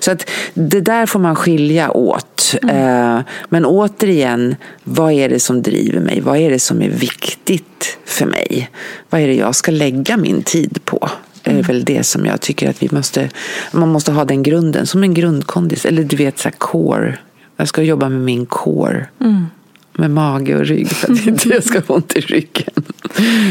Så 0.00 0.10
att 0.10 0.30
det 0.54 0.80
där 0.80 1.06
får 1.06 1.20
man 1.20 1.36
skilja 1.36 1.90
åt. 1.90 2.54
Mm. 2.62 3.16
Eh, 3.16 3.24
men 3.48 3.64
återigen, 3.64 4.56
vad 4.84 5.12
är 5.12 5.28
det 5.28 5.40
som 5.40 5.62
driver 5.62 6.00
mig? 6.00 6.20
Vad 6.20 6.36
är 6.36 6.50
det 6.50 6.58
som 6.58 6.82
är 6.82 6.88
viktigt 6.88 7.98
för 8.04 8.26
mig? 8.26 8.70
Vad 9.10 9.20
är 9.20 9.26
det 9.26 9.34
jag 9.34 9.54
ska 9.54 9.70
lägga 9.72 10.16
min 10.16 10.42
tid 10.42 10.78
på? 10.84 11.10
Är 11.50 11.54
mm. 11.54 11.66
väl 11.66 11.84
det 11.84 12.04
som 12.04 12.26
jag 12.26 12.40
tycker 12.40 12.70
att 12.70 12.82
vi 12.82 12.88
måste, 12.92 13.30
man 13.72 13.88
måste 13.88 14.12
ha 14.12 14.24
den 14.24 14.42
grunden 14.42 14.86
som 14.86 15.02
en 15.02 15.14
grundkondis. 15.14 15.84
Eller 15.84 16.04
du 16.04 16.16
vet, 16.16 16.38
så 16.38 16.50
core. 16.58 17.18
Jag 17.56 17.68
ska 17.68 17.82
jobba 17.82 18.08
med 18.08 18.20
min 18.20 18.46
core. 18.46 19.06
Mm. 19.20 19.46
Med 19.92 20.10
mage 20.10 20.56
och 20.56 20.66
rygg 20.66 20.88
för 20.88 21.12
att 21.12 21.26
inte 21.26 21.48
jag 21.48 21.64
ska 21.64 21.82
få 21.82 21.94
ont 21.94 22.16
i 22.16 22.20
ryggen. 22.20 22.84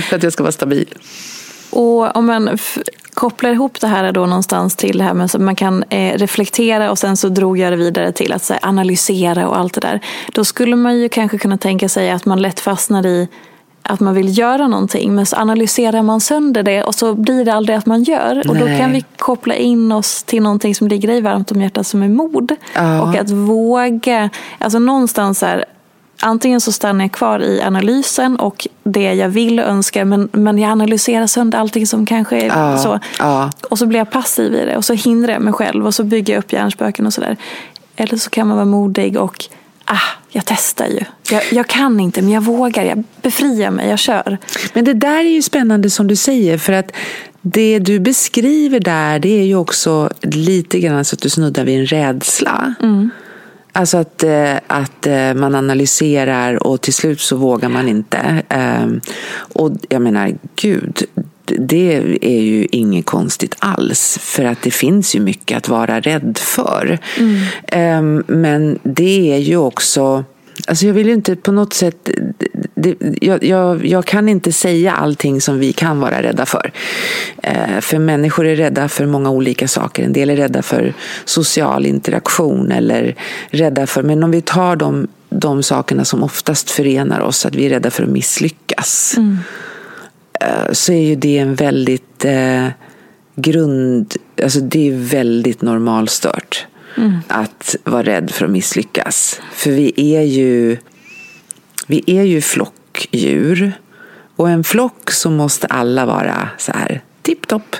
för 0.09 0.15
att 0.15 0.23
jag 0.23 0.33
ska 0.33 0.43
vara 0.43 0.51
stabil. 0.51 0.93
Och 1.69 2.15
om 2.15 2.25
man 2.25 2.57
kopplar 3.13 3.49
ihop 3.49 3.81
det 3.81 3.87
här 3.87 4.11
då 4.11 4.25
någonstans 4.25 4.75
till 4.75 4.97
det 4.97 5.03
här 5.03 5.13
med 5.13 5.25
att 5.25 5.41
man 5.41 5.55
kan 5.55 5.83
eh, 5.83 6.17
reflektera 6.17 6.91
och 6.91 6.97
sen 6.97 7.17
så 7.17 7.29
drog 7.29 7.57
jag 7.57 7.73
det 7.73 7.77
vidare 7.77 8.11
till 8.11 8.33
att 8.33 8.49
här, 8.49 8.59
analysera 8.61 9.47
och 9.47 9.57
allt 9.57 9.73
det 9.73 9.81
där. 9.81 9.99
Då 10.33 10.45
skulle 10.45 10.75
man 10.75 10.99
ju 10.99 11.09
kanske 11.09 11.37
kunna 11.37 11.57
tänka 11.57 11.89
sig 11.89 12.11
att 12.11 12.25
man 12.25 12.41
lätt 12.41 12.59
fastnar 12.59 13.05
i 13.05 13.27
att 13.89 13.99
man 13.99 14.13
vill 14.13 14.37
göra 14.37 14.67
någonting 14.67 15.15
men 15.15 15.25
så 15.25 15.35
analyserar 15.35 16.03
man 16.03 16.21
sönder 16.21 16.63
det 16.63 16.83
och 16.83 16.95
så 16.95 17.13
blir 17.13 17.45
det 17.45 17.53
aldrig 17.53 17.77
att 17.77 17.85
man 17.85 18.03
gör. 18.03 18.35
Nej. 18.35 18.43
Och 18.47 18.55
då 18.55 18.65
kan 18.65 18.91
vi 18.91 19.03
koppla 19.17 19.55
in 19.55 19.91
oss 19.91 20.23
till 20.23 20.43
någonting 20.43 20.75
som 20.75 20.87
ligger 20.87 21.07
dig 21.07 21.21
varmt 21.21 21.51
om 21.51 21.61
hjärtat 21.61 21.87
som 21.87 22.03
är 22.03 22.09
mod. 22.09 22.55
Ja. 22.75 23.01
Och 23.01 23.15
att 23.15 23.29
våga, 23.29 24.29
alltså 24.59 24.79
någonstans 24.79 25.41
här, 25.41 25.65
antingen 26.21 26.61
så 26.61 26.71
stannar 26.71 27.05
jag 27.05 27.11
kvar 27.11 27.39
i 27.39 27.61
analysen 27.61 28.35
och 28.35 28.67
det 28.83 29.13
jag 29.13 29.29
vill 29.29 29.59
och 29.59 29.65
önskar 29.65 30.05
men, 30.05 30.29
men 30.31 30.57
jag 30.57 30.71
analyserar 30.71 31.27
sönder 31.27 31.59
allting 31.59 31.87
som 31.87 32.05
kanske 32.05 32.37
är 32.41 32.47
ja. 32.47 32.77
så. 32.77 32.99
Ja. 33.19 33.49
Och 33.69 33.79
så 33.79 33.85
blir 33.85 33.99
jag 33.99 34.11
passiv 34.11 34.53
i 34.53 34.65
det 34.65 34.77
och 34.77 34.85
så 34.85 34.93
hindrar 34.93 35.33
jag 35.33 35.41
mig 35.41 35.53
själv 35.53 35.85
och 35.85 35.95
så 35.95 36.03
bygger 36.03 36.33
jag 36.33 36.39
upp 36.39 36.53
hjärnspöken 36.53 37.05
och 37.05 37.13
sådär. 37.13 37.37
Eller 37.95 38.17
så 38.17 38.29
kan 38.29 38.47
man 38.47 38.57
vara 38.57 38.65
modig 38.65 39.19
och 39.19 39.45
ah, 39.85 40.09
jag 40.29 40.43
testar 40.45 40.87
ju. 40.87 40.99
Jag, 41.31 41.43
jag, 41.51 41.67
kan 41.67 41.99
inte, 41.99 42.21
men 42.21 42.31
jag 42.31 42.41
vågar. 42.41 42.83
Jag 42.83 43.03
befriar 43.21 43.71
mig, 43.71 43.89
jag 43.89 43.99
kör. 43.99 44.37
Men 44.73 44.85
det 44.85 44.93
där 44.93 45.19
är 45.19 45.29
ju 45.29 45.41
spännande 45.41 45.89
som 45.89 46.07
du 46.07 46.15
säger, 46.15 46.57
för 46.57 46.73
att 46.73 46.91
det 47.41 47.79
du 47.79 47.99
beskriver 47.99 48.79
där, 48.79 49.19
det 49.19 49.39
är 49.39 49.43
ju 49.43 49.55
också 49.55 50.09
lite 50.21 50.79
grann 50.79 51.05
så 51.05 51.15
att 51.15 51.21
du 51.21 51.29
snuddar 51.29 51.63
vid 51.63 51.79
en 51.79 51.85
rädsla. 51.85 52.73
Mm. 52.81 53.09
Alltså 53.71 53.97
att, 53.97 54.23
eh, 54.23 54.55
att 54.67 55.07
eh, 55.07 55.33
man 55.33 55.55
analyserar 55.55 56.67
och 56.67 56.81
till 56.81 56.93
slut 56.93 57.21
så 57.21 57.35
vågar 57.35 57.69
man 57.69 57.87
inte. 57.87 58.43
Ehm, 58.49 59.01
och 59.35 59.71
jag 59.89 60.01
menar, 60.01 60.33
gud, 60.55 61.03
det 61.45 62.17
är 62.21 62.41
ju 62.41 62.67
inget 62.71 63.05
konstigt 63.05 63.55
alls. 63.59 64.17
För 64.21 64.45
att 64.45 64.61
det 64.61 64.71
finns 64.71 65.15
ju 65.15 65.19
mycket 65.19 65.57
att 65.57 65.69
vara 65.69 65.99
rädd 65.99 66.37
för. 66.41 66.99
Mm. 67.17 68.23
Men 68.27 68.79
det 68.83 69.33
är 69.33 69.37
ju 69.37 69.57
också... 69.57 70.23
Alltså 70.67 70.85
jag 70.85 70.93
vill 70.93 71.07
ju 71.07 71.13
inte 71.13 71.35
på 71.35 71.51
något 71.51 71.73
sätt... 71.73 72.09
Det, 72.75 72.95
jag, 73.21 73.43
jag, 73.43 73.85
jag, 73.85 74.05
kan 74.05 74.29
inte 74.29 74.51
säga 74.51 74.93
allting 74.93 75.41
som 75.41 75.59
vi 75.59 75.73
kan 75.73 75.99
vara 75.99 76.21
rädda 76.21 76.45
för. 76.45 76.71
Ehm, 77.43 77.81
för 77.81 77.99
människor 77.99 78.45
är 78.45 78.55
rädda 78.55 78.89
för 78.89 79.05
många 79.05 79.29
olika 79.29 79.67
saker. 79.67 80.03
En 80.03 80.13
del 80.13 80.29
är 80.29 80.35
rädda 80.35 80.61
för 80.61 80.93
social 81.25 81.85
interaktion 81.85 82.71
eller 82.71 83.15
rädda 83.49 83.87
för... 83.87 84.03
Men 84.03 84.23
om 84.23 84.31
vi 84.31 84.41
tar 84.41 84.75
de, 84.75 85.07
de 85.29 85.63
sakerna 85.63 86.05
som 86.05 86.23
oftast 86.23 86.71
förenar 86.71 87.19
oss, 87.19 87.45
att 87.45 87.55
vi 87.55 87.65
är 87.65 87.69
rädda 87.69 87.91
för 87.91 88.03
att 88.03 88.09
misslyckas. 88.09 89.13
Mm 89.17 89.37
så 90.71 90.93
är 90.93 91.01
ju 91.01 91.15
det 91.15 91.37
en 91.37 91.55
väldigt 91.55 92.25
eh, 92.25 92.67
grund... 93.35 94.13
Alltså 94.43 94.59
det 94.59 94.87
är 94.87 94.91
väldigt 94.91 95.61
normalstört. 95.61 96.65
Mm. 96.97 97.17
Att 97.27 97.75
vara 97.83 98.03
rädd 98.03 98.31
för 98.31 98.45
att 98.45 98.51
misslyckas. 98.51 99.41
För 99.53 99.71
vi 99.71 100.15
är 100.15 100.21
ju, 100.21 100.77
vi 101.87 102.03
är 102.05 102.23
ju 102.23 102.41
flockdjur. 102.41 103.71
Och 104.35 104.49
en 104.49 104.63
flock 104.63 105.11
så 105.11 105.29
måste 105.29 105.67
alla 105.67 106.05
vara 106.05 106.49
så 106.57 106.71
här 106.71 107.01
tipptopp. 107.25 107.75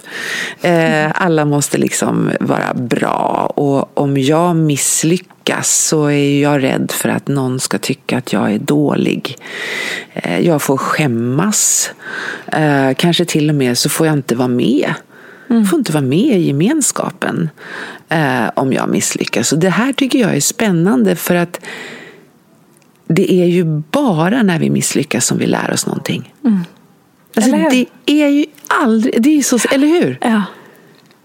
Eh, 0.62 1.12
alla 1.16 1.46
måste 1.46 1.78
liksom 1.78 2.32
vara 2.40 2.74
bra. 2.74 3.52
Och 3.56 3.98
om 3.98 4.18
jag 4.18 4.56
misslyckas 4.56 5.88
så 5.88 6.06
är 6.06 6.42
jag 6.42 6.64
rädd 6.64 6.92
för 6.92 7.10
att 7.10 7.28
någon 7.28 7.60
ska 7.60 7.78
tycka 7.78 8.18
att 8.18 8.34
jag 8.34 8.54
är 8.54 8.60
dålig. 8.60 9.38
Eh, 10.14 10.40
jag 10.40 10.62
får 10.62 10.78
skämmas. 10.78 11.92
Eh, 12.48 12.94
kanske 12.98 13.26
till 13.26 13.50
och 13.50 13.56
med 13.56 13.78
så 13.78 13.90
får 13.90 14.08
jag 14.08 14.14
inte 14.14 14.36
vara 14.36 14.48
med. 14.48 14.94
Jag 15.48 15.70
får 15.70 15.80
inte 15.80 15.92
vara 15.92 16.04
med 16.04 16.38
i 16.40 16.48
gemenskapen 16.48 17.50
om 18.54 18.74
jag 18.74 18.90
misslyckas. 18.90 19.52
Och 19.54 19.60
det 19.60 19.70
här 19.70 19.94
tycker 19.94 20.20
jag 20.20 20.36
är 20.36 20.40
spännande 20.40 21.16
för 21.16 21.36
att 21.36 21.60
det 23.08 23.34
är 23.34 23.46
ju 23.46 23.64
bara 23.92 24.44
när 24.44 24.60
vi 24.60 24.70
misslyckas 24.70 25.26
som 25.26 25.38
vi 25.38 25.46
lär 25.46 25.72
oss 25.74 25.86
någonting. 25.86 26.34
Mm. 26.44 26.60
Alltså, 27.36 27.52
det 27.52 27.86
är 28.06 28.28
ju 28.28 28.46
aldrig, 28.68 29.22
det 29.22 29.38
är 29.38 29.42
så, 29.42 29.60
eller 29.72 29.88
hur? 29.88 30.18
Ja. 30.22 30.44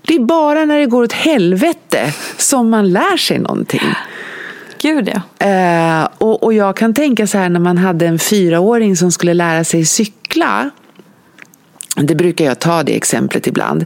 Det 0.03 0.15
är 0.15 0.21
bara 0.21 0.65
när 0.65 0.79
det 0.79 0.87
går 0.87 1.03
åt 1.03 1.13
helvete 1.13 2.15
som 2.37 2.71
man 2.71 2.93
lär 2.93 3.17
sig 3.17 3.39
någonting. 3.39 3.95
Gud 4.83 5.11
ja. 5.15 5.47
Eh, 5.47 6.09
och, 6.19 6.43
och 6.43 6.55
jag 6.55 6.77
kan 6.77 6.95
tänka 6.95 7.27
så 7.27 7.39
här 7.39 7.49
när 7.49 7.61
man 7.61 7.79
hade 7.79 8.07
en 8.07 8.19
fyraåring 8.19 8.97
som 8.97 9.13
skulle 9.13 9.35
lära 9.35 9.65
sig 9.65 9.85
cykla. 9.85 10.71
Det 12.03 12.15
brukar 12.15 12.45
jag 12.45 12.59
ta 12.59 12.83
det 12.83 12.97
exemplet 12.97 13.47
ibland. 13.47 13.85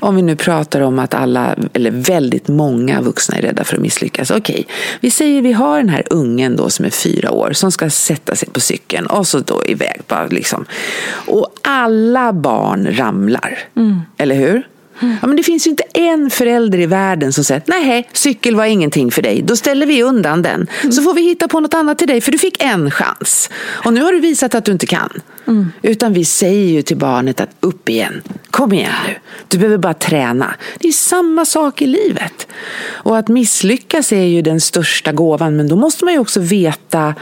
Om 0.00 0.16
vi 0.16 0.22
nu 0.22 0.36
pratar 0.36 0.80
om 0.80 0.98
att 0.98 1.14
alla, 1.14 1.54
eller 1.72 1.90
väldigt 1.90 2.48
många 2.48 3.00
vuxna 3.00 3.36
är 3.36 3.42
rädda 3.42 3.64
för 3.64 3.76
att 3.76 3.82
misslyckas. 3.82 4.30
Okej, 4.30 4.66
vi 5.00 5.10
säger 5.10 5.42
vi 5.42 5.52
har 5.52 5.78
den 5.78 5.88
här 5.88 6.02
ungen 6.10 6.56
då 6.56 6.70
som 6.70 6.84
är 6.84 6.90
fyra 6.90 7.30
år 7.30 7.52
som 7.52 7.72
ska 7.72 7.90
sätta 7.90 8.36
sig 8.36 8.48
på 8.48 8.60
cykeln 8.60 9.06
och 9.06 9.26
så 9.26 9.38
då 9.38 9.66
iväg 9.66 10.00
bara 10.06 10.26
liksom. 10.26 10.64
Och 11.10 11.48
alla 11.62 12.32
barn 12.32 12.88
ramlar, 12.96 13.58
mm. 13.76 14.00
eller 14.16 14.34
hur? 14.34 14.62
Ja, 15.00 15.26
men 15.26 15.36
det 15.36 15.42
finns 15.42 15.66
ju 15.66 15.70
inte 15.70 15.82
en 15.94 16.30
förälder 16.30 16.78
i 16.78 16.86
världen 16.86 17.32
som 17.32 17.44
säger 17.44 17.62
nej, 17.66 18.08
cykel 18.12 18.56
var 18.56 18.64
ingenting 18.64 19.10
för 19.10 19.22
dig. 19.22 19.42
Då 19.42 19.56
ställer 19.56 19.86
vi 19.86 20.02
undan 20.02 20.42
den. 20.42 20.66
Mm. 20.80 20.92
Så 20.92 21.02
får 21.02 21.14
vi 21.14 21.22
hitta 21.22 21.48
på 21.48 21.60
något 21.60 21.74
annat 21.74 21.98
till 21.98 22.08
dig 22.08 22.20
för 22.20 22.32
du 22.32 22.38
fick 22.38 22.62
en 22.62 22.90
chans. 22.90 23.50
Och 23.66 23.92
nu 23.92 24.02
har 24.02 24.12
du 24.12 24.20
visat 24.20 24.54
att 24.54 24.64
du 24.64 24.72
inte 24.72 24.86
kan. 24.86 25.10
Mm. 25.46 25.72
Utan 25.82 26.12
vi 26.12 26.24
säger 26.24 26.72
ju 26.72 26.82
till 26.82 26.96
barnet 26.96 27.40
att 27.40 27.50
upp 27.60 27.88
igen. 27.88 28.22
Kom 28.50 28.72
igen 28.72 28.92
nu. 29.06 29.14
Du 29.48 29.58
behöver 29.58 29.78
bara 29.78 29.94
träna. 29.94 30.54
Det 30.78 30.88
är 30.88 30.92
samma 30.92 31.44
sak 31.44 31.82
i 31.82 31.86
livet. 31.86 32.46
Och 32.86 33.18
att 33.18 33.28
misslyckas 33.28 34.12
är 34.12 34.24
ju 34.24 34.42
den 34.42 34.60
största 34.60 35.12
gåvan. 35.12 35.56
Men 35.56 35.68
då 35.68 35.76
måste 35.76 36.04
man 36.04 36.14
ju 36.14 36.20
också 36.20 36.40
veta 36.40 37.14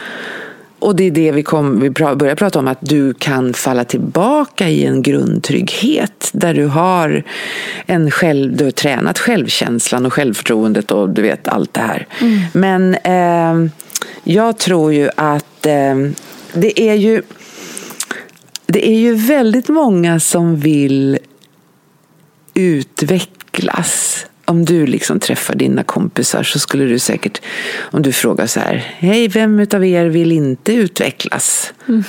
och 0.87 0.97
det 0.97 1.05
är 1.05 1.11
det 1.11 1.33
vi, 1.33 1.43
kom, 1.43 1.81
vi 1.81 1.91
börjar 1.91 2.35
prata 2.35 2.59
om, 2.59 2.69
att 2.69 2.79
du 2.81 3.15
kan 3.15 3.55
falla 3.55 3.85
tillbaka 3.85 4.69
i 4.69 4.85
en 4.85 5.03
grundtrygghet 5.03 6.31
där 6.33 6.55
du 6.55 6.67
har, 6.67 7.23
en 7.87 8.11
själv, 8.11 8.57
du 8.57 8.65
har 8.65 8.71
tränat 8.71 9.19
självkänslan 9.19 10.07
och 10.07 10.13
självförtroendet 10.13 10.91
och 10.91 11.09
du 11.09 11.23
vet 11.23 11.49
allt 11.49 11.75
det 11.75 11.81
här. 11.81 12.07
Mm. 12.21 12.41
Men 12.53 12.95
eh, 12.95 13.71
jag 14.25 14.59
tror 14.59 14.93
ju 14.93 15.11
att 15.17 15.67
eh, 15.67 15.97
det 16.53 16.81
är 16.81 16.95
ju 16.95 17.23
det 18.67 18.89
är 18.89 18.99
ju 18.99 19.15
väldigt 19.15 19.69
många 19.69 20.21
som 20.21 20.57
vill 20.57 21.19
utvecklas 22.55 24.27
om 24.47 24.65
du 24.65 24.87
liksom 24.87 25.21
träffar 25.21 25.55
dina 25.55 25.83
kompisar 25.83 26.43
så 26.43 26.59
skulle 26.59 26.85
du 26.85 26.99
säkert, 26.99 27.41
om 27.81 28.03
du 28.03 28.13
frågar 28.13 28.47
så 28.47 28.61
här, 28.61 28.95
hej, 28.99 29.29
vem 29.29 29.61
utav 29.61 29.85
er 29.85 30.07
vill 30.07 30.33
inte 30.33 30.73
utvecklas? 30.73 31.73
Mm. 31.89 32.05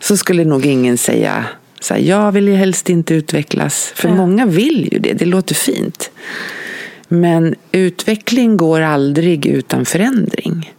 Så 0.00 0.16
skulle 0.16 0.44
nog 0.44 0.66
ingen 0.66 0.98
säga, 0.98 1.44
så 1.80 1.94
här, 1.94 2.00
jag 2.00 2.32
vill 2.32 2.48
ju 2.48 2.54
helst 2.54 2.90
inte 2.90 3.14
utvecklas. 3.14 3.92
För 3.94 4.08
ja. 4.08 4.14
många 4.14 4.46
vill 4.46 4.88
ju 4.92 4.98
det, 4.98 5.12
det 5.12 5.24
låter 5.24 5.54
fint. 5.54 6.10
Men 7.08 7.54
utveckling 7.72 8.56
går 8.56 8.80
aldrig 8.80 9.46
utan 9.46 9.84
förändring. 9.84 10.74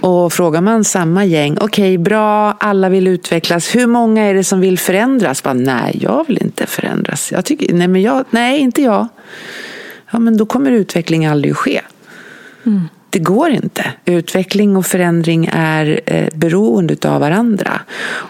Och 0.00 0.32
frågar 0.32 0.60
man 0.60 0.84
samma 0.84 1.24
gäng, 1.24 1.56
okej 1.60 1.64
okay, 1.64 1.98
bra, 1.98 2.52
alla 2.52 2.88
vill 2.88 3.06
utvecklas, 3.06 3.74
hur 3.74 3.86
många 3.86 4.22
är 4.22 4.34
det 4.34 4.44
som 4.44 4.60
vill 4.60 4.78
förändras? 4.78 5.42
Bara, 5.42 5.54
nej, 5.54 5.98
jag 6.02 6.24
vill 6.26 6.42
inte 6.42 6.66
förändras. 6.66 7.32
Jag 7.32 7.44
tycker, 7.44 7.74
nej, 7.74 7.88
men 7.88 8.02
jag, 8.02 8.24
nej, 8.30 8.58
inte 8.58 8.82
jag 8.82 9.08
ja, 10.10 10.18
men 10.18 10.36
då 10.36 10.46
kommer 10.46 10.70
utveckling 10.70 11.26
aldrig 11.26 11.52
att 11.52 11.58
ske. 11.58 11.80
Mm. 12.66 12.88
Det 13.10 13.18
går 13.18 13.50
inte. 13.50 13.92
Utveckling 14.04 14.76
och 14.76 14.86
förändring 14.86 15.48
är 15.52 16.00
eh, 16.06 16.28
beroende 16.34 16.96
av 17.08 17.20
varandra. 17.20 17.80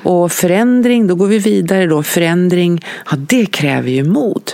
Och 0.03 0.33
förändring, 0.33 1.07
då 1.07 1.15
går 1.15 1.27
vi 1.27 1.39
vidare 1.39 1.87
då. 1.87 2.03
Förändring, 2.03 2.85
ja 3.11 3.17
det 3.17 3.47
kräver 3.47 3.91
ju 3.91 4.05
mod. 4.05 4.53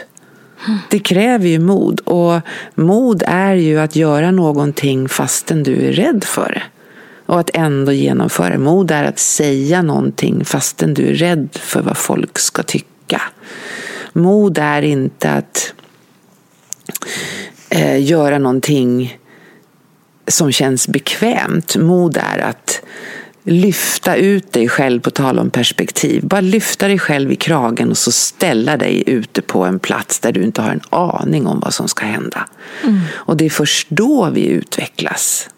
Det 0.90 0.98
kräver 0.98 1.48
ju 1.48 1.58
mod. 1.58 2.00
Och 2.00 2.40
mod 2.74 3.22
är 3.26 3.54
ju 3.54 3.80
att 3.80 3.96
göra 3.96 4.30
någonting 4.30 5.08
fastän 5.08 5.62
du 5.62 5.86
är 5.86 5.92
rädd 5.92 6.24
för 6.24 6.48
det. 6.48 6.62
Och 7.26 7.40
att 7.40 7.50
ändå 7.54 7.92
genomföra. 7.92 8.58
Mod 8.58 8.90
är 8.90 9.04
att 9.04 9.18
säga 9.18 9.82
någonting 9.82 10.44
fastän 10.44 10.94
du 10.94 11.08
är 11.08 11.14
rädd 11.14 11.48
för 11.52 11.82
vad 11.82 11.96
folk 11.96 12.38
ska 12.38 12.62
tycka. 12.62 13.22
Mod 14.12 14.58
är 14.58 14.82
inte 14.82 15.30
att 15.30 15.74
eh, 17.68 18.02
göra 18.04 18.38
någonting 18.38 19.18
som 20.28 20.52
känns 20.52 20.88
bekvämt. 20.88 21.76
Mod 21.76 22.16
är 22.16 22.38
att 22.38 22.82
lyfta 23.44 24.16
ut 24.16 24.52
dig 24.52 24.68
själv 24.68 25.00
på 25.00 25.10
tal 25.10 25.38
om 25.38 25.50
perspektiv. 25.50 26.26
Bara 26.26 26.40
lyfta 26.40 26.88
dig 26.88 26.98
själv 26.98 27.32
i 27.32 27.36
kragen 27.36 27.90
och 27.90 27.98
så 27.98 28.12
ställa 28.12 28.76
dig 28.76 29.04
ute 29.06 29.42
på 29.42 29.64
en 29.64 29.78
plats 29.78 30.20
där 30.20 30.32
du 30.32 30.42
inte 30.42 30.62
har 30.62 30.70
en 30.70 30.80
aning 30.90 31.46
om 31.46 31.60
vad 31.60 31.74
som 31.74 31.88
ska 31.88 32.06
hända. 32.06 32.48
Mm. 32.84 33.00
Och 33.12 33.36
det 33.36 33.44
är 33.44 33.50
först 33.50 33.86
då 33.90 34.30
vi 34.30 34.46
utvecklas. 34.46 35.48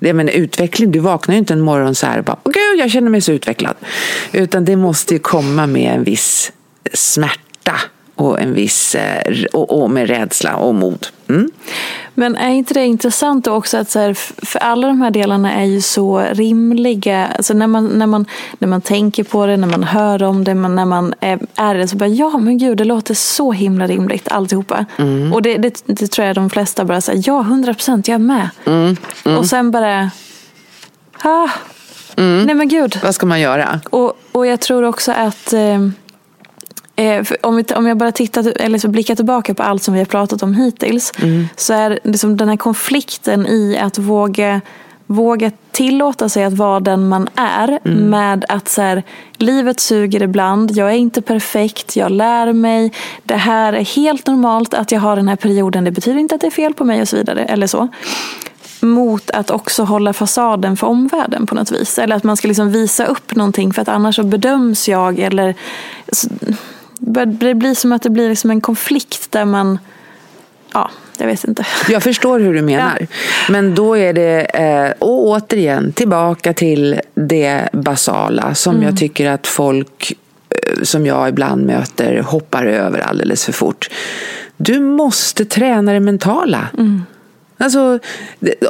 Det 0.00 0.12
menar, 0.12 0.32
utveckling, 0.32 0.92
du 0.92 0.98
vaknar 0.98 1.34
ju 1.34 1.38
inte 1.38 1.52
en 1.52 1.60
morgon 1.60 1.94
så 1.94 2.06
här 2.06 2.18
och 2.18 2.24
bara, 2.24 2.36
åh 2.44 2.52
gud, 2.52 2.80
jag 2.80 2.90
känner 2.90 3.10
mig 3.10 3.20
så 3.20 3.32
utvecklad. 3.32 3.74
Utan 4.32 4.64
det 4.64 4.76
måste 4.76 5.14
ju 5.14 5.20
komma 5.20 5.66
med 5.66 5.94
en 5.94 6.04
viss 6.04 6.52
smärta 6.92 7.80
och, 8.18 8.40
en 8.40 8.54
viss, 8.54 8.94
eh, 8.94 9.44
och, 9.52 9.82
och 9.82 9.90
med 9.90 10.08
rädsla 10.08 10.56
och 10.56 10.74
mod. 10.74 11.06
Mm. 11.28 11.50
Men 12.14 12.36
är 12.36 12.50
inte 12.50 12.74
det 12.74 12.84
intressant 12.86 13.44
då 13.44 13.52
också 13.52 13.76
att 13.76 13.90
så 13.90 13.98
här, 13.98 14.14
för 14.46 14.58
alla 14.58 14.86
de 14.86 15.00
här 15.00 15.10
delarna 15.10 15.52
är 15.52 15.64
ju 15.64 15.80
så 15.80 16.18
rimliga. 16.32 17.26
Alltså 17.26 17.54
när, 17.54 17.66
man, 17.66 17.86
när, 17.86 18.06
man, 18.06 18.26
när 18.58 18.68
man 18.68 18.80
tänker 18.80 19.24
på 19.24 19.46
det, 19.46 19.56
när 19.56 19.68
man 19.68 19.84
hör 19.84 20.22
om 20.22 20.44
det, 20.44 20.54
när 20.54 20.84
man 20.84 21.14
är, 21.20 21.38
är 21.54 21.74
det 21.74 21.88
så 21.88 21.96
bara 21.96 22.08
ja 22.08 22.38
men 22.38 22.58
gud 22.58 22.78
det 22.78 22.84
låter 22.84 23.14
så 23.14 23.52
himla 23.52 23.86
rimligt 23.86 24.28
alltihopa. 24.28 24.84
Mm. 24.98 25.32
Och 25.32 25.42
det, 25.42 25.56
det, 25.56 25.82
det, 25.86 26.06
tror 26.06 26.26
jag 26.26 26.36
de 26.36 26.50
flesta 26.50 26.84
bara 26.84 27.00
säger 27.00 27.22
ja 27.26 27.42
hundra 27.42 27.74
procent 27.74 28.08
jag 28.08 28.14
är 28.14 28.18
med. 28.18 28.48
Mm. 28.66 28.96
Mm. 29.24 29.38
Och 29.38 29.46
sen 29.46 29.70
bara 29.70 30.10
ah, 31.22 31.48
mm. 32.16 32.46
nej 32.46 32.54
men 32.54 32.68
gud. 32.68 32.98
Vad 33.02 33.14
ska 33.14 33.26
man 33.26 33.40
göra? 33.40 33.80
Och, 33.90 34.18
och 34.32 34.46
jag 34.46 34.60
tror 34.60 34.82
också 34.82 35.12
att 35.12 35.52
eh, 35.52 35.88
Eh, 36.98 37.26
om, 37.40 37.56
vi, 37.56 37.64
om 37.74 37.86
jag 37.86 37.96
bara 37.96 38.12
tittar, 38.12 38.52
eller 38.60 38.78
så 38.78 38.88
blickar 38.88 39.14
tillbaka 39.14 39.54
på 39.54 39.62
allt 39.62 39.82
som 39.82 39.94
vi 39.94 40.00
har 40.00 40.06
pratat 40.06 40.42
om 40.42 40.54
hittills. 40.54 41.12
Mm. 41.22 41.48
Så 41.56 41.72
är 41.72 41.98
liksom 42.04 42.36
den 42.36 42.48
här 42.48 42.56
konflikten 42.56 43.46
i 43.46 43.78
att 43.82 43.98
våga, 43.98 44.60
våga 45.06 45.50
tillåta 45.70 46.28
sig 46.28 46.44
att 46.44 46.52
vara 46.52 46.80
den 46.80 47.08
man 47.08 47.28
är. 47.34 47.78
Mm. 47.84 48.10
Med 48.10 48.44
att 48.48 48.68
så 48.68 48.82
här, 48.82 49.02
livet 49.36 49.80
suger 49.80 50.22
ibland, 50.22 50.70
jag 50.70 50.88
är 50.88 50.96
inte 50.96 51.22
perfekt, 51.22 51.96
jag 51.96 52.10
lär 52.10 52.52
mig. 52.52 52.92
Det 53.22 53.36
här 53.36 53.72
är 53.72 53.84
helt 53.84 54.26
normalt 54.26 54.74
att 54.74 54.92
jag 54.92 55.00
har 55.00 55.16
den 55.16 55.28
här 55.28 55.36
perioden. 55.36 55.84
Det 55.84 55.90
betyder 55.90 56.18
inte 56.18 56.34
att 56.34 56.40
det 56.40 56.46
är 56.46 56.50
fel 56.50 56.74
på 56.74 56.84
mig 56.84 57.02
och 57.02 57.08
så 57.08 57.16
vidare. 57.16 57.44
Eller 57.44 57.66
så 57.66 57.88
mot 58.80 59.30
att 59.30 59.50
också 59.50 59.82
hålla 59.82 60.12
fasaden 60.12 60.76
för 60.76 60.86
omvärlden 60.86 61.46
på 61.46 61.54
något 61.54 61.72
vis. 61.72 61.98
Eller 61.98 62.16
att 62.16 62.24
man 62.24 62.36
ska 62.36 62.48
liksom 62.48 62.72
visa 62.72 63.06
upp 63.06 63.34
någonting 63.34 63.72
för 63.72 63.82
att 63.82 63.88
annars 63.88 64.16
så 64.16 64.22
bedöms 64.22 64.88
jag. 64.88 65.18
Eller 65.18 65.54
det 67.26 67.54
blir 67.54 67.74
som 67.74 67.92
att 67.92 68.02
det 68.02 68.10
blir 68.10 68.28
liksom 68.28 68.50
en 68.50 68.60
konflikt 68.60 69.32
där 69.32 69.44
man 69.44 69.78
Ja, 70.72 70.90
jag 71.18 71.26
vet 71.26 71.44
inte. 71.44 71.66
Jag 71.88 72.02
förstår 72.02 72.40
hur 72.40 72.54
du 72.54 72.62
menar. 72.62 72.96
Ja. 73.00 73.06
Men 73.48 73.74
då 73.74 73.96
är 73.96 74.12
det, 74.12 74.40
eh, 74.40 74.90
och 74.98 75.26
återigen, 75.26 75.92
tillbaka 75.92 76.52
till 76.52 77.00
det 77.14 77.68
basala 77.72 78.54
som 78.54 78.74
mm. 78.74 78.86
jag 78.86 78.98
tycker 78.98 79.30
att 79.30 79.46
folk 79.46 80.12
eh, 80.50 80.82
som 80.82 81.06
jag 81.06 81.28
ibland 81.28 81.66
möter 81.66 82.22
hoppar 82.22 82.66
över 82.66 82.98
alldeles 82.98 83.44
för 83.44 83.52
fort. 83.52 83.90
Du 84.56 84.80
måste 84.80 85.44
träna 85.44 85.92
det 85.92 86.00
mentala. 86.00 86.68
Mm. 86.78 87.02
Alltså, 87.58 87.98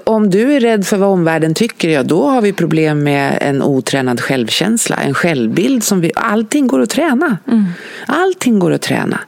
om 0.05 0.31
du 0.31 0.53
är 0.53 0.61
rädd 0.61 0.87
för 0.87 0.97
vad 0.97 1.09
omvärlden 1.09 1.55
tycker, 1.55 1.89
ja 1.89 2.03
då 2.03 2.27
har 2.27 2.43
vi 2.43 2.53
problem 2.53 3.03
med 3.03 3.39
en 3.41 3.63
otränad 3.63 4.21
självkänsla, 4.21 4.97
en 4.97 5.15
självbild 5.15 5.85
som 5.85 6.01
vi, 6.01 6.13
allting 6.15 6.67
går 6.67 6.81
att 6.81 6.91
träna. 6.91 7.39
Mm. 7.47 7.65
Allting 8.07 8.59
går 8.59 8.73
att 8.73 8.83
träna. 8.83 9.21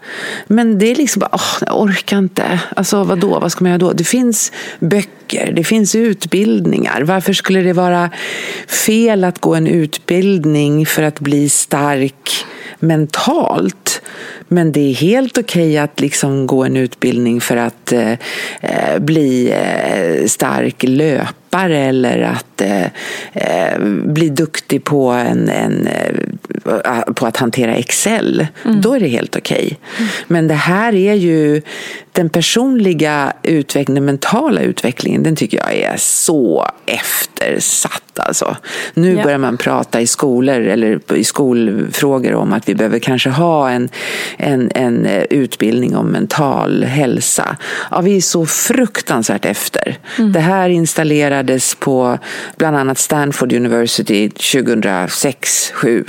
Men 0.46 0.78
det 0.78 0.86
är 0.86 0.94
liksom 0.94 1.20
bara, 1.20 1.30
åh, 1.32 1.66
jag 1.66 1.80
orkar 1.80 2.18
inte. 2.18 2.60
Alltså 2.76 3.04
vadå, 3.04 3.38
vad 3.38 3.52
ska 3.52 3.64
man 3.64 3.70
göra 3.70 3.78
då? 3.78 3.92
Det 3.92 4.04
finns 4.04 4.52
böcker, 4.78 5.52
det 5.52 5.64
finns 5.64 5.94
utbildningar. 5.94 7.02
Varför 7.02 7.32
skulle 7.32 7.60
det 7.60 7.72
vara 7.72 8.10
fel 8.66 9.24
att 9.24 9.38
gå 9.38 9.54
en 9.54 9.66
utbildning 9.66 10.86
för 10.86 11.02
att 11.02 11.20
bli 11.20 11.48
stark 11.48 12.46
mentalt? 12.78 14.02
Men 14.52 14.72
det 14.72 14.80
är 14.80 14.94
helt 14.94 15.38
okej 15.38 15.68
okay 15.68 15.78
att 15.78 16.00
liksom 16.00 16.46
gå 16.46 16.64
en 16.64 16.76
utbildning 16.76 17.40
för 17.40 17.56
att 17.56 17.92
eh, 17.92 18.12
eh 18.60 18.98
bli 18.98 19.50
eh, 19.50 20.26
stark 20.26 20.82
löpare 20.82 21.78
eller 21.78 22.18
att 22.18 22.60
eh, 22.60 22.84
eh 23.32 23.78
bli 24.04 24.28
duktig 24.28 24.84
på, 24.84 25.08
en, 25.10 25.48
en 25.48 25.86
eh, 25.86 27.00
på 27.14 27.26
att 27.26 27.36
hantera 27.36 27.74
Excel. 27.74 28.46
Mm. 28.64 28.80
Då 28.80 28.94
är 28.94 29.00
det 29.00 29.08
helt 29.08 29.36
okej. 29.36 29.64
Okay. 29.64 29.76
Mm. 29.98 30.10
Men 30.26 30.48
det 30.48 30.54
här 30.54 30.94
är 30.94 31.14
ju 31.14 31.62
den 32.12 32.30
personliga 32.30 33.32
utvecklingen, 33.42 33.94
den 33.94 34.04
mentala 34.04 34.60
utvecklingen, 34.60 35.22
den 35.22 35.36
tycker 35.36 35.58
jag 35.58 35.74
är 35.74 35.96
så 35.96 36.66
eftersatt. 36.86 38.02
Alltså. 38.16 38.56
Nu 38.94 39.12
yeah. 39.12 39.24
börjar 39.24 39.38
man 39.38 39.56
prata 39.56 40.00
i 40.00 40.06
skolor 40.06 40.60
eller 40.60 41.14
i 41.14 41.24
skolfrågor 41.24 42.34
om 42.34 42.52
att 42.52 42.68
vi 42.68 42.74
behöver 42.74 42.98
kanske 42.98 43.30
ha 43.30 43.70
en, 43.70 43.88
en, 44.40 44.70
en 44.74 45.06
eh, 45.06 45.22
utbildning 45.30 45.96
om 45.96 46.06
mental 46.06 46.84
hälsa. 46.84 47.56
Ja, 47.90 48.00
vi 48.00 48.16
är 48.16 48.20
så 48.20 48.46
fruktansvärt 48.46 49.44
efter. 49.44 49.98
Mm. 50.18 50.32
Det 50.32 50.40
här 50.40 50.68
installerades 50.68 51.74
på 51.74 52.18
bland 52.56 52.76
annat 52.76 52.98
Stanford 52.98 53.52
University 53.52 54.28
2006-2007 54.28 55.96
eh, 55.98 56.02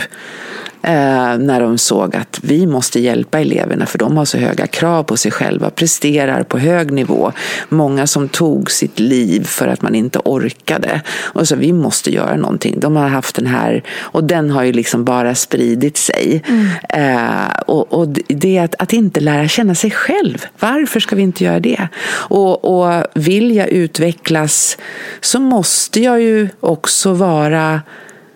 Eh, 0.84 1.38
när 1.38 1.62
de 1.62 1.78
såg 1.78 2.16
att 2.16 2.40
vi 2.44 2.68
måste 2.68 3.00
hjälpa 3.00 3.40
eleverna 3.40 3.86
för 3.86 3.98
de 3.98 4.18
har 4.18 4.26
så 4.26 4.38
höga 4.38 4.68
krav 4.68 5.04
på 5.04 5.18
sig 5.18 5.32
själva, 5.32 5.70
presterar 5.70 6.44
på 6.44 6.58
hög 6.58 6.92
nivå. 6.92 7.32
Många 7.70 8.08
som 8.08 8.30
tog 8.30 8.72
sitt 8.72 9.00
liv 9.00 9.44
för 9.44 9.68
att 9.68 9.82
man 9.82 9.96
inte 9.96 10.20
orkade. 10.20 11.02
Och 11.22 11.48
så 11.48 11.56
vi 11.56 11.74
måste 11.74 12.12
göra 12.12 12.36
någonting. 12.36 12.80
De 12.80 12.96
har 12.96 13.08
haft 13.08 13.36
den 13.36 13.48
här, 13.48 13.84
och 14.00 14.24
den 14.24 14.50
har 14.50 14.64
ju 14.64 14.74
liksom 14.74 15.06
bara 15.06 15.36
spridit 15.36 15.98
sig. 15.98 16.44
Mm. 16.48 16.68
Eh, 16.90 17.52
och, 17.66 17.94
och, 17.94 18.08
det 18.28 18.58
är 18.58 18.64
att, 18.64 18.76
att 18.80 18.94
inte 18.94 19.20
lära 19.20 19.48
känna 19.48 19.76
sig 19.76 19.92
själv. 19.92 20.46
Varför 20.60 21.00
ska 21.00 21.16
vi 21.16 21.22
inte 21.22 21.44
göra 21.44 21.60
det? 21.60 21.88
Och, 22.12 22.66
och 22.66 23.04
vill 23.14 23.56
jag 23.56 23.70
utvecklas 23.70 24.78
så 25.22 25.40
måste 25.40 26.00
jag 26.00 26.22
ju 26.22 26.50
också 26.60 27.14
vara 27.14 27.82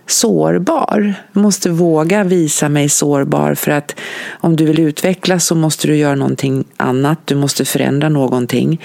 sårbar. 0.08 1.14
Jag 1.34 1.42
måste 1.42 1.70
våga 1.70 2.24
visa 2.24 2.70
mig 2.70 2.90
sårbar 2.90 3.56
för 3.56 3.72
att 3.72 3.96
om 4.30 4.56
du 4.56 4.66
vill 4.66 4.80
utvecklas 4.80 5.46
så 5.46 5.56
måste 5.56 5.88
du 5.88 5.96
göra 5.96 6.16
någonting 6.16 6.66
annat. 6.78 7.20
Du 7.26 7.36
måste 7.36 7.66
förändra 7.66 8.10
någonting. 8.10 8.82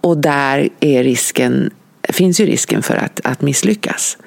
Och 0.00 0.18
där 0.18 0.68
är 0.80 1.04
risken, 1.04 1.70
finns 2.08 2.40
ju 2.40 2.46
risken 2.46 2.82
för 2.82 2.96
att, 2.96 3.20
att 3.24 3.42
misslyckas. 3.42 4.18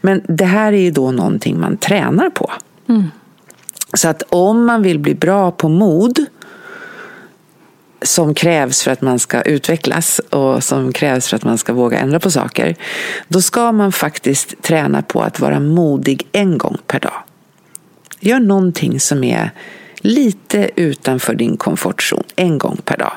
Men 0.00 0.22
det 0.28 0.44
här 0.44 0.72
är 0.72 0.80
ju 0.80 0.90
då 0.90 1.10
någonting 1.10 1.60
man 1.60 1.76
tränar 1.76 2.30
på. 2.30 2.50
Mm. 2.88 3.04
Så 3.94 4.08
att 4.08 4.22
om 4.28 4.64
man 4.64 4.82
vill 4.82 4.98
bli 4.98 5.14
bra 5.14 5.50
på 5.50 5.68
mod 5.68 6.26
som 8.02 8.34
krävs 8.34 8.82
för 8.82 8.90
att 8.90 9.00
man 9.00 9.18
ska 9.18 9.42
utvecklas 9.42 10.18
och 10.18 10.64
som 10.64 10.92
krävs 10.92 11.28
för 11.28 11.36
att 11.36 11.44
man 11.44 11.58
ska 11.58 11.72
våga 11.72 11.98
ändra 11.98 12.20
på 12.20 12.30
saker, 12.30 12.76
då 13.28 13.42
ska 13.42 13.72
man 13.72 13.92
faktiskt 13.92 14.62
träna 14.62 15.02
på 15.02 15.22
att 15.22 15.40
vara 15.40 15.60
modig 15.60 16.28
en 16.32 16.58
gång 16.58 16.78
per 16.86 17.00
dag. 17.00 17.22
Gör 18.20 18.40
någonting 18.40 19.00
som 19.00 19.24
är 19.24 19.50
lite 20.00 20.70
utanför 20.76 21.34
din 21.34 21.56
komfortzon 21.56 22.24
en 22.36 22.58
gång 22.58 22.76
per 22.84 22.96
dag. 22.96 23.12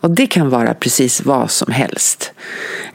Och 0.00 0.10
det 0.10 0.26
kan 0.26 0.50
vara 0.50 0.74
precis 0.74 1.24
vad 1.24 1.50
som 1.50 1.72
helst. 1.72 2.32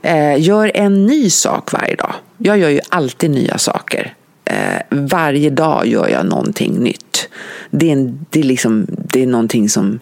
Eh, 0.02 0.42
gör 0.42 0.72
en 0.74 1.06
ny 1.06 1.30
sak 1.30 1.74
varje 1.74 1.96
dag. 1.96 2.14
Jag 2.38 2.58
gör 2.58 2.70
ju 2.70 2.80
alltid 2.90 3.32
nya 3.32 3.58
saker. 3.58 4.14
Eh, 4.46 4.82
varje 4.90 5.50
dag 5.50 5.88
gör 5.88 6.08
jag 6.08 6.26
någonting 6.26 6.74
nytt. 6.74 7.30
Det 7.72 7.90
är, 7.90 7.94
en, 7.94 8.26
det 8.30 8.40
är, 8.40 8.44
liksom, 8.44 8.88
det 8.90 9.24
är 9.24 9.28
någonting 9.28 9.70
som 9.70 10.00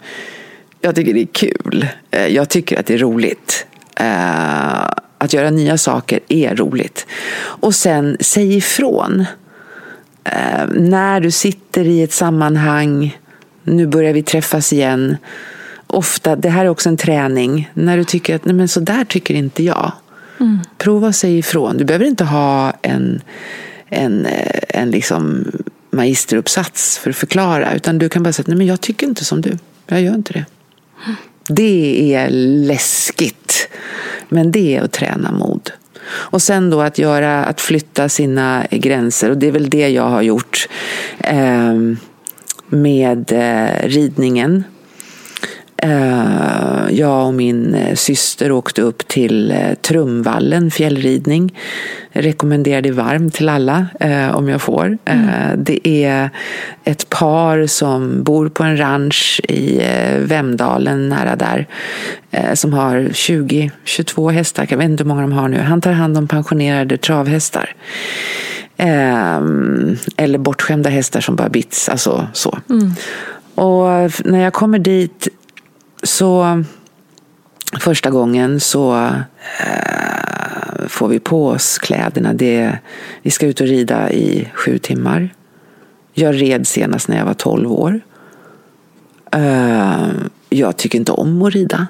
jag 0.81 0.95
tycker 0.95 1.13
det 1.13 1.21
är 1.21 1.25
kul. 1.25 1.87
Eh, 2.11 2.27
jag 2.27 2.49
tycker 2.49 2.79
att 2.79 2.85
det 2.85 2.93
är 2.93 2.97
roligt. 2.97 3.65
Eh, 3.95 4.87
att 5.17 5.33
göra 5.33 5.49
nya 5.49 5.77
saker 5.77 6.19
är 6.27 6.55
roligt. 6.55 7.07
Och 7.39 7.75
sen 7.75 8.17
säg 8.19 8.57
ifrån. 8.57 9.25
Eh, 10.23 10.67
när 10.73 11.19
du 11.19 11.31
sitter 11.31 11.85
i 11.85 12.03
ett 12.03 12.13
sammanhang, 12.13 13.17
nu 13.63 13.87
börjar 13.87 14.13
vi 14.13 14.23
träffas 14.23 14.73
igen. 14.73 15.17
Ofta, 15.87 16.35
det 16.35 16.49
här 16.49 16.65
är 16.65 16.69
också 16.69 16.89
en 16.89 16.97
träning, 16.97 17.71
när 17.73 17.97
du 17.97 18.03
tycker 18.03 18.35
att 18.35 18.45
nej 18.45 18.55
men 18.55 18.67
så 18.67 18.79
där 18.79 19.05
tycker 19.05 19.33
inte 19.33 19.63
jag. 19.63 19.91
Mm. 20.39 20.59
Prova 20.77 21.07
att 21.07 21.15
säga 21.15 21.37
ifrån. 21.37 21.77
Du 21.77 21.85
behöver 21.85 22.05
inte 22.05 22.23
ha 22.23 22.73
en, 22.81 23.21
en, 23.89 24.27
en 24.69 24.91
liksom 24.91 25.51
magisteruppsats 25.91 26.97
för 26.97 27.09
att 27.09 27.15
förklara, 27.15 27.73
utan 27.73 27.97
du 27.97 28.09
kan 28.09 28.23
bara 28.23 28.33
säga 28.33 28.45
nej 28.47 28.57
men 28.57 28.67
jag 28.67 28.81
tycker 28.81 29.07
inte 29.07 29.25
som 29.25 29.41
du. 29.41 29.57
Jag 29.87 30.01
gör 30.01 30.15
inte 30.15 30.33
det. 30.33 30.45
Det 31.49 32.13
är 32.13 32.29
läskigt. 32.67 33.69
Men 34.29 34.51
det 34.51 34.75
är 34.75 34.81
att 34.81 34.91
träna 34.91 35.31
mod. 35.31 35.71
Och 36.09 36.41
sen 36.41 36.69
då 36.69 36.81
att 36.81 36.97
göra, 36.97 37.45
att 37.45 37.61
flytta 37.61 38.09
sina 38.09 38.67
gränser. 38.71 39.29
Och 39.29 39.37
det 39.37 39.47
är 39.47 39.51
väl 39.51 39.69
det 39.69 39.89
jag 39.89 40.09
har 40.09 40.21
gjort 40.21 40.69
eh, 41.19 41.75
med 42.67 43.31
eh, 43.31 43.87
ridningen. 43.87 44.63
Eh, 45.81 46.91
jag 46.91 47.27
och 47.27 47.33
min 47.33 47.75
eh, 47.75 47.95
syster 47.95 48.51
åkte 48.51 48.81
upp 48.81 49.07
till 49.07 49.51
eh, 49.51 49.73
Trumvallen 49.81 50.71
fjällridning. 50.71 51.59
Rekommenderar 52.11 52.81
det 52.81 52.91
varmt 52.91 53.33
till 53.33 53.49
alla 53.49 53.87
om 54.33 54.49
jag 54.49 54.61
får. 54.61 54.97
Mm. 55.05 55.63
Det 55.63 55.87
är 55.87 56.29
ett 56.83 57.09
par 57.09 57.67
som 57.67 58.23
bor 58.23 58.49
på 58.49 58.63
en 58.63 58.77
ranch 58.77 59.41
i 59.47 59.81
Vemdalen 60.19 61.09
nära 61.09 61.35
där. 61.35 61.67
Som 62.55 62.73
har 62.73 62.95
20-22 62.99 64.31
hästar, 64.31 64.67
jag 64.69 64.77
vet 64.77 64.89
inte 64.89 65.03
hur 65.03 65.07
många 65.07 65.21
de 65.21 65.31
har 65.31 65.47
nu. 65.47 65.59
Han 65.59 65.81
tar 65.81 65.91
hand 65.91 66.17
om 66.17 66.27
pensionerade 66.27 66.97
travhästar. 66.97 67.75
Eller 70.17 70.37
bortskämda 70.37 70.89
hästar 70.89 71.21
som 71.21 71.35
bara 71.35 71.49
bits, 71.49 71.89
alltså 71.89 72.27
så. 72.33 72.57
Mm. 72.69 72.91
Och 73.55 74.11
när 74.25 74.43
jag 74.43 74.53
kommer 74.53 74.79
dit 74.79 75.27
så 76.03 76.63
första 77.79 78.09
gången 78.09 78.59
så 78.59 78.95
eh, 79.59 80.87
får 80.87 81.07
vi 81.07 81.19
på 81.19 81.47
oss 81.47 81.77
kläderna. 81.77 82.33
Det, 82.33 82.77
vi 83.21 83.31
ska 83.31 83.45
ut 83.45 83.61
och 83.61 83.67
rida 83.67 84.11
i 84.11 84.51
sju 84.53 84.77
timmar. 84.77 85.29
Jag 86.13 86.41
red 86.41 86.67
senast 86.67 87.07
när 87.07 87.17
jag 87.17 87.25
var 87.25 87.33
tolv 87.33 87.71
år. 87.71 88.01
Eh, 89.31 90.07
jag 90.49 90.77
tycker 90.77 90.99
inte 90.99 91.11
om 91.11 91.41
att 91.41 91.53
rida. 91.53 91.87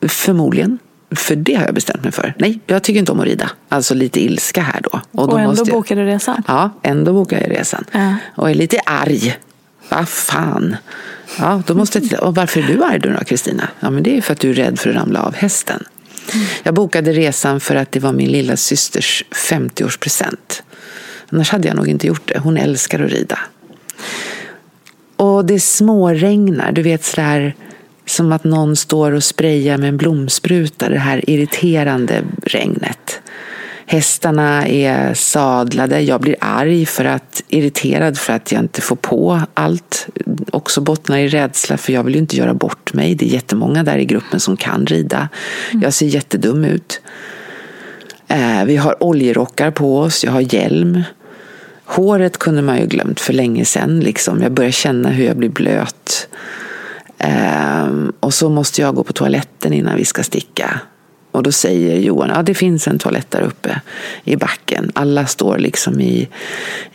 Förmodligen. 0.00 0.78
För 1.10 1.36
det 1.36 1.54
har 1.54 1.64
jag 1.64 1.74
bestämt 1.74 2.02
mig 2.02 2.12
för. 2.12 2.34
Nej, 2.38 2.60
jag 2.66 2.82
tycker 2.82 3.00
inte 3.00 3.12
om 3.12 3.20
att 3.20 3.26
rida. 3.26 3.50
Alltså 3.68 3.94
lite 3.94 4.24
ilska 4.24 4.62
här 4.62 4.80
då. 4.82 5.00
Och, 5.10 5.28
då 5.28 5.32
och 5.32 5.40
ändå 5.40 5.54
jag... 5.56 5.66
bokar 5.66 5.96
du 5.96 6.04
resan? 6.04 6.42
Ja, 6.48 6.70
ändå 6.82 7.12
bokar 7.12 7.40
jag 7.40 7.50
resan. 7.50 7.84
Äh. 7.92 8.14
Och 8.36 8.50
är 8.50 8.54
lite 8.54 8.80
arg. 8.86 9.38
Vad 9.90 10.08
fan. 10.08 10.76
Ja, 11.38 11.62
då 11.66 11.74
måste 11.74 11.98
jag 11.98 12.22
Och 12.22 12.34
varför 12.34 12.60
är 12.60 12.66
du 12.66 12.84
arg 12.84 12.98
då, 12.98 13.24
Kristina? 13.24 13.68
Ja, 13.80 13.90
men 13.90 14.02
det 14.02 14.16
är 14.16 14.22
för 14.22 14.32
att 14.32 14.40
du 14.40 14.50
är 14.50 14.54
rädd 14.54 14.78
för 14.78 14.90
att 14.90 14.96
ramla 14.96 15.22
av 15.22 15.34
hästen. 15.34 15.84
Jag 16.62 16.74
bokade 16.74 17.12
resan 17.12 17.60
för 17.60 17.74
att 17.74 17.92
det 17.92 18.00
var 18.00 18.12
min 18.12 18.32
lilla 18.32 18.56
systers 18.56 19.24
50-årspresent. 19.30 20.62
Annars 21.32 21.50
hade 21.50 21.68
jag 21.68 21.76
nog 21.76 21.88
inte 21.88 22.06
gjort 22.06 22.28
det. 22.28 22.38
Hon 22.38 22.56
älskar 22.56 23.00
att 23.04 23.10
rida. 23.10 23.38
Och 25.16 25.44
det 25.44 25.60
småregnar, 25.60 26.72
du 26.72 26.82
vet 26.82 27.04
sådär 27.04 27.54
som 28.06 28.32
att 28.32 28.44
någon 28.44 28.76
står 28.76 29.12
och 29.12 29.24
sprayar 29.24 29.78
med 29.78 29.88
en 29.88 29.96
blomspruta, 29.96 30.88
det 30.88 30.98
här 30.98 31.30
irriterande 31.30 32.22
regnet. 32.42 32.99
Hästarna 33.90 34.68
är 34.68 35.14
sadlade. 35.14 36.00
Jag 36.00 36.20
blir 36.20 36.36
arg 36.40 36.86
för 36.86 37.04
att, 37.04 37.42
irriterad 37.48 38.18
för 38.18 38.32
att 38.32 38.52
jag 38.52 38.60
inte 38.60 38.80
får 38.80 38.96
på 38.96 39.42
allt. 39.54 40.08
Också 40.50 40.80
bottnar 40.80 41.18
i 41.18 41.28
rädsla 41.28 41.76
för 41.76 41.92
jag 41.92 42.04
vill 42.04 42.14
ju 42.14 42.20
inte 42.20 42.36
göra 42.36 42.54
bort 42.54 42.94
mig. 42.94 43.14
Det 43.14 43.24
är 43.24 43.28
jättemånga 43.34 43.82
där 43.82 43.98
i 43.98 44.04
gruppen 44.04 44.40
som 44.40 44.56
kan 44.56 44.86
rida. 44.86 45.28
Jag 45.82 45.92
ser 45.92 46.06
jättedum 46.06 46.64
ut. 46.64 47.00
Eh, 48.28 48.64
vi 48.64 48.76
har 48.76 49.02
oljerockar 49.02 49.70
på 49.70 49.98
oss, 49.98 50.24
jag 50.24 50.32
har 50.32 50.54
hjälm. 50.54 51.02
Håret 51.84 52.38
kunde 52.38 52.62
man 52.62 52.78
ju 52.78 52.86
glömt 52.86 53.20
för 53.20 53.32
länge 53.32 53.64
sedan. 53.64 54.00
Liksom. 54.00 54.42
Jag 54.42 54.52
börjar 54.52 54.70
känna 54.70 55.08
hur 55.08 55.24
jag 55.24 55.36
blir 55.36 55.50
blöt. 55.50 56.28
Ehm, 57.18 58.12
och 58.20 58.34
så 58.34 58.48
måste 58.48 58.80
jag 58.80 58.94
gå 58.94 59.04
på 59.04 59.12
toaletten 59.12 59.72
innan 59.72 59.96
vi 59.96 60.04
ska 60.04 60.22
sticka. 60.22 60.80
Och 61.32 61.42
då 61.42 61.52
säger 61.52 61.96
Johan, 61.96 62.28
ja 62.28 62.42
det 62.42 62.54
finns 62.54 62.88
en 62.88 62.98
toalett 62.98 63.30
där 63.30 63.40
uppe 63.40 63.80
i 64.24 64.36
backen. 64.36 64.92
Alla 64.94 65.26
står 65.26 65.58
liksom 65.58 66.00
i, 66.00 66.28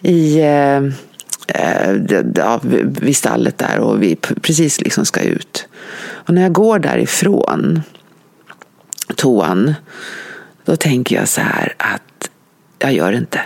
i 0.02 0.40
eh, 0.40 0.84
eh 1.48 1.96
ja, 2.36 2.60
vid 2.84 3.18
stallet 3.18 3.58
där 3.58 3.80
och 3.80 4.02
vi 4.04 4.16
precis 4.16 4.82
liksom 4.82 5.06
ska 5.06 5.22
ut. 5.22 5.68
Och 5.98 6.34
när 6.34 6.42
jag 6.42 6.54
går 6.54 6.80
därifrån 6.80 7.82
toan, 9.16 9.74
då 10.66 10.76
tänker 10.76 11.16
jag 11.16 11.28
så 11.28 11.42
här 11.42 11.76
att 11.78 12.30
jag 12.80 12.94
gör 12.94 13.12
inte. 13.12 13.42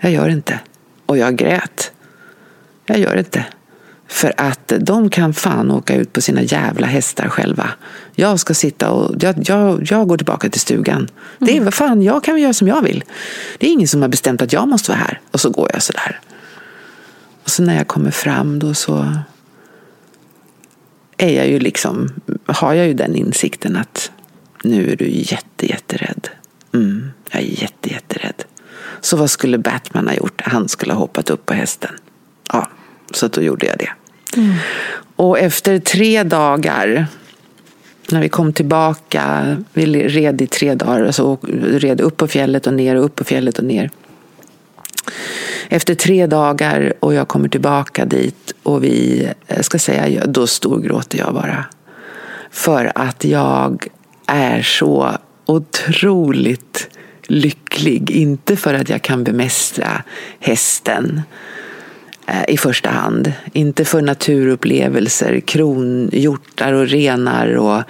Jag 0.00 0.12
gör 0.12 0.28
inte. 0.28 0.60
Och 1.06 1.18
jag 1.18 1.36
grät. 1.36 1.92
Jag 2.86 2.98
gör 2.98 3.16
inte. 3.16 3.44
För 4.14 4.32
att 4.36 4.72
de 4.80 5.10
kan 5.10 5.34
fan 5.34 5.70
åka 5.70 5.96
ut 5.96 6.12
på 6.12 6.20
sina 6.20 6.42
jävla 6.42 6.86
hästar 6.86 7.28
själva. 7.28 7.70
Jag 8.12 8.40
ska 8.40 8.54
sitta 8.54 8.90
och 8.90 9.14
jag, 9.20 9.34
jag, 9.48 9.86
jag 9.90 10.08
går 10.08 10.16
tillbaka 10.16 10.50
till 10.50 10.60
stugan. 10.60 10.96
Mm. 10.96 11.08
Det 11.38 11.56
är 11.56 11.60
vad 11.60 11.74
fan, 11.74 12.02
jag 12.02 12.24
kan 12.24 12.40
göra 12.40 12.52
som 12.52 12.68
jag 12.68 12.82
vill. 12.82 13.04
Det 13.58 13.66
är 13.66 13.70
ingen 13.70 13.88
som 13.88 14.02
har 14.02 14.08
bestämt 14.08 14.42
att 14.42 14.52
jag 14.52 14.68
måste 14.68 14.90
vara 14.90 14.98
här. 14.98 15.20
Och 15.30 15.40
så 15.40 15.50
går 15.50 15.70
jag 15.72 15.82
sådär. 15.82 16.20
Och 17.42 17.50
så 17.50 17.62
när 17.62 17.76
jag 17.76 17.88
kommer 17.88 18.10
fram 18.10 18.58
då 18.58 18.74
så 18.74 19.16
är 21.16 21.30
jag 21.30 21.48
ju 21.48 21.58
liksom, 21.58 22.08
har 22.46 22.74
jag 22.74 22.86
ju 22.86 22.94
den 22.94 23.16
insikten 23.16 23.76
att 23.76 24.10
nu 24.64 24.92
är 24.92 24.96
du 24.96 25.08
jätte, 25.10 25.66
jätterädd. 25.66 26.28
Mm, 26.74 27.10
jag 27.30 27.42
är 27.42 27.46
jätte, 27.62 27.90
jätterädd. 27.90 28.44
Så 29.00 29.16
vad 29.16 29.30
skulle 29.30 29.58
Batman 29.58 30.08
ha 30.08 30.14
gjort? 30.14 30.42
Han 30.44 30.68
skulle 30.68 30.92
ha 30.92 31.00
hoppat 31.00 31.30
upp 31.30 31.46
på 31.46 31.54
hästen. 31.54 31.90
Ja, 32.52 32.68
så 33.10 33.28
då 33.28 33.42
gjorde 33.42 33.66
jag 33.66 33.78
det. 33.78 33.90
Och 35.16 35.38
efter 35.38 35.78
tre 35.78 36.22
dagar, 36.22 37.06
när 38.10 38.20
vi 38.20 38.28
kom 38.28 38.52
tillbaka, 38.52 39.56
vi 39.72 40.08
red 40.08 40.42
i 40.42 40.46
tre 40.46 40.74
dagar, 40.74 41.04
alltså 41.04 41.38
red 41.62 42.00
upp 42.00 42.16
på 42.16 42.28
fjället 42.28 42.66
och 42.66 42.74
ner 42.74 42.96
och 42.96 43.04
upp 43.04 43.14
på 43.14 43.24
fjället 43.24 43.58
och 43.58 43.64
ner. 43.64 43.90
Efter 45.68 45.94
tre 45.94 46.26
dagar 46.26 46.92
och 47.00 47.14
jag 47.14 47.28
kommer 47.28 47.48
tillbaka 47.48 48.04
dit 48.04 48.54
och 48.62 48.84
vi, 48.84 49.28
jag 49.46 49.64
ska 49.64 49.78
säga, 49.78 50.26
då 50.26 50.46
storgråter 50.46 51.18
jag 51.18 51.34
bara. 51.34 51.64
För 52.50 52.92
att 52.94 53.24
jag 53.24 53.86
är 54.26 54.62
så 54.62 55.10
otroligt 55.46 56.88
lycklig. 57.26 58.10
Inte 58.10 58.56
för 58.56 58.74
att 58.74 58.88
jag 58.88 59.02
kan 59.02 59.24
bemästra 59.24 60.02
hästen 60.40 61.22
i 62.48 62.56
första 62.56 62.90
hand. 62.90 63.32
Inte 63.52 63.84
för 63.84 64.02
naturupplevelser, 64.02 65.40
kronhjortar 65.40 66.72
och 66.72 66.88
renar 66.88 67.56
och 67.56 67.82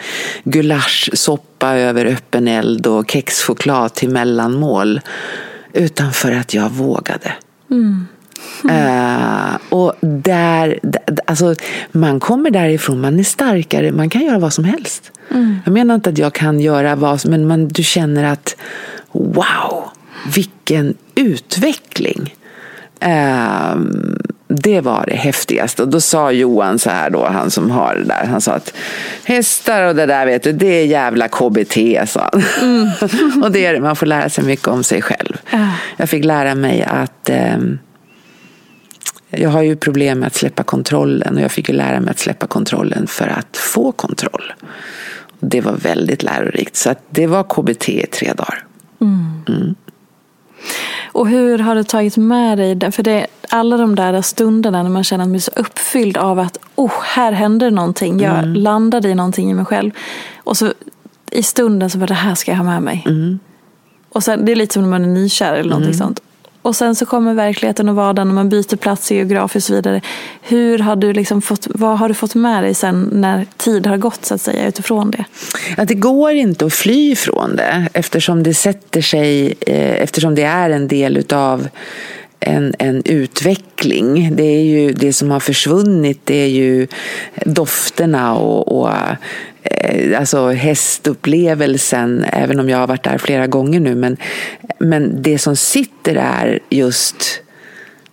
gulaschsoppa 0.45 1.75
över 1.75 2.07
öppen 2.07 2.49
eld 2.49 2.87
och 2.87 3.11
kexchoklad 3.11 3.95
till 3.95 4.11
mellanmål. 4.11 5.01
Utan 5.73 6.13
för 6.13 6.33
att 6.33 6.55
jag 6.55 6.71
vågade. 6.71 7.33
Mm. 7.71 8.07
Uh, 8.65 9.57
och 9.69 9.95
där, 10.01 10.81
alltså, 11.27 11.55
man 11.93 12.21
kommer 12.21 12.51
därifrån, 12.51 13.01
man 13.01 13.19
är 13.19 13.25
starkare, 13.25 13.93
man 13.93 14.11
kan 14.11 14.23
göra 14.23 14.39
vad 14.39 14.53
som 14.53 14.65
helst. 14.65 15.13
Mm. 15.31 15.57
Jag 15.65 15.73
menar 15.73 15.95
inte 15.95 16.11
att 16.11 16.19
jag 16.19 16.35
kan 16.35 16.61
göra 16.61 16.97
vad 16.97 17.21
som 17.21 17.31
men 17.31 17.47
man, 17.47 17.69
du 17.69 17.83
känner 17.83 18.25
att 18.25 18.57
wow, 19.13 19.85
vilken 20.35 20.95
utveckling. 21.15 22.35
Uh, 23.05 23.77
det 24.49 24.81
var 24.81 25.05
det 25.07 25.17
häftigaste. 25.17 25.83
Och 25.83 25.89
då 25.89 26.01
sa 26.01 26.33
Johan 26.33 26.79
så 26.79 26.91
här 26.91 27.11
då, 27.11 27.27
han 27.27 27.51
som 27.51 27.71
har 27.71 27.95
det 27.95 28.05
där, 28.05 28.25
han 28.25 28.41
sa 28.41 28.53
att 28.53 28.75
hästar 29.25 29.83
och 29.83 29.95
det 29.95 30.07
där 30.07 30.27
vet 30.27 30.43
du, 30.43 30.53
det 30.53 30.67
är 30.67 30.87
jävla 30.87 31.29
KBT, 31.29 31.77
sa 32.09 32.31
han. 32.33 32.43
Mm. 32.63 32.89
och 33.43 33.51
det 33.53 33.67
är 33.67 33.75
det, 33.75 33.81
man 33.81 33.97
får 33.97 34.07
lära 34.07 34.29
sig 34.29 34.45
mycket 34.45 34.69
om 34.69 34.85
sig 34.85 35.03
själv. 35.03 35.37
Uh. 35.55 35.75
Jag 35.97 36.09
fick 36.09 36.25
lära 36.25 36.55
mig 36.55 36.83
att 36.83 37.31
um, 37.55 37.79
jag 39.31 39.51
har 39.51 39.63
ju 39.63 39.77
problem 39.77 40.19
med 40.19 40.27
att 40.27 40.35
släppa 40.35 40.63
kontrollen 40.63 41.37
och 41.37 41.43
jag 41.43 41.53
fick 41.53 41.69
ju 41.69 41.75
lära 41.75 42.01
mig 42.01 42.11
att 42.11 42.19
släppa 42.19 42.47
kontrollen 42.47 43.07
för 43.07 43.29
att 43.29 43.57
få 43.57 43.93
kontroll. 43.93 44.53
Det 45.41 45.61
var 45.61 45.73
väldigt 45.73 46.23
lärorikt. 46.23 46.77
Så 46.77 46.95
det 47.11 47.27
var 47.27 47.43
KBT 47.43 47.89
i 47.89 48.07
tre 48.07 48.33
dagar. 48.33 48.65
Mm. 49.01 49.43
Mm. 49.49 49.75
Och 51.15 51.29
hur 51.29 51.59
har 51.59 51.75
du 51.75 51.85
tagit 51.85 52.17
med 52.17 52.59
dig 52.59 52.93
För 52.93 53.03
det, 53.03 53.27
alla 53.49 53.77
de 53.77 53.95
där 53.95 54.23
stunderna 54.23 54.83
när 54.83 54.91
man 54.91 55.05
känner 55.05 55.25
att 55.25 55.29
man 55.29 55.35
är 55.35 55.41
så 55.41 55.51
uppfylld 55.57 56.17
av 56.17 56.39
att 56.39 56.59
oh, 56.75 56.93
här 57.03 57.33
händer 57.33 57.71
någonting. 57.71 58.21
Jag 58.21 58.39
mm. 58.39 58.55
landade 58.55 59.09
i 59.09 59.15
någonting 59.15 59.51
i 59.51 59.55
mig 59.55 59.65
själv. 59.65 59.91
Och 60.37 60.57
så 60.57 60.73
i 61.31 61.43
stunden 61.43 61.91
så 61.91 61.99
var 61.99 62.07
det 62.07 62.15
här 62.15 62.35
ska 62.35 62.51
jag 62.51 62.57
ha 62.59 62.65
med 62.65 62.83
mig. 62.83 63.05
Mm. 63.07 63.39
Och 64.09 64.23
sen, 64.25 64.45
det 64.45 64.53
är 64.53 64.57
lite 64.57 64.73
som 64.73 64.83
när 64.83 64.91
man 64.91 65.05
är 65.05 65.09
nykär 65.09 65.55
eller 65.55 65.71
någonting 65.71 65.95
mm. 65.95 65.99
sånt. 65.99 66.21
Och 66.65 66.77
sen 66.77 66.95
så 66.95 67.07
kommer 67.07 67.35
verkligheten 67.35 67.89
och 67.89 67.95
vardagen 67.95 68.29
och 68.29 68.35
man 68.35 68.49
byter 68.49 68.77
plats 68.77 69.11
geografiskt 69.11 69.57
och 69.57 69.63
så 69.63 69.75
vidare. 69.75 70.01
Hur 70.43 70.79
har 70.79 70.97
du 70.97 71.13
liksom 71.13 71.43
fått, 71.43 71.67
vad 71.71 71.99
har 71.99 72.09
du 72.09 72.15
fått 72.15 72.35
med 72.35 72.63
dig 72.63 72.75
sen 72.75 73.09
när 73.13 73.47
tid 73.57 73.87
har 73.87 73.97
gått 73.97 74.25
så 74.25 74.35
att 74.35 74.41
säga 74.41 74.69
utifrån 74.69 75.11
det? 75.11 75.25
Att 75.77 75.89
det 75.89 75.95
går 75.95 76.33
inte 76.33 76.67
att 76.67 76.73
fly 76.73 77.13
ifrån 77.13 77.57
det 77.57 77.89
eftersom 77.93 78.43
det 78.43 78.55
sätter 78.55 79.01
sig, 79.01 79.55
eh, 79.61 80.03
eftersom 80.03 80.35
det 80.35 80.43
är 80.43 80.71
en 80.71 80.89
del 80.89 81.17
utav 81.17 81.69
en, 82.41 82.75
en 82.79 83.03
utveckling. 83.05 84.37
Det 84.37 84.45
är 84.45 84.63
ju 84.63 84.93
det 84.93 85.13
som 85.13 85.31
har 85.31 85.41
försvunnit, 85.41 86.21
det 86.25 86.35
är 86.35 86.49
ju 86.49 86.87
dofterna 87.45 88.35
och, 88.35 88.81
och 88.81 88.91
alltså 90.19 90.51
hästupplevelsen, 90.51 92.25
även 92.33 92.61
om 92.61 92.69
jag 92.69 92.79
har 92.79 92.87
varit 92.87 93.05
där 93.05 93.19
flera 93.19 93.47
gånger 93.47 93.81
nu. 93.81 93.95
Men, 93.95 94.17
men 94.79 95.23
det 95.23 95.39
som 95.39 95.57
sitter 95.57 96.15
är 96.17 96.59
just 96.71 97.41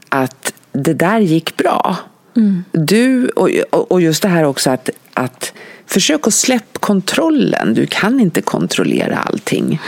att 0.10 0.54
det 0.72 0.93
där 0.93 1.20
gick 1.20 1.58
bra. 1.58 1.97
Mm. 2.36 2.64
Du, 2.72 3.28
och, 3.28 3.49
och 3.72 4.02
just 4.02 4.22
det 4.22 4.30
här 4.30 4.43
också 4.43 4.70
att, 4.70 4.89
att 5.14 5.54
Försök 5.91 6.28
att 6.28 6.34
släppa 6.34 6.80
kontrollen. 6.80 7.74
Du 7.74 7.86
kan 7.86 8.20
inte 8.20 8.41
kontrollera 8.41 9.18
allting. 9.18 9.82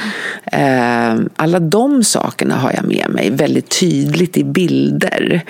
Mm. 0.45 1.29
Alla 1.35 1.59
de 1.59 2.03
sakerna 2.03 2.55
har 2.55 2.73
jag 2.73 2.85
med 2.85 3.09
mig 3.09 3.29
väldigt 3.29 3.79
tydligt 3.79 4.37
i 4.37 4.43
bilder. 4.43 5.41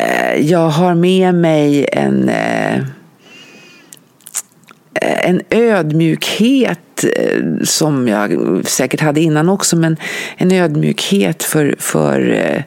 Eh, 0.00 0.40
jag 0.40 0.68
har 0.68 0.94
med 0.94 1.34
mig 1.34 1.88
en 1.92 2.28
eh, 2.28 2.84
en 5.00 5.42
ödmjukhet 5.50 7.04
eh, 7.16 7.42
som 7.64 8.08
jag 8.08 8.60
säkert 8.66 9.00
hade 9.00 9.20
innan 9.20 9.48
också, 9.48 9.76
men 9.76 9.96
en 10.36 10.52
ödmjukhet 10.52 11.42
för, 11.42 11.74
för 11.78 12.30
eh, 12.30 12.62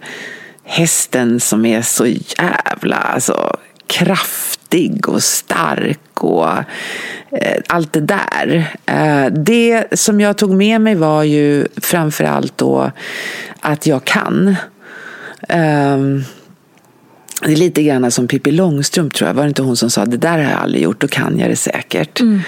hästen 0.64 1.40
som 1.40 1.66
är 1.66 1.82
så 1.82 2.06
jävla 2.40 2.96
alltså, 2.96 3.58
kraftig 3.88 5.10
och 5.10 5.24
stark 5.24 6.24
och 6.24 6.50
eh, 7.32 7.62
allt 7.68 7.94
det 7.94 8.02
där. 8.02 8.76
Eh, 8.86 9.26
det 9.26 10.00
som 10.00 10.22
jag 10.22 10.38
tog 10.38 10.54
med 10.54 10.82
mig 10.82 10.96
var 10.96 11.24
ju 11.24 11.68
framförallt 11.82 12.58
då 12.58 12.92
att 13.60 13.88
jag 13.88 14.06
kan. 14.06 14.56
Ehm, 15.50 16.24
det 17.46 17.52
är 17.52 17.56
lite 17.56 17.84
grann 17.84 18.12
som 18.12 18.28
Pippi 18.28 18.52
Långstrump 18.52 19.14
tror 19.14 19.28
jag. 19.28 19.36
Var 19.36 19.44
det 19.44 19.48
inte 19.48 19.62
hon 19.62 19.78
som 19.78 19.90
sa 19.90 20.06
det 20.06 20.18
där 20.18 20.38
har 20.38 20.52
jag 20.52 20.60
aldrig 20.60 20.84
gjort, 20.84 21.02
då 21.02 21.08
kan 21.08 21.40
jag 21.40 21.50
det 21.50 21.56
säkert. 21.56 22.20
Mm. 22.20 22.42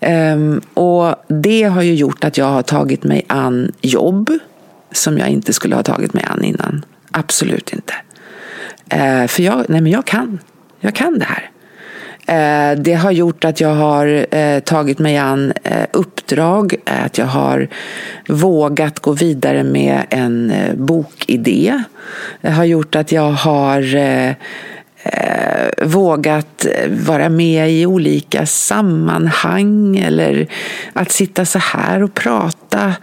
Um, 0.00 0.60
och 0.74 1.14
det 1.28 1.62
har 1.62 1.82
ju 1.82 1.94
gjort 1.94 2.24
att 2.24 2.38
jag 2.38 2.46
har 2.46 2.62
tagit 2.62 3.04
mig 3.04 3.24
an 3.26 3.72
jobb 3.80 4.30
som 4.92 5.18
jag 5.18 5.28
inte 5.28 5.52
skulle 5.52 5.74
ha 5.74 5.82
tagit 5.82 6.14
mig 6.14 6.24
an 6.24 6.44
innan. 6.44 6.84
Absolut 7.10 7.72
inte. 7.72 7.94
Uh, 8.94 9.26
för 9.26 9.42
jag, 9.42 9.64
nej 9.68 9.80
men 9.80 9.92
jag 9.92 10.04
kan 10.04 10.38
jag 10.82 10.94
kan 10.94 11.18
det 11.18 11.24
här. 11.24 11.50
Eh, 12.26 12.72
det 12.78 12.94
har 12.94 13.10
gjort 13.10 13.44
att 13.44 13.60
jag 13.60 13.74
har 13.74 14.26
eh, 14.36 14.60
tagit 14.60 14.98
mig 14.98 15.16
an 15.16 15.52
eh, 15.62 15.86
uppdrag, 15.92 16.74
att 16.84 17.18
jag 17.18 17.26
har 17.26 17.68
vågat 18.28 19.00
gå 19.00 19.12
vidare 19.12 19.64
med 19.64 20.02
en 20.10 20.50
eh, 20.50 20.74
bokidé. 20.74 21.82
Det 22.40 22.50
har 22.50 22.64
gjort 22.64 22.96
att 22.96 23.12
jag 23.12 23.30
har 23.32 23.96
eh, 23.96 24.32
eh, 25.02 25.86
vågat 25.86 26.66
vara 26.88 27.28
med 27.28 27.72
i 27.72 27.86
olika 27.86 28.46
sammanhang 28.46 29.96
eller 29.96 30.46
att 30.92 31.12
sitta 31.12 31.44
så 31.44 31.58
här 31.58 32.02
och 32.02 32.14
prata. 32.14 32.94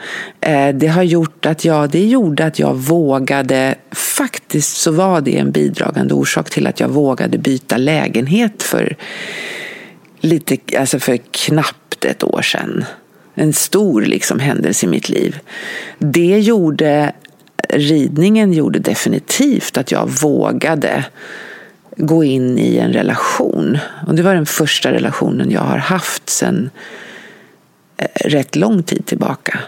Eh, 0.41 0.69
det 0.69 0.87
har 0.87 1.03
gjort 1.03 1.45
att 1.45 1.65
jag, 1.65 1.89
det 1.89 2.05
gjorde 2.05 2.45
att 2.45 2.59
jag 2.59 2.75
vågade, 2.75 3.75
faktiskt 3.91 4.77
så 4.77 4.91
var 4.91 5.21
det 5.21 5.37
en 5.37 5.51
bidragande 5.51 6.13
orsak 6.13 6.49
till 6.49 6.67
att 6.67 6.79
jag 6.79 6.89
vågade 6.89 7.37
byta 7.37 7.77
lägenhet 7.77 8.63
för 8.63 8.95
lite, 10.19 10.57
alltså 10.79 10.99
för 10.99 11.17
knappt 11.31 12.05
ett 12.05 12.23
år 12.23 12.41
sedan. 12.41 12.85
En 13.35 13.53
stor 13.53 14.01
liksom 14.01 14.39
händelse 14.39 14.85
i 14.85 14.89
mitt 14.89 15.09
liv. 15.09 15.39
Det 15.99 16.39
gjorde 16.39 17.13
ridningen 17.69 18.53
gjorde 18.53 18.79
definitivt 18.79 19.77
att 19.77 19.91
jag 19.91 20.09
vågade 20.09 21.05
gå 21.99 22.23
in 22.23 22.59
i 22.59 22.77
en 22.77 22.93
relation. 22.93 23.77
Och 24.07 24.15
det 24.15 24.21
var 24.21 24.35
den 24.35 24.45
första 24.45 24.91
relationen 24.91 25.51
jag 25.51 25.61
har 25.61 25.77
haft 25.77 26.29
sedan 26.29 26.69
eh, 27.97 28.29
rätt 28.29 28.55
lång 28.55 28.83
tid 28.83 29.05
tillbaka. 29.05 29.59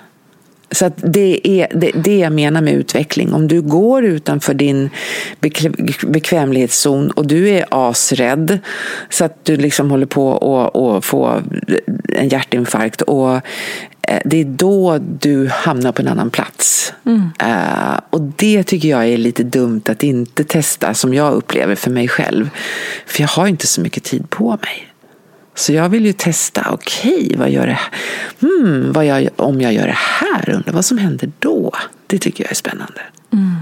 Så 0.72 0.92
det 0.96 1.48
är 1.48 1.68
det, 1.76 1.92
det 1.96 2.18
jag 2.18 2.34
menar 2.34 2.62
med 2.62 2.74
utveckling. 2.74 3.34
Om 3.34 3.48
du 3.48 3.62
går 3.62 4.06
utanför 4.06 4.54
din 4.54 4.90
bekvämlighetszon 6.08 7.12
och 7.12 7.28
du 7.28 7.50
är 7.50 7.66
asrädd 7.70 8.60
så 9.10 9.26
att 9.26 9.46
du 9.46 9.58
liksom 9.58 9.92
håller 9.92 10.06
på 10.06 10.38
att 10.98 11.06
få 11.06 11.42
en 12.10 12.30
hjärtinfarkt 12.30 13.02
och 13.02 13.42
Eh, 14.12 14.22
det 14.26 14.42
är 14.42 14.46
då 14.46 14.98
du 14.98 15.48
hamnar 15.48 15.92
på 15.92 16.02
en 16.02 16.08
annan 16.08 16.30
plats. 16.30 16.94
Mm. 17.06 17.22
Uh, 17.22 18.00
och 18.10 18.22
det 18.22 18.64
tycker 18.64 18.90
jag 18.90 19.08
är 19.08 19.18
lite 19.18 19.44
dumt 19.44 19.82
att 19.86 20.04
inte 20.04 20.44
testa, 20.44 20.94
som 20.94 21.14
jag 21.14 21.34
upplever 21.34 21.76
för 21.76 21.92
mig 21.92 22.08
själv. 22.08 22.50
För 23.06 23.22
jag 23.22 23.28
har 23.28 23.48
inte 23.48 23.68
så 23.68 23.82
mycket 23.82 24.04
tid 24.04 24.30
på 24.30 24.50
mig. 24.50 24.91
Så 25.56 25.74
jag 25.74 25.90
vill 25.90 26.06
ju 26.06 26.14
testa, 26.14 26.68
okej, 26.72 27.26
okay, 27.26 27.38
vad 27.38 27.50
gör 27.50 27.68
det 27.68 27.80
hmm, 28.40 28.92
vad 28.92 29.06
jag, 29.06 29.30
om 29.36 29.62
jag 29.62 29.74
gör 29.74 29.88
det 29.88 29.98
här, 29.98 30.50
undrar 30.50 30.74
vad 30.74 30.86
som 30.86 30.98
händer 30.98 31.32
då? 31.40 31.72
Det 32.08 32.18
tycker 32.18 32.44
jag 32.44 32.52
är 32.52 32.56
spännande. 32.56 33.02
Mm. 33.34 33.56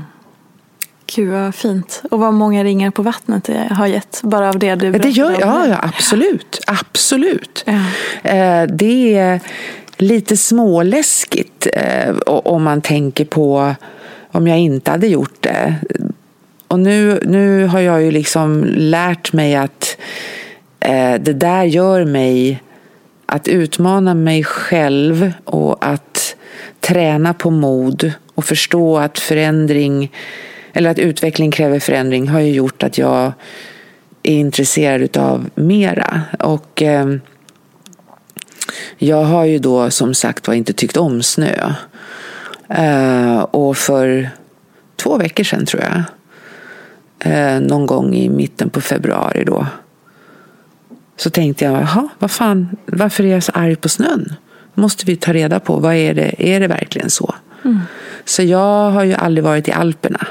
Gud 1.15 1.29
vad 1.29 1.55
fint. 1.55 2.01
Och 2.11 2.19
vad 2.19 2.33
många 2.33 2.63
ringar 2.63 2.91
på 2.91 3.01
vattnet 3.01 3.43
det 3.43 3.67
har 3.71 3.87
gett, 3.87 4.19
bara 4.23 4.49
av 4.49 4.59
det 4.59 4.75
du 4.75 4.91
berättade. 4.91 5.09
Det 5.09 5.09
gör, 5.09 5.31
ja, 5.39 5.67
ja, 5.67 5.79
absolut. 5.81 6.61
Absolut. 6.67 7.65
Ja. 7.65 7.73
Uh, 7.73 8.75
det 8.75 9.15
är 9.15 9.39
lite 10.01 10.37
småläskigt 10.37 11.67
eh, 11.73 12.15
om 12.25 12.63
man 12.63 12.81
tänker 12.81 13.25
på 13.25 13.75
om 14.31 14.47
jag 14.47 14.59
inte 14.59 14.91
hade 14.91 15.07
gjort 15.07 15.37
det. 15.39 15.75
och 16.67 16.79
nu, 16.79 17.23
nu 17.25 17.65
har 17.65 17.79
jag 17.79 18.03
ju 18.03 18.11
liksom 18.11 18.65
lärt 18.67 19.33
mig 19.33 19.55
att 19.55 19.97
eh, 19.97 20.05
Eh, 20.79 21.21
det 21.21 21.33
där 21.33 21.63
gör 21.63 22.05
mig 22.05 22.63
att 23.25 23.47
utmana 23.47 24.13
mig 24.13 24.43
själv 24.43 25.31
och 25.45 25.85
att 25.85 26.35
träna 26.79 27.33
på 27.33 27.51
mod 27.51 28.11
och 28.35 28.45
förstå 28.45 28.97
att 28.97 29.19
förändring 29.19 30.11
eller 30.73 30.89
att 30.89 30.99
utveckling 30.99 31.51
kräver 31.51 31.79
förändring 31.79 32.27
har 32.27 32.39
ju 32.39 32.51
gjort 32.51 32.83
att 32.83 32.97
jag 32.97 33.31
är 34.23 34.33
intresserad 34.33 35.17
av 35.17 35.49
mera. 35.55 36.21
Och 36.39 36.81
eh, 36.81 37.15
jag 38.97 39.23
har 39.23 39.45
ju 39.45 39.59
då 39.59 39.91
som 39.91 40.13
sagt 40.13 40.47
var 40.47 40.55
inte 40.55 40.73
tyckt 40.73 40.97
om 40.97 41.23
snö. 41.23 41.73
Eh, 42.69 43.39
och 43.39 43.77
för 43.77 44.29
två 44.95 45.17
veckor 45.17 45.43
sedan 45.43 45.65
tror 45.65 45.83
jag, 45.83 46.03
eh, 47.31 47.59
någon 47.59 47.85
gång 47.85 48.15
i 48.15 48.29
mitten 48.29 48.69
på 48.69 48.81
februari 48.81 49.43
då, 49.43 49.67
så 51.19 51.29
tänkte 51.29 51.65
jag, 51.65 51.73
jaha, 51.73 52.09
vad 52.19 52.31
fan, 52.31 52.67
varför 52.85 53.23
är 53.23 53.27
jag 53.27 53.43
så 53.43 53.51
arg 53.51 53.75
på 53.75 53.89
snön? 53.89 54.35
måste 54.79 55.05
vi 55.05 55.15
ta 55.15 55.33
reda 55.33 55.59
på, 55.59 55.75
vad 55.75 55.95
är 55.95 56.13
det, 56.13 56.35
är 56.37 56.59
det 56.59 56.67
verkligen 56.67 57.09
så? 57.09 57.35
Mm. 57.65 57.79
Så 58.25 58.43
jag 58.43 58.91
har 58.91 59.03
ju 59.03 59.13
aldrig 59.13 59.43
varit 59.43 59.67
i 59.67 59.71
Alperna. 59.71 60.27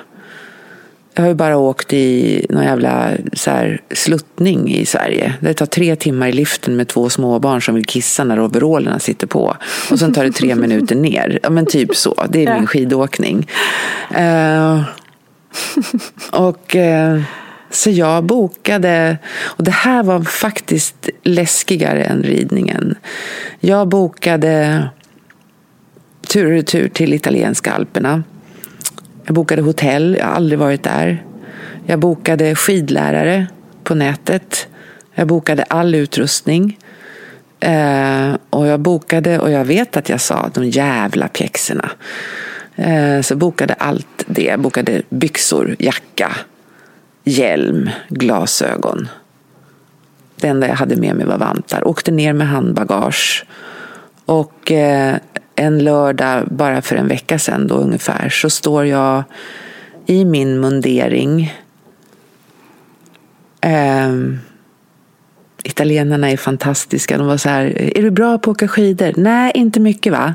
Jag 1.14 1.22
har 1.22 1.28
ju 1.28 1.34
bara 1.34 1.57
åkt 1.57 1.93
i 1.93 2.47
någon 2.51 2.64
jävla 2.64 3.11
så 3.32 3.51
här, 3.51 3.80
sluttning 3.91 4.74
i 4.74 4.86
Sverige. 4.86 5.34
Det 5.41 5.55
tar 5.55 5.66
tre 5.66 5.97
timmar 5.97 6.28
i 6.28 6.32
liften 6.32 6.76
med 6.76 6.89
två 6.89 7.11
småbarn 7.11 7.62
som 7.62 7.74
vill 7.74 7.84
kissa 7.84 8.24
när 8.24 8.45
overallerna 8.45 8.99
sitter 8.99 9.26
på. 9.26 9.57
Och 9.91 9.99
sen 9.99 10.12
tar 10.12 10.24
det 10.24 10.32
tre 10.32 10.55
minuter 10.55 10.97
ner. 10.97 11.39
Ja 11.43 11.51
men 11.51 11.66
typ 11.66 11.97
så. 11.97 12.24
Det 12.28 12.45
är 12.45 12.55
min 12.55 12.66
skidåkning. 12.66 13.49
Uh, 14.18 14.82
och 16.32 16.74
uh, 16.74 17.22
så 17.71 17.91
jag 17.91 18.25
bokade, 18.25 19.19
och 19.41 19.64
det 19.64 19.71
här 19.71 20.03
var 20.03 20.23
faktiskt 20.23 21.09
läskigare 21.23 22.05
än 22.05 22.23
ridningen. 22.23 22.95
Jag 23.61 23.89
bokade 23.89 24.89
tur 26.29 26.45
och 26.45 26.51
retur 26.51 26.89
till 26.89 27.14
italienska 27.14 27.73
alperna. 27.73 28.23
Jag 29.25 29.35
bokade 29.35 29.62
hotell, 29.62 30.16
jag 30.19 30.27
har 30.27 30.33
aldrig 30.33 30.59
varit 30.59 30.83
där. 30.83 31.25
Jag 31.87 31.99
bokade 31.99 32.55
skidlärare 32.55 33.47
på 33.85 33.95
nätet. 33.95 34.69
Jag 35.14 35.27
bokade 35.27 35.62
all 35.62 35.95
utrustning. 35.95 36.79
Eh, 37.61 38.37
och 38.51 38.66
jag 38.66 38.81
bokade, 38.81 39.39
och 39.39 39.51
jag 39.51 39.64
vet 39.64 39.97
att 39.97 40.09
jag 40.09 40.21
sa 40.21 40.51
de 40.55 40.64
jävla 40.64 41.29
pjäxorna. 41.29 41.91
Eh, 42.77 43.21
så 43.21 43.37
bokade 43.37 43.75
allt 43.75 44.25
det. 44.27 44.43
Jag 44.43 44.61
bokade 44.61 45.03
byxor, 45.11 45.77
jacka, 45.79 46.37
hjälm, 47.29 47.91
glasögon. 48.09 49.09
Det 50.37 50.49
enda 50.49 50.68
jag 50.68 50.74
hade 50.74 50.97
med 50.97 51.14
mig 51.14 51.26
var 51.26 51.39
vantar. 51.39 51.89
Åkte 51.89 52.11
ner 52.11 52.33
med 52.33 52.49
handbagage. 52.49 53.47
Och 54.24 54.72
eh, 54.72 55.16
en 55.55 55.85
lördag, 55.85 56.49
bara 56.51 56.83
för 56.83 56.97
en 56.97 57.09
vecka 57.09 57.39
sedan 57.39 57.66
då 57.66 57.74
ungefär, 57.74 58.29
så 58.29 58.51
står 58.51 58.87
jag 58.87 59.22
i 60.07 60.24
min 60.24 60.61
mundering. 60.61 61.55
Ehm, 63.61 64.39
italienarna 65.65 66.31
är 66.31 66.37
fantastiska. 66.37 67.19
De 67.19 67.27
var 67.27 67.37
så 67.37 67.49
här, 67.49 67.97
är 67.99 68.03
du 68.03 68.11
bra 68.11 68.39
på 68.39 68.51
att 68.51 68.57
åka 68.57 68.69
skidor? 68.69 69.13
Nej, 69.17 69.53
inte 69.55 69.81
mycket 69.81 70.13
va? 70.13 70.35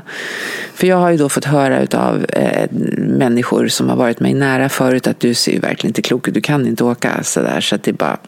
För 0.74 0.86
jag 0.86 0.96
har 0.96 1.10
ju 1.10 1.16
då 1.16 1.28
fått 1.28 1.44
höra 1.44 1.98
av 1.98 2.26
eh, 2.28 2.70
människor 2.96 3.68
som 3.68 3.88
har 3.88 3.96
varit 3.96 4.20
mig 4.20 4.34
nära 4.34 4.68
förut 4.68 5.06
att 5.06 5.20
du 5.20 5.34
ser 5.34 5.52
ju 5.52 5.58
verkligen 5.58 5.90
inte 5.90 6.02
klok 6.02 6.28
ut, 6.28 6.34
du 6.34 6.40
kan 6.40 6.66
inte 6.66 6.84
åka 6.84 7.22
sådär. 7.22 7.60
Så 7.60 7.74
att 7.74 7.82
det 7.82 7.90
är 7.90 7.92
bara... 7.92 8.18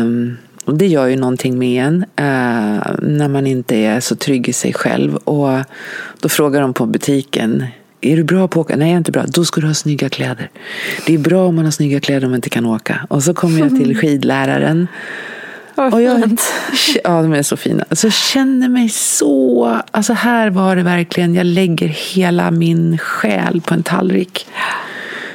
Um, 0.00 0.36
och 0.64 0.74
det 0.74 0.86
gör 0.86 1.06
ju 1.06 1.16
någonting 1.16 1.58
med 1.58 1.84
en 1.84 1.96
uh, 1.96 2.80
när 3.02 3.28
man 3.28 3.46
inte 3.46 3.76
är 3.76 4.00
så 4.00 4.16
trygg 4.16 4.48
i 4.48 4.52
sig 4.52 4.72
själv. 4.72 5.16
Och 5.16 5.58
då 6.20 6.28
frågar 6.28 6.60
de 6.60 6.74
på 6.74 6.86
butiken, 6.86 7.64
är 8.00 8.16
du 8.16 8.24
bra 8.24 8.48
på 8.48 8.60
att 8.60 8.66
åka? 8.66 8.76
Nej, 8.76 8.88
jag 8.88 8.94
är 8.94 8.98
inte 8.98 9.12
bra. 9.12 9.24
Då 9.28 9.44
ska 9.44 9.60
du 9.60 9.66
ha 9.66 9.74
snygga 9.74 10.08
kläder. 10.08 10.50
Det 11.06 11.14
är 11.14 11.18
bra 11.18 11.46
om 11.46 11.54
man 11.54 11.64
har 11.64 11.72
snygga 11.72 12.00
kläder 12.00 12.24
om 12.24 12.30
man 12.30 12.38
inte 12.38 12.50
kan 12.50 12.66
åka. 12.66 13.06
Och 13.08 13.22
så 13.22 13.34
kommer 13.34 13.60
jag 13.60 13.68
till 13.68 13.96
skidläraren. 14.00 14.88
Vad 15.74 15.94
och 15.94 16.02
jag, 16.02 16.22
fint. 16.24 16.42
Ja, 17.04 17.22
de 17.22 17.32
är 17.32 17.42
så 17.42 17.56
fina. 17.56 17.84
Så 17.90 18.06
jag 18.06 18.12
känner 18.12 18.68
mig 18.68 18.88
så... 18.88 19.80
Alltså 19.90 20.12
här 20.12 20.50
var 20.50 20.76
det 20.76 20.82
verkligen, 20.82 21.34
jag 21.34 21.46
lägger 21.46 21.88
hela 21.88 22.50
min 22.50 22.98
själ 22.98 23.60
på 23.60 23.74
en 23.74 23.82
tallrik. 23.82 24.46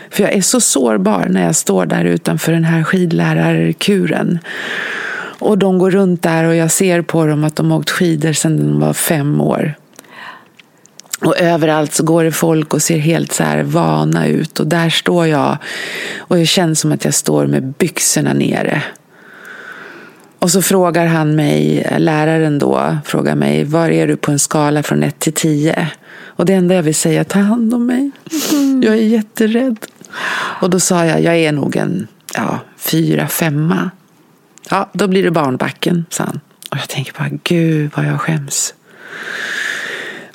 För 0.09 0.24
jag 0.24 0.34
är 0.34 0.41
så 0.41 0.61
sårbar 0.61 1.26
när 1.30 1.45
jag 1.45 1.55
står 1.55 1.86
där 1.86 2.05
utanför 2.05 2.51
den 2.51 2.64
här 2.64 2.84
skidlärarkuren. 2.84 4.39
Och 5.39 5.57
de 5.57 5.78
går 5.78 5.91
runt 5.91 6.22
där 6.22 6.43
och 6.43 6.55
jag 6.55 6.72
ser 6.72 7.01
på 7.01 7.26
dem 7.26 7.43
att 7.43 7.55
de 7.55 7.72
har 7.72 7.80
åkt 7.80 7.89
skidor 7.89 8.34
sedan 8.34 8.57
de 8.57 8.80
var 8.80 8.93
fem 8.93 9.41
år. 9.41 9.74
Och 11.26 11.38
överallt 11.38 11.93
så 11.93 12.03
går 12.03 12.24
det 12.24 12.32
folk 12.32 12.74
och 12.74 12.82
ser 12.82 12.97
helt 12.97 13.34
så 13.34 13.43
här 13.43 13.63
vana 13.63 14.28
ut. 14.28 14.59
Och 14.59 14.67
där 14.67 14.89
står 14.89 15.28
jag 15.28 15.57
och 16.17 16.36
det 16.36 16.45
känns 16.45 16.80
som 16.80 16.91
att 16.91 17.05
jag 17.05 17.13
står 17.13 17.47
med 17.47 17.63
byxorna 17.63 18.34
nere. 18.34 18.84
Och 20.39 20.51
så 20.51 20.61
frågar 20.61 21.05
han 21.05 21.36
mig, 21.36 21.88
läraren 21.97 22.59
då, 22.59 22.97
frågar 23.05 23.36
mig, 23.36 23.63
var 23.63 23.89
är 23.89 24.07
du 24.07 24.15
på 24.15 24.32
en 24.32 24.39
skala 24.39 24.84
från 24.84 25.03
1 25.03 25.19
till 25.19 25.34
10? 25.34 25.91
Och 26.36 26.45
det 26.45 26.53
enda 26.53 26.76
jag 26.76 26.84
vill 26.84 26.95
säga 26.95 27.19
är, 27.19 27.24
ta 27.24 27.39
hand 27.39 27.74
om 27.74 27.86
mig. 27.86 28.11
Jag 28.84 28.93
är 28.93 29.07
jätterädd. 29.07 29.78
Och 30.61 30.69
då 30.69 30.80
sa 30.80 31.05
jag, 31.05 31.21
jag 31.21 31.36
är 31.36 31.51
nog 31.51 31.76
en 31.76 32.07
ja, 32.34 32.59
fyra, 32.78 33.28
femma. 33.28 33.91
Ja, 34.69 34.89
då 34.93 35.07
blir 35.07 35.24
det 35.24 35.32
barnbacken, 35.32 36.05
sa 36.09 36.24
han. 36.24 36.39
Och 36.71 36.78
jag 36.78 36.89
tänker 36.89 37.13
bara, 37.13 37.30
gud 37.43 37.91
vad 37.95 38.05
jag 38.05 38.21
skäms. 38.21 38.74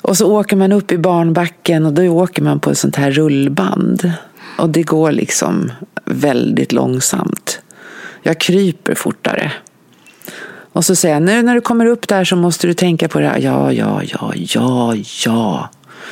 Och 0.09 0.17
så 0.17 0.39
åker 0.39 0.55
man 0.55 0.71
upp 0.71 0.91
i 0.91 0.97
barnbacken 0.97 1.85
och 1.85 1.93
då 1.93 2.03
åker 2.03 2.41
man 2.41 2.59
på 2.59 2.71
ett 2.71 2.77
sånt 2.77 2.95
här 2.95 3.11
rullband. 3.11 4.11
Och 4.57 4.69
det 4.69 4.83
går 4.83 5.11
liksom 5.11 5.71
väldigt 6.05 6.71
långsamt. 6.71 7.59
Jag 8.23 8.39
kryper 8.39 8.95
fortare. 8.95 9.51
Och 10.71 10.85
så 10.85 10.95
säger 10.95 11.15
jag, 11.15 11.23
nu 11.23 11.41
när 11.41 11.55
du 11.55 11.61
kommer 11.61 11.85
upp 11.85 12.07
där 12.07 12.23
så 12.23 12.35
måste 12.35 12.67
du 12.67 12.73
tänka 12.73 13.07
på 13.07 13.19
det 13.19 13.27
här. 13.27 13.39
Ja, 13.39 13.73
ja, 13.73 14.01
ja, 14.03 14.33
ja, 14.35 14.95
ja. 15.25 15.69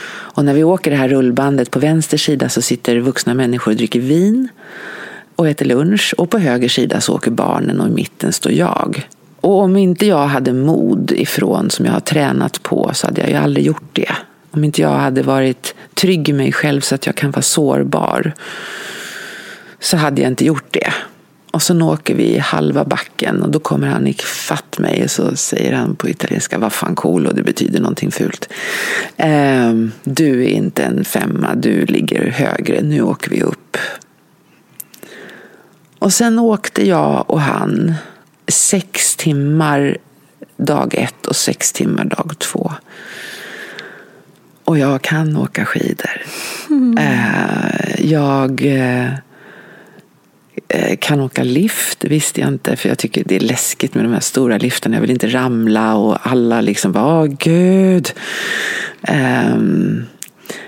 Och 0.09 0.45
när 0.45 0.53
vi 0.53 0.63
åker 0.63 0.91
det 0.91 0.97
här 0.97 1.09
rullbandet, 1.09 1.71
på 1.71 1.79
vänster 1.79 2.17
sida 2.17 2.49
så 2.49 2.61
sitter 2.61 2.99
vuxna 2.99 3.33
människor 3.33 3.71
och 3.71 3.77
dricker 3.77 3.99
vin 3.99 4.49
och 5.35 5.47
äter 5.47 5.65
lunch. 5.65 6.13
Och 6.17 6.29
på 6.29 6.37
höger 6.37 6.69
sida 6.69 7.01
så 7.01 7.15
åker 7.15 7.31
barnen 7.31 7.81
och 7.81 7.87
i 7.87 7.91
mitten 7.91 8.33
står 8.33 8.51
jag. 8.51 9.07
Och 9.41 9.59
om 9.59 9.77
inte 9.77 10.05
jag 10.05 10.27
hade 10.27 10.53
mod 10.53 11.11
ifrån 11.11 11.69
som 11.69 11.85
jag 11.85 11.93
har 11.93 11.99
tränat 11.99 12.63
på 12.63 12.91
så 12.93 13.07
hade 13.07 13.21
jag 13.21 13.29
ju 13.29 13.35
aldrig 13.35 13.65
gjort 13.65 13.89
det. 13.93 14.11
Om 14.51 14.63
inte 14.63 14.81
jag 14.81 14.97
hade 14.97 15.21
varit 15.21 15.75
trygg 15.93 16.29
i 16.29 16.33
mig 16.33 16.51
själv 16.51 16.81
så 16.81 16.95
att 16.95 17.05
jag 17.05 17.15
kan 17.15 17.31
vara 17.31 17.41
sårbar 17.41 18.33
så 19.79 19.97
hade 19.97 20.21
jag 20.21 20.31
inte 20.31 20.45
gjort 20.45 20.73
det. 20.73 20.93
Och 21.51 21.61
så 21.61 21.81
åker 21.81 22.15
vi 22.15 22.37
halva 22.37 22.83
backen 22.83 23.41
och 23.41 23.51
då 23.51 23.59
kommer 23.59 23.87
han 23.87 24.07
ifatt 24.07 24.79
mig 24.79 25.03
och 25.03 25.11
så 25.11 25.35
säger 25.35 25.73
han 25.73 25.95
på 25.95 26.09
italienska 26.09 26.57
vad 26.57 26.73
fan 26.73 26.95
cool 26.95 27.27
och 27.27 27.35
det 27.35 27.43
betyder 27.43 27.79
någonting 27.79 28.11
fult. 28.11 28.49
Ehm, 29.17 29.91
du 30.03 30.43
är 30.43 30.49
inte 30.49 30.83
en 30.83 31.05
femma, 31.05 31.55
du 31.55 31.85
ligger 31.85 32.31
högre, 32.31 32.81
nu 32.81 33.01
åker 33.01 33.29
vi 33.29 33.41
upp. 33.41 33.77
Och 35.99 36.13
sen 36.13 36.39
åkte 36.39 36.87
jag 36.87 37.29
och 37.29 37.41
han 37.41 37.93
sex 38.47 39.15
timmar 39.15 39.97
dag 40.57 40.95
ett 40.95 41.25
och 41.25 41.35
sex 41.35 41.73
timmar 41.73 42.05
dag 42.05 42.35
två. 42.39 42.73
Och 44.63 44.77
jag 44.77 45.01
kan 45.01 45.37
åka 45.37 45.65
skidor. 45.65 46.21
Mm. 46.69 46.97
Jag 47.97 48.65
eh, 48.65 49.13
eh, 50.67 50.97
kan 50.99 51.19
åka 51.19 51.43
lift, 51.43 51.99
det 51.99 52.07
visste 52.07 52.41
jag 52.41 52.47
inte. 52.47 52.75
För 52.75 52.89
jag 52.89 52.97
tycker 52.97 53.23
det 53.25 53.35
är 53.35 53.39
läskigt 53.39 53.95
med 53.95 54.05
de 54.05 54.13
här 54.13 54.19
stora 54.19 54.57
liftarna. 54.57 54.95
Jag 54.95 55.01
vill 55.01 55.11
inte 55.11 55.27
ramla 55.27 55.95
och 55.95 56.17
alla 56.27 56.61
liksom 56.61 56.91
bara, 56.91 57.21
åh 57.21 57.25
gud. 57.25 58.13
Ehm, 59.01 60.05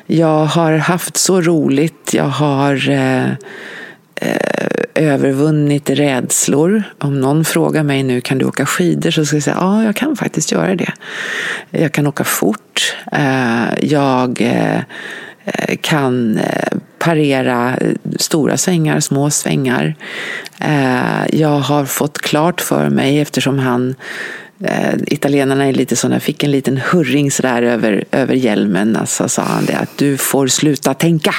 jag 0.06 0.46
har 0.46 0.78
haft 0.78 1.18
så 1.18 1.42
roligt. 1.42 2.14
Jag 2.14 2.30
har 2.30 2.92
Eh, 4.22 4.36
övervunnit 4.96 5.90
rädslor. 5.90 6.84
Om 6.98 7.22
någon 7.22 7.46
frågar 7.46 7.84
mig 7.84 8.04
nu, 8.04 8.22
kan 8.22 8.38
du 8.38 8.46
åka 8.46 8.66
skidor? 8.66 9.12
Så 9.12 9.26
ska 9.26 9.36
jag 9.36 9.44
säga, 9.44 9.58
ja, 9.60 9.84
jag 9.84 9.96
kan 9.96 10.16
faktiskt 10.16 10.52
göra 10.52 10.76
det. 10.76 10.92
Jag 11.70 11.92
kan 11.92 12.08
åka 12.08 12.24
fort. 12.24 12.96
Eh, 13.12 13.70
jag 13.82 14.42
eh, 14.42 14.82
kan 15.82 16.40
parera 17.00 17.78
stora 18.20 18.58
svängar, 18.58 19.00
små 19.00 19.30
svängar. 19.30 19.96
Jag 21.30 21.60
har 21.60 21.86
fått 21.86 22.18
klart 22.22 22.62
för 22.62 22.90
mig, 22.90 23.20
eftersom 23.20 23.60
han 23.60 23.96
eh, 24.64 24.94
italienarna 25.08 25.66
är 25.66 25.74
lite 25.74 25.96
sådana, 25.96 26.20
fick 26.20 26.44
en 26.44 26.52
liten 26.52 26.78
hurring 26.78 27.32
sådär 27.32 27.62
över, 27.62 28.04
över 28.12 28.34
hjälmen. 28.34 28.96
Alltså 28.96 29.30
sa 29.30 29.42
han 29.42 29.66
det 29.66 29.78
att 29.78 29.98
du 29.98 30.18
får 30.18 30.48
sluta 30.48 30.94
tänka. 30.94 31.36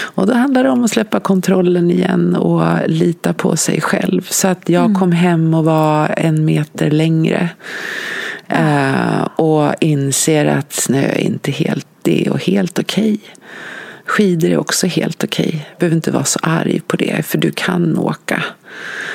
Och 0.00 0.26
då 0.26 0.34
handlar 0.34 0.64
det 0.64 0.70
om 0.70 0.84
att 0.84 0.90
släppa 0.90 1.20
kontrollen 1.20 1.90
igen 1.90 2.36
och 2.36 2.88
lita 2.88 3.32
på 3.32 3.56
sig 3.56 3.80
själv. 3.80 4.26
Så 4.30 4.48
att 4.48 4.68
jag 4.68 4.84
mm. 4.84 4.94
kom 4.94 5.12
hem 5.12 5.54
och 5.54 5.64
var 5.64 6.14
en 6.16 6.44
meter 6.44 6.90
längre. 6.90 7.48
Eh, 8.48 9.22
och 9.36 9.74
inser 9.80 10.46
att 10.46 10.72
snö 10.72 11.02
är 11.02 11.20
inte 11.20 11.50
helt 11.50 11.86
det 12.02 12.30
och 12.30 12.44
helt 12.44 12.78
okej. 12.78 13.12
Okay. 13.12 13.34
Skidor 14.12 14.50
är 14.50 14.58
också 14.58 14.86
helt 14.86 15.24
okej. 15.24 15.46
Okay. 15.46 15.60
behöver 15.78 15.96
inte 15.96 16.10
vara 16.10 16.24
så 16.24 16.38
arg 16.42 16.80
på 16.80 16.96
det, 16.96 17.26
för 17.26 17.38
du 17.38 17.52
kan 17.52 17.98
åka. 17.98 18.44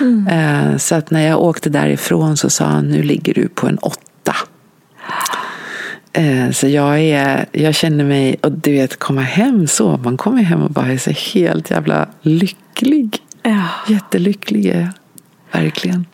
Mm. 0.02 0.28
Eh, 0.28 0.78
så 0.78 0.96
att 0.96 1.12
när 1.12 1.28
jag 1.28 1.42
åkte 1.42 1.70
därifrån 1.70 2.38
så 2.38 2.50
sa 2.50 2.66
han, 2.66 2.88
nu 2.88 3.04
ligger 3.04 3.34
du 3.34 3.48
på 3.48 3.68
en 3.68 3.78
åtta. 3.78 4.36
Eh, 6.14 6.52
så 6.52 6.68
jag, 6.68 7.00
är, 7.00 7.46
jag 7.52 7.76
känner 7.76 8.04
mig, 8.04 8.38
och 8.42 8.52
du 8.52 8.72
vet 8.72 9.00
komma 9.00 9.22
hem 9.22 9.68
så, 9.68 9.98
man 9.98 10.18
kommer 10.18 10.42
hem 10.42 10.62
och 10.62 10.72
bara 10.72 10.88
är 10.88 10.98
så 10.98 11.12
helt 11.12 11.72
jävla 11.72 12.08
lycklig. 12.22 13.18
Ja. 13.44 13.64
Jättelycklig 13.88 14.66
är 14.66 14.80
jag, 14.80 15.62
verkligen. 15.62 16.06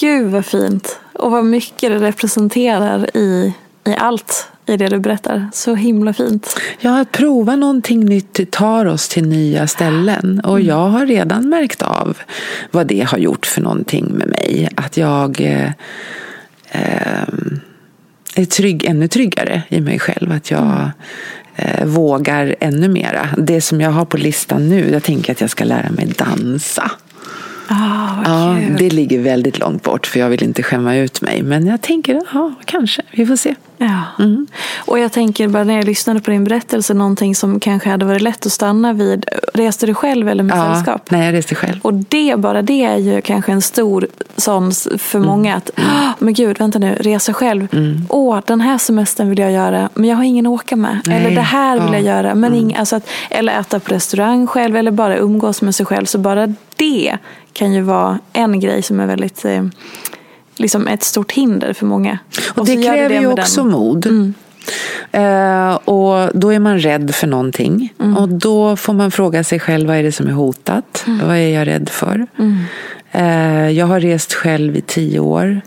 Gud 0.00 0.30
vad 0.30 0.46
fint. 0.46 1.00
Och 1.12 1.30
vad 1.30 1.44
mycket 1.44 1.90
det 1.90 1.98
representerar 1.98 3.16
i, 3.16 3.54
i 3.84 3.94
allt 3.98 4.48
i 4.66 4.76
det 4.76 4.88
du 4.88 4.98
berättar. 4.98 5.48
Så 5.52 5.74
himla 5.74 6.12
fint. 6.12 6.60
Ja, 6.80 7.00
att 7.00 7.12
prova 7.12 7.56
någonting 7.56 8.04
nytt 8.04 8.50
tar 8.50 8.86
oss 8.86 9.08
till 9.08 9.28
nya 9.28 9.66
ställen. 9.66 10.40
Och 10.44 10.56
mm. 10.56 10.68
jag 10.68 10.88
har 10.88 11.06
redan 11.06 11.48
märkt 11.48 11.82
av 11.82 12.18
vad 12.70 12.86
det 12.86 13.00
har 13.00 13.18
gjort 13.18 13.46
för 13.46 13.60
någonting 13.60 14.04
med 14.04 14.28
mig. 14.28 14.68
Att 14.74 14.96
jag 14.96 15.40
eh, 15.40 15.70
eh, 16.70 17.28
är 18.34 18.44
trygg, 18.44 18.84
ännu 18.84 19.08
tryggare 19.08 19.62
i 19.68 19.80
mig 19.80 19.98
själv. 19.98 20.32
Att 20.32 20.50
jag 20.50 20.60
mm. 20.60 20.90
eh, 21.56 21.86
vågar 21.86 22.54
ännu 22.60 22.88
mera. 22.88 23.28
Det 23.38 23.60
som 23.60 23.80
jag 23.80 23.90
har 23.90 24.04
på 24.04 24.16
listan 24.16 24.68
nu, 24.68 24.90
jag 24.90 25.02
tänker 25.02 25.32
att 25.32 25.40
jag 25.40 25.50
ska 25.50 25.64
lära 25.64 25.90
mig 25.90 26.06
dansa. 26.06 26.90
Ah, 27.68 28.22
ja, 28.24 28.58
det 28.78 28.90
ligger 28.90 29.18
väldigt 29.18 29.58
långt 29.58 29.82
bort 29.82 30.06
för 30.06 30.20
jag 30.20 30.28
vill 30.28 30.42
inte 30.42 30.62
skämma 30.62 30.96
ut 30.96 31.20
mig. 31.20 31.42
Men 31.42 31.66
jag 31.66 31.80
tänker, 31.80 32.20
ja, 32.32 32.54
kanske. 32.64 33.02
Vi 33.12 33.26
får 33.26 33.36
se. 33.36 33.54
Ja. 33.84 34.24
Mm. 34.24 34.46
Och 34.78 34.98
jag 34.98 35.12
tänker 35.12 35.48
bara 35.48 35.64
när 35.64 35.74
jag 35.74 35.84
lyssnade 35.84 36.20
på 36.20 36.30
din 36.30 36.44
berättelse, 36.44 36.94
någonting 36.94 37.34
som 37.34 37.60
kanske 37.60 37.90
hade 37.90 38.04
varit 38.04 38.22
lätt 38.22 38.46
att 38.46 38.52
stanna 38.52 38.92
vid. 38.92 39.26
Reste 39.54 39.86
du 39.86 39.94
själv 39.94 40.28
eller 40.28 40.42
med 40.42 40.56
ja, 40.56 40.74
sällskap? 40.74 41.10
Nej, 41.10 41.26
jag 41.26 41.34
reste 41.34 41.54
själv. 41.54 41.80
Och 41.82 41.94
det, 41.94 42.38
bara 42.38 42.62
det 42.62 42.84
är 42.84 42.96
ju 42.96 43.20
kanske 43.20 43.52
en 43.52 43.62
stor 43.62 44.06
sån 44.36 44.72
för 44.98 45.18
mm. 45.18 45.28
många 45.28 45.54
att, 45.54 45.70
mm. 45.76 46.12
men 46.18 46.34
gud, 46.34 46.58
vänta 46.58 46.78
nu, 46.78 46.94
resa 47.00 47.32
själv. 47.32 47.68
Mm. 47.72 48.06
Åh, 48.08 48.40
den 48.46 48.60
här 48.60 48.78
semestern 48.78 49.28
vill 49.28 49.38
jag 49.38 49.52
göra, 49.52 49.88
men 49.94 50.10
jag 50.10 50.16
har 50.16 50.24
ingen 50.24 50.46
att 50.46 50.52
åka 50.52 50.76
med. 50.76 51.00
Nej. 51.06 51.16
Eller 51.16 51.30
det 51.30 51.40
här 51.40 51.80
vill 51.80 51.92
ja. 51.92 51.94
jag 51.94 52.02
göra, 52.02 52.34
men 52.34 52.52
mm. 52.52 52.64
ing, 52.64 52.76
alltså 52.76 52.96
att, 52.96 53.08
eller 53.30 53.60
äta 53.60 53.80
på 53.80 53.94
restaurang 53.94 54.46
själv, 54.46 54.76
eller 54.76 54.90
bara 54.90 55.16
umgås 55.16 55.62
med 55.62 55.74
sig 55.74 55.86
själv. 55.86 56.06
Så 56.06 56.18
bara 56.18 56.54
det 56.76 57.18
kan 57.52 57.72
ju 57.72 57.80
vara 57.80 58.18
en 58.32 58.60
grej 58.60 58.82
som 58.82 59.00
är 59.00 59.06
väldigt 59.06 59.44
eh, 59.44 59.62
liksom 60.62 60.88
ett 60.88 61.02
stort 61.02 61.32
hinder 61.32 61.72
för 61.72 61.86
många. 61.86 62.18
Och, 62.50 62.58
och 62.58 62.66
det 62.66 62.82
kräver 62.82 63.08
det 63.08 63.14
ju 63.14 63.26
också 63.26 63.62
den. 63.62 63.72
mod. 63.72 64.06
Mm. 64.06 64.34
Uh, 65.14 65.74
och 65.74 66.30
då 66.34 66.52
är 66.52 66.58
man 66.58 66.78
rädd 66.78 67.14
för 67.14 67.26
någonting. 67.26 67.94
Mm. 68.00 68.16
Och 68.16 68.28
då 68.28 68.76
får 68.76 68.92
man 68.92 69.10
fråga 69.10 69.44
sig 69.44 69.60
själv, 69.60 69.88
vad 69.88 69.96
är 69.96 70.02
det 70.02 70.12
som 70.12 70.26
är 70.26 70.32
hotat? 70.32 71.04
Mm. 71.06 71.26
Vad 71.26 71.36
är 71.36 71.48
jag 71.48 71.66
rädd 71.66 71.88
för? 71.88 72.26
Uh, 73.14 73.70
jag 73.70 73.86
har 73.86 74.00
rest 74.00 74.32
själv 74.32 74.76
i 74.76 74.80
tio 74.80 75.20
år. 75.20 75.60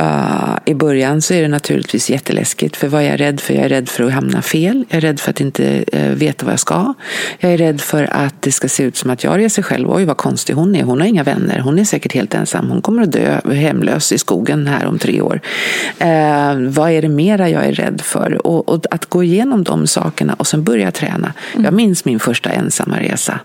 Uh, 0.00 0.58
I 0.64 0.74
början 0.74 1.22
så 1.22 1.34
är 1.34 1.42
det 1.42 1.48
naturligtvis 1.48 2.10
jätteläskigt. 2.10 2.76
För 2.76 2.88
vad 2.88 3.02
är 3.02 3.10
jag 3.10 3.20
rädd 3.20 3.40
för? 3.40 3.54
Jag 3.54 3.64
är 3.64 3.68
rädd 3.68 3.88
för 3.88 4.04
att 4.04 4.12
hamna 4.12 4.42
fel. 4.42 4.84
Jag 4.88 4.96
är 4.96 5.00
rädd 5.00 5.20
för 5.20 5.30
att 5.30 5.40
inte 5.40 5.84
uh, 5.94 6.10
veta 6.10 6.44
vad 6.46 6.52
jag 6.52 6.60
ska. 6.60 6.94
Jag 7.38 7.52
är 7.52 7.58
rädd 7.58 7.80
för 7.80 8.08
att 8.12 8.42
det 8.42 8.52
ska 8.52 8.68
se 8.68 8.82
ut 8.82 8.96
som 8.96 9.10
att 9.10 9.24
jag 9.24 9.38
reser 9.38 9.62
själv. 9.62 9.90
Oj, 9.90 10.04
vad 10.04 10.16
konstig 10.16 10.54
hon 10.54 10.76
är. 10.76 10.82
Hon 10.82 11.00
har 11.00 11.06
inga 11.06 11.22
vänner. 11.22 11.58
Hon 11.58 11.78
är 11.78 11.84
säkert 11.84 12.12
helt 12.12 12.34
ensam. 12.34 12.68
Hon 12.68 12.82
kommer 12.82 13.02
att 13.02 13.12
dö 13.12 13.40
hemlös 13.52 14.12
i 14.12 14.18
skogen 14.18 14.66
här 14.66 14.86
om 14.86 14.98
tre 14.98 15.20
år. 15.20 15.40
Uh, 16.00 16.68
vad 16.68 16.90
är 16.90 17.02
det 17.02 17.08
mera 17.08 17.48
jag 17.48 17.66
är 17.66 17.72
rädd 17.72 18.00
för? 18.00 18.46
Och, 18.46 18.68
och, 18.68 18.84
att 18.90 19.06
gå 19.06 19.24
igenom 19.24 19.64
de 19.64 19.86
sakerna 19.86 20.34
och 20.34 20.46
sen 20.46 20.64
börja 20.64 20.90
träna. 20.90 21.32
Mm. 21.52 21.64
Jag 21.64 21.74
minns 21.74 22.04
min 22.04 22.20
första 22.20 22.50
ensamma 22.50 23.00
resa. 23.00 23.40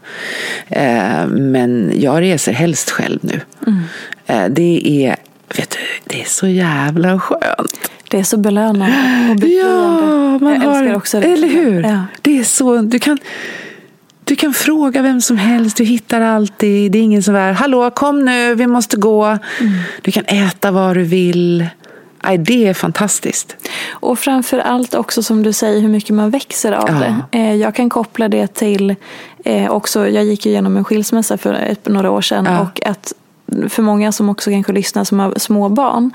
men 1.28 1.92
jag 1.96 2.22
reser 2.22 2.52
helst 2.52 2.90
själv 2.90 3.20
nu. 3.22 3.42
Mm. 3.68 4.54
det 4.54 5.06
är 5.06 5.16
Vet 5.58 5.70
du, 5.70 5.78
det 6.04 6.22
är 6.22 6.26
så 6.26 6.48
jävla 6.48 7.20
skönt. 7.20 7.92
Det 8.10 8.20
är 8.20 8.24
så 8.24 8.38
belönande 8.38 9.30
och 9.30 9.36
befriande. 9.36 10.06
Ja, 10.06 10.40
man 10.40 10.54
jag 10.54 10.62
har, 10.62 10.84
älskar 10.84 10.96
också 10.96 11.20
det. 11.20 11.28
Eller 11.28 11.48
hur? 11.48 11.84
Ja. 11.84 12.06
Det 12.22 12.40
är 12.40 12.44
så, 12.44 12.78
du 12.78 13.00
kan, 13.00 13.18
du 14.24 14.36
kan 14.36 14.54
fråga 14.54 15.02
vem 15.02 15.22
som 15.22 15.38
helst, 15.38 15.78
du 15.78 15.84
hittar 15.84 16.22
alltid. 16.22 16.92
Det 16.92 16.98
är 16.98 17.04
ingen 17.04 17.24
som 17.24 17.36
är, 17.36 17.54
hallå 17.54 17.92
kom 17.92 18.26
nu, 18.26 18.56
vi 18.56 18.68
måste 18.68 18.98
gå. 18.98 19.26
Mm. 19.26 19.40
Du 20.02 20.12
kan 20.12 20.26
äta 20.26 20.72
vad 20.72 20.96
du 20.96 21.04
vill. 21.04 21.66
Nej, 22.24 22.38
det 22.38 22.68
är 22.68 22.74
fantastiskt. 22.74 23.56
Och 23.90 24.20
framför 24.20 24.60
allt 24.60 24.94
också 24.94 25.24
som 25.24 25.44
du 25.44 25.54
säger 25.54 25.82
hur 25.82 25.90
mycket 25.90 26.16
man 26.16 26.30
växer 26.30 26.72
av 26.72 26.90
ja. 26.90 26.94
det. 27.32 27.38
Eh, 27.38 27.56
jag 27.56 27.76
kan 27.76 27.90
koppla 27.90 28.28
det 28.28 28.48
till 28.48 28.96
eh, 29.46 29.72
också, 29.72 30.08
jag 30.08 30.24
gick 30.24 30.46
igenom 30.46 30.78
en 30.78 30.84
skilsmässa 30.84 31.38
för 31.38 31.76
några 31.90 32.12
år 32.12 32.22
sedan 32.22 32.46
ja. 32.46 32.62
och 32.62 32.86
att 32.86 33.14
för 33.70 33.82
många 33.84 34.12
som 34.12 34.30
också 34.30 34.50
kanske 34.50 34.74
lyssnar 34.74 35.04
som 35.04 35.20
har 35.20 35.34
små 35.38 35.70
barn, 35.70 36.12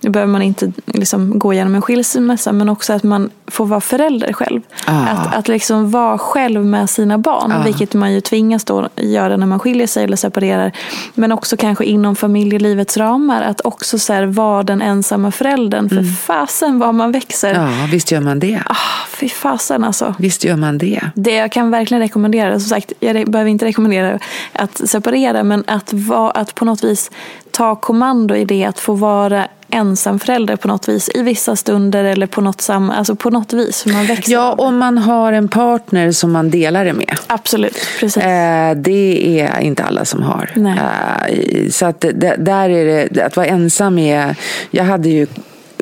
nu 0.00 0.10
behöver 0.10 0.32
man 0.32 0.42
inte 0.42 0.72
liksom 0.86 1.38
gå 1.38 1.52
igenom 1.52 1.74
en 1.74 1.82
skilsmässa, 1.82 2.52
men 2.52 2.68
också 2.68 2.92
att 2.92 3.02
man 3.02 3.30
får 3.50 3.66
vara 3.66 3.80
förälder 3.80 4.32
själv. 4.32 4.60
Ah. 4.86 5.06
Att, 5.06 5.34
att 5.34 5.48
liksom 5.48 5.90
vara 5.90 6.18
själv 6.18 6.64
med 6.64 6.90
sina 6.90 7.18
barn, 7.18 7.52
ah. 7.52 7.62
vilket 7.64 7.94
man 7.94 8.12
ju 8.12 8.20
tvingas 8.20 8.64
då 8.64 8.88
göra 8.96 9.36
när 9.36 9.46
man 9.46 9.58
skiljer 9.58 9.86
sig 9.86 10.04
eller 10.04 10.16
separerar. 10.16 10.72
Men 11.14 11.32
också 11.32 11.56
kanske 11.56 11.84
inom 11.84 12.16
familjelivets 12.16 12.96
ramar, 12.96 13.42
att 13.42 13.60
också 13.60 13.98
så 13.98 14.12
här, 14.12 14.24
vara 14.24 14.62
den 14.62 14.82
ensamma 14.82 15.30
föräldern. 15.30 15.88
För 15.88 15.96
mm. 15.96 16.12
fasen 16.12 16.78
vad 16.78 16.94
man 16.94 17.12
växer. 17.12 17.54
Ja, 17.54 17.68
visst 17.92 18.12
gör 18.12 18.20
man 18.20 18.40
det. 18.40 18.62
Ah, 18.66 18.76
fy 19.08 19.28
fasen 19.28 19.84
alltså. 19.84 20.14
Visst 20.18 20.44
gör 20.44 20.56
man 20.56 20.78
det. 20.78 21.00
Det 21.14 21.34
jag 21.34 21.52
kan 21.52 21.70
verkligen 21.70 22.00
rekommendera, 22.00 22.60
som 22.60 22.68
sagt, 22.68 22.92
jag 23.00 23.30
behöver 23.30 23.50
inte 23.50 23.64
rekommendera 23.64 24.18
att 24.52 24.88
separera, 24.88 25.42
men 25.42 25.64
att, 25.66 25.92
va, 25.92 26.30
att 26.30 26.54
på 26.54 26.64
något 26.64 26.84
vis 26.84 27.10
ta 27.50 27.76
kommando 27.76 28.34
i 28.34 28.44
det, 28.44 28.64
att 28.64 28.78
få 28.78 28.94
vara 28.94 29.48
ensamförälder 29.70 30.56
på 30.56 30.68
något 30.68 30.88
vis 30.88 31.10
i 31.14 31.22
vissa 31.22 31.56
stunder 31.56 32.04
eller 32.04 32.26
på 32.26 32.40
något, 32.40 32.60
sam 32.60 32.90
alltså 32.90 33.14
på 33.14 33.30
något 33.30 33.52
vis. 33.52 33.86
Man 33.86 34.06
växer 34.06 34.32
ja, 34.32 34.52
om 34.52 34.78
man 34.78 34.98
har 34.98 35.32
en 35.32 35.48
partner 35.48 36.12
som 36.12 36.32
man 36.32 36.50
delar 36.50 36.84
det 36.84 36.92
med. 36.92 37.18
Absolut, 37.26 37.86
precis. 38.00 38.22
Eh, 38.22 38.74
det 38.76 39.40
är 39.40 39.60
inte 39.60 39.84
alla 39.84 40.04
som 40.04 40.22
har. 40.22 40.50
Eh, 40.56 41.70
så 41.70 41.86
att 41.86 42.00
det, 42.00 42.36
där 42.38 42.70
är 42.70 43.08
det, 43.10 43.22
att 43.22 43.36
vara 43.36 43.46
ensam 43.46 43.98
är, 43.98 44.36
jag 44.70 44.84
hade 44.84 45.08
ju 45.08 45.26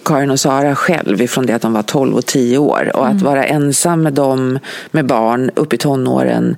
Karin 0.05 0.30
och 0.30 0.41
Sara 0.41 0.74
själv 0.74 1.22
ifrån 1.22 1.47
det 1.47 1.55
att 1.55 1.62
de 1.62 1.72
var 1.72 1.82
12 1.82 2.16
och 2.16 2.26
10 2.26 2.59
år. 2.59 2.91
Och 2.95 3.07
mm. 3.07 3.16
att 3.16 3.22
vara 3.22 3.45
ensam 3.45 4.03
med 4.03 4.12
dem, 4.12 4.59
med 4.91 5.07
barn, 5.07 5.51
upp 5.55 5.72
i 5.72 5.76
tonåren 5.76 6.57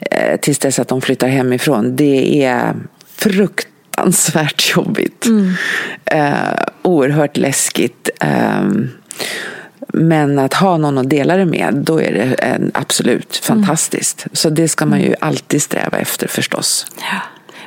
eh, 0.00 0.36
tills 0.40 0.58
dess 0.58 0.78
att 0.78 0.88
de 0.88 1.00
flyttar 1.00 1.28
hemifrån. 1.28 1.96
Det 1.96 2.44
är 2.44 2.74
fruktansvärt 4.02 4.76
jobbigt. 4.76 5.26
Mm. 5.26 5.54
Eh, 6.04 6.64
oerhört 6.82 7.36
läskigt. 7.36 8.10
Eh, 8.20 8.62
men 9.88 10.38
att 10.38 10.54
ha 10.54 10.76
någon 10.76 10.98
att 10.98 11.10
dela 11.10 11.36
det 11.36 11.44
med, 11.44 11.74
då 11.74 12.00
är 12.00 12.12
det 12.12 12.34
en, 12.34 12.70
absolut 12.74 13.36
fantastiskt. 13.36 14.26
Mm. 14.26 14.34
Så 14.34 14.50
det 14.50 14.68
ska 14.68 14.86
man 14.86 15.00
ju 15.00 15.06
mm. 15.06 15.18
alltid 15.20 15.62
sträva 15.62 15.98
efter 15.98 16.28
förstås. 16.28 16.86
Ja. 16.96 17.20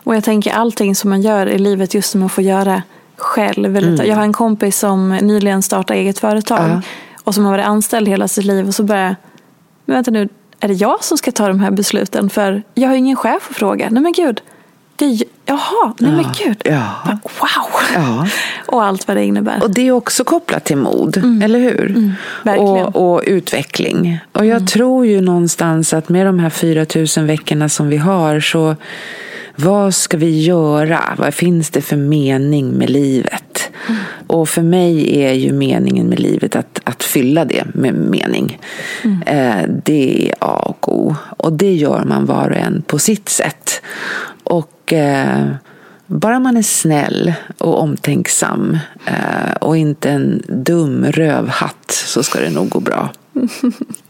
Och 0.03 0.15
jag 0.15 0.23
tänker 0.23 0.51
allting 0.53 0.95
som 0.95 1.09
man 1.09 1.21
gör 1.21 1.47
i 1.47 1.57
livet 1.57 1.93
just 1.93 2.11
som 2.11 2.19
man 2.19 2.29
får 2.29 2.43
göra 2.43 2.83
själv. 3.17 3.77
Mm. 3.77 4.05
Jag 4.05 4.15
har 4.15 4.23
en 4.23 4.33
kompis 4.33 4.79
som 4.79 5.09
nyligen 5.09 5.61
startade 5.61 5.99
eget 5.99 6.19
företag 6.19 6.69
uh. 6.69 6.79
och 7.23 7.36
som 7.36 7.45
har 7.45 7.51
varit 7.51 7.65
anställd 7.65 8.07
hela 8.07 8.27
sitt 8.27 8.45
liv 8.45 8.67
och 8.67 8.75
så 8.75 8.83
börjar 8.83 9.15
men 9.86 9.95
vänta 9.95 10.11
nu, 10.11 10.29
är 10.59 10.67
det 10.67 10.73
jag 10.73 11.03
som 11.03 11.17
ska 11.17 11.31
ta 11.31 11.47
de 11.47 11.59
här 11.59 11.71
besluten? 11.71 12.29
För 12.29 12.63
jag 12.73 12.89
har 12.89 12.95
ingen 12.95 13.15
chef 13.15 13.49
att 13.49 13.55
fråga. 13.55 13.89
Nej 13.89 14.03
men 14.03 14.11
gud, 14.11 14.41
det, 14.95 15.23
jaha, 15.45 15.93
nej 15.99 16.11
ja, 16.11 16.15
men 16.15 16.25
gud. 16.43 16.61
Ja. 16.65 17.19
Wow! 17.23 17.81
Ja. 17.95 18.27
och 18.65 18.83
allt 18.83 19.07
vad 19.07 19.17
det 19.17 19.23
innebär. 19.23 19.63
Och 19.63 19.73
det 19.73 19.87
är 19.87 19.91
också 19.91 20.23
kopplat 20.23 20.65
till 20.65 20.77
mod, 20.77 21.17
mm. 21.17 21.41
eller 21.41 21.59
hur? 21.59 21.89
Mm, 21.89 22.59
och, 22.59 22.95
och, 22.95 23.23
utveckling. 23.25 24.19
Och 24.31 24.45
jag 24.45 24.55
mm. 24.55 24.67
tror 24.67 25.05
ju 25.05 25.21
någonstans 25.21 25.93
att 25.93 26.09
med 26.09 26.25
de 26.25 26.39
här 26.39 26.49
4000 26.49 27.27
veckorna 27.27 27.69
som 27.69 27.89
vi 27.89 27.97
har 27.97 28.39
så 28.39 28.75
vad 29.55 29.95
ska 29.95 30.17
vi 30.17 30.41
göra? 30.41 31.01
Vad 31.17 31.33
finns 31.33 31.69
det 31.69 31.81
för 31.81 31.97
mening 31.97 32.71
med 32.71 32.89
livet? 32.89 33.71
Mm. 33.87 34.01
Och 34.27 34.49
för 34.49 34.61
mig 34.61 35.23
är 35.23 35.33
ju 35.33 35.53
meningen 35.53 36.07
med 36.07 36.19
livet 36.19 36.55
att, 36.55 36.81
att 36.83 37.03
fylla 37.03 37.45
det 37.45 37.63
med 37.73 37.93
mening. 37.93 38.59
Mm. 39.03 39.21
Eh, 39.21 39.69
det 39.83 40.29
är 40.29 40.35
A 40.39 40.55
och 40.55 40.97
O. 40.97 41.15
Och 41.37 41.53
det 41.53 41.73
gör 41.73 42.03
man 42.03 42.25
var 42.25 42.49
och 42.49 42.57
en 42.57 42.81
på 42.81 42.99
sitt 42.99 43.29
sätt. 43.29 43.81
Och 44.86 44.93
eh, 44.93 45.47
Bara 46.07 46.39
man 46.39 46.57
är 46.57 46.61
snäll 46.61 47.33
och 47.57 47.81
omtänksam 47.81 48.77
eh, 49.05 49.55
och 49.61 49.77
inte 49.77 50.09
en 50.09 50.43
dum 50.47 51.05
rövhatt 51.05 51.91
så 51.91 52.23
ska 52.23 52.39
det 52.39 52.49
nog 52.49 52.69
gå 52.69 52.79
bra. 52.79 53.09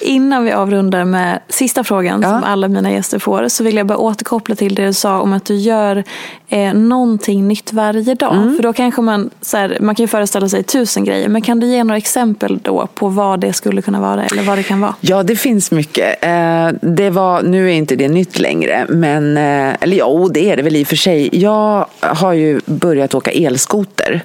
Innan 0.00 0.44
vi 0.44 0.52
avrundar 0.52 1.04
med 1.04 1.40
sista 1.48 1.84
frågan 1.84 2.22
ja. 2.22 2.30
som 2.30 2.44
alla 2.44 2.68
mina 2.68 2.92
gäster 2.92 3.18
får 3.18 3.48
så 3.48 3.64
vill 3.64 3.76
jag 3.76 3.86
bara 3.86 3.98
återkoppla 3.98 4.54
till 4.54 4.74
det 4.74 4.86
du 4.86 4.92
sa 4.92 5.20
om 5.20 5.32
att 5.32 5.44
du 5.44 5.54
gör 5.54 6.04
eh, 6.48 6.74
någonting 6.74 7.48
nytt 7.48 7.72
varje 7.72 8.14
dag. 8.14 8.36
Mm. 8.36 8.56
För 8.56 8.62
då 8.62 8.72
kanske 8.72 9.02
man, 9.02 9.30
så 9.40 9.56
här, 9.56 9.78
man 9.80 9.94
kan 9.94 10.04
ju 10.04 10.08
föreställa 10.08 10.48
sig 10.48 10.62
tusen 10.62 11.04
grejer 11.04 11.28
men 11.28 11.42
kan 11.42 11.60
du 11.60 11.66
ge 11.66 11.84
några 11.84 11.96
exempel 11.96 12.58
då 12.62 12.86
på 12.94 13.08
vad 13.08 13.40
det 13.40 13.52
skulle 13.52 13.82
kunna 13.82 14.00
vara 14.00 14.24
eller 14.24 14.42
vad 14.42 14.58
det 14.58 14.62
kan 14.62 14.80
vara? 14.80 14.94
Ja, 15.00 15.22
det 15.22 15.36
finns 15.36 15.70
mycket. 15.70 16.24
Eh, 16.24 16.68
det 16.82 17.10
var, 17.10 17.42
nu 17.42 17.70
är 17.70 17.74
inte 17.74 17.96
det 17.96 18.08
nytt 18.08 18.38
längre, 18.38 18.86
men, 18.88 19.36
eh, 19.36 19.76
eller 19.80 19.96
ja, 19.96 20.28
det 20.34 20.50
är 20.50 20.56
det 20.56 20.62
väl 20.62 20.76
i 20.76 20.82
och 20.82 20.88
för 20.88 20.96
sig. 20.96 21.28
Jag 21.32 21.86
har 22.00 22.32
ju 22.32 22.60
börjat 22.66 23.14
åka 23.14 23.30
elskoter 23.30 24.20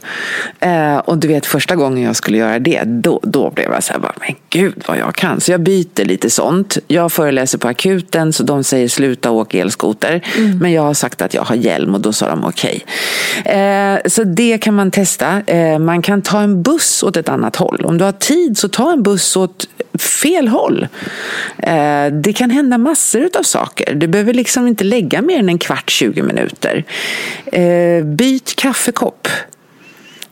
eh, 0.60 0.98
och 0.98 1.18
du 1.18 1.28
vet 1.28 1.46
första 1.46 1.76
gången 1.76 2.04
jag 2.04 2.16
skulle 2.16 2.38
göra 2.38 2.60
det, 2.60 2.84
då, 2.84 3.20
då 3.24 3.50
blev 3.50 3.72
jag 3.72 3.84
så 3.84 3.94
här, 3.94 4.00
men 4.00 4.36
gud 4.50 4.84
vad 4.88 4.98
jag 4.98 5.07
kan. 5.16 5.42
Så 5.42 5.52
jag 5.52 5.62
byter 5.62 6.06
lite 6.06 6.30
sånt. 6.30 6.78
Jag 6.88 7.12
föreläser 7.12 7.58
på 7.58 7.68
akuten 7.68 8.34
så 8.34 8.44
de 8.44 8.64
säger 8.64 8.88
sluta 8.88 9.32
åka 9.32 9.58
elskoter. 9.58 10.22
Mm. 10.38 10.58
Men 10.58 10.72
jag 10.72 10.82
har 10.82 10.94
sagt 10.94 11.22
att 11.22 11.34
jag 11.34 11.44
har 11.44 11.56
hjälm 11.56 11.96
och 11.96 12.02
då 12.02 12.14
sa 12.14 12.30
de 12.30 12.46
okej. 12.46 12.86
Okay. 13.40 13.58
Eh, 13.60 14.00
så 14.06 14.24
det 14.24 14.58
kan 14.58 14.74
man 14.74 14.92
testa. 14.92 15.42
Eh, 15.48 15.80
man 15.80 16.02
kan 16.02 16.22
ta 16.22 16.42
en 16.42 16.64
buss 16.64 17.04
åt 17.04 17.18
ett 17.18 17.30
annat 17.30 17.56
håll. 17.56 17.86
Om 17.86 17.98
du 17.98 18.04
har 18.04 18.12
tid 18.12 18.58
så 18.58 18.70
ta 18.70 18.92
en 18.92 19.04
buss 19.04 19.36
åt 19.36 19.68
fel 20.22 20.48
håll. 20.48 20.88
Eh, 21.58 22.06
det 22.12 22.34
kan 22.34 22.50
hända 22.50 22.78
massor 22.78 23.30
av 23.40 23.44
saker. 23.44 23.96
Du 23.96 24.08
behöver 24.08 24.34
liksom 24.34 24.68
inte 24.68 24.84
lägga 24.84 25.22
mer 25.22 25.40
än 25.40 25.50
en 25.50 25.60
kvart, 25.60 25.90
20 25.90 26.22
minuter. 26.22 26.84
Eh, 27.46 28.06
byt 28.06 28.56
kaffekopp. 28.56 29.28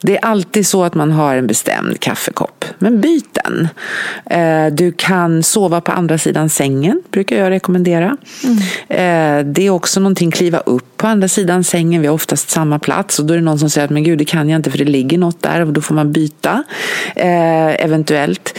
Det 0.02 0.18
är 0.18 0.26
alltid 0.26 0.68
så 0.68 0.84
att 0.84 0.96
man 0.96 1.12
har 1.12 1.36
en 1.36 1.48
bestämd 1.48 2.00
kaffekopp, 2.00 2.66
men 2.80 3.02
byt 3.02 3.40
den. 3.44 3.68
Eh, 4.26 4.74
du 4.74 4.92
kan 4.92 5.44
sova 5.44 5.82
på 5.82 5.92
andra 5.92 6.18
sidan 6.18 6.50
sängen, 6.50 7.02
brukar 7.12 7.38
jag 7.38 7.50
rekommendera. 7.50 8.18
Mm. 8.44 9.54
Det 9.54 9.66
är 9.66 9.70
också 9.70 10.00
någonting, 10.00 10.32
kliva 10.32 10.58
upp 10.58 10.98
på 10.98 11.08
andra 11.08 11.28
sidan 11.28 11.64
sängen, 11.64 12.02
vi 12.02 12.08
har 12.08 12.14
oftast 12.14 12.50
samma 12.50 12.80
plats 12.80 13.20
och 13.20 13.26
då 13.26 13.34
är 13.34 13.38
det 13.38 13.44
någon 13.44 13.60
som 13.60 13.70
säger 13.70 13.86
att 13.86 13.92
men 13.92 14.04
gud, 14.04 14.20
det 14.20 14.26
kan 14.26 14.50
jag 14.50 14.60
inte 14.60 14.72
för 14.72 14.78
det 14.78 14.86
ligger 14.86 15.18
något 15.18 15.42
där 15.42 15.62
och 15.62 15.74
då 15.74 15.82
får 15.82 15.96
man 15.96 16.12
byta, 16.12 16.64
eh, 17.16 17.84
eventuellt. 17.86 18.58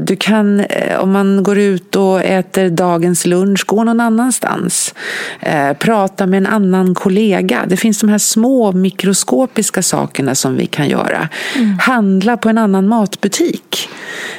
Du 0.00 0.16
kan, 0.16 0.64
om 0.98 1.12
man 1.12 1.42
går 1.42 1.58
ut 1.58 1.96
och 1.96 2.24
äter 2.24 2.68
dagens 2.68 3.26
lunch, 3.26 3.66
gå 3.66 3.84
någon 3.84 4.00
annanstans. 4.00 4.94
Prata 5.78 6.26
med 6.26 6.38
en 6.38 6.46
annan 6.46 6.94
kollega. 6.94 7.64
Det 7.66 7.76
finns 7.76 8.00
de 8.00 8.10
här 8.10 8.18
små 8.18 8.72
mikroskopiska 8.72 9.82
sakerna 9.82 10.34
som 10.34 10.49
vi 10.56 10.66
kan 10.66 10.88
göra. 10.88 11.28
Mm. 11.56 11.78
Handla 11.78 12.36
på 12.36 12.48
en 12.48 12.58
annan 12.58 12.88
matbutik. 12.88 13.88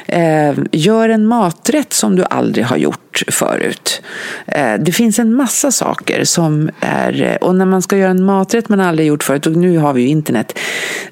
Eh, 0.06 0.54
gör 0.72 1.08
en 1.08 1.26
maträtt 1.26 1.92
som 1.92 2.16
du 2.16 2.24
aldrig 2.24 2.64
har 2.64 2.76
gjort 2.76 3.11
förut. 3.28 4.02
Eh, 4.46 4.74
det 4.74 4.92
finns 4.92 5.18
en 5.18 5.34
massa 5.34 5.72
saker 5.72 6.24
som 6.24 6.70
är... 6.80 7.22
Eh, 7.22 7.34
och 7.34 7.54
när 7.54 7.66
man 7.66 7.82
ska 7.82 7.96
göra 7.96 8.10
en 8.10 8.24
maträtt 8.24 8.68
man 8.68 8.80
aldrig 8.80 9.08
gjort 9.08 9.22
förut, 9.22 9.46
och 9.46 9.56
nu 9.56 9.78
har 9.78 9.92
vi 9.92 10.02
ju 10.02 10.08
internet. 10.08 10.58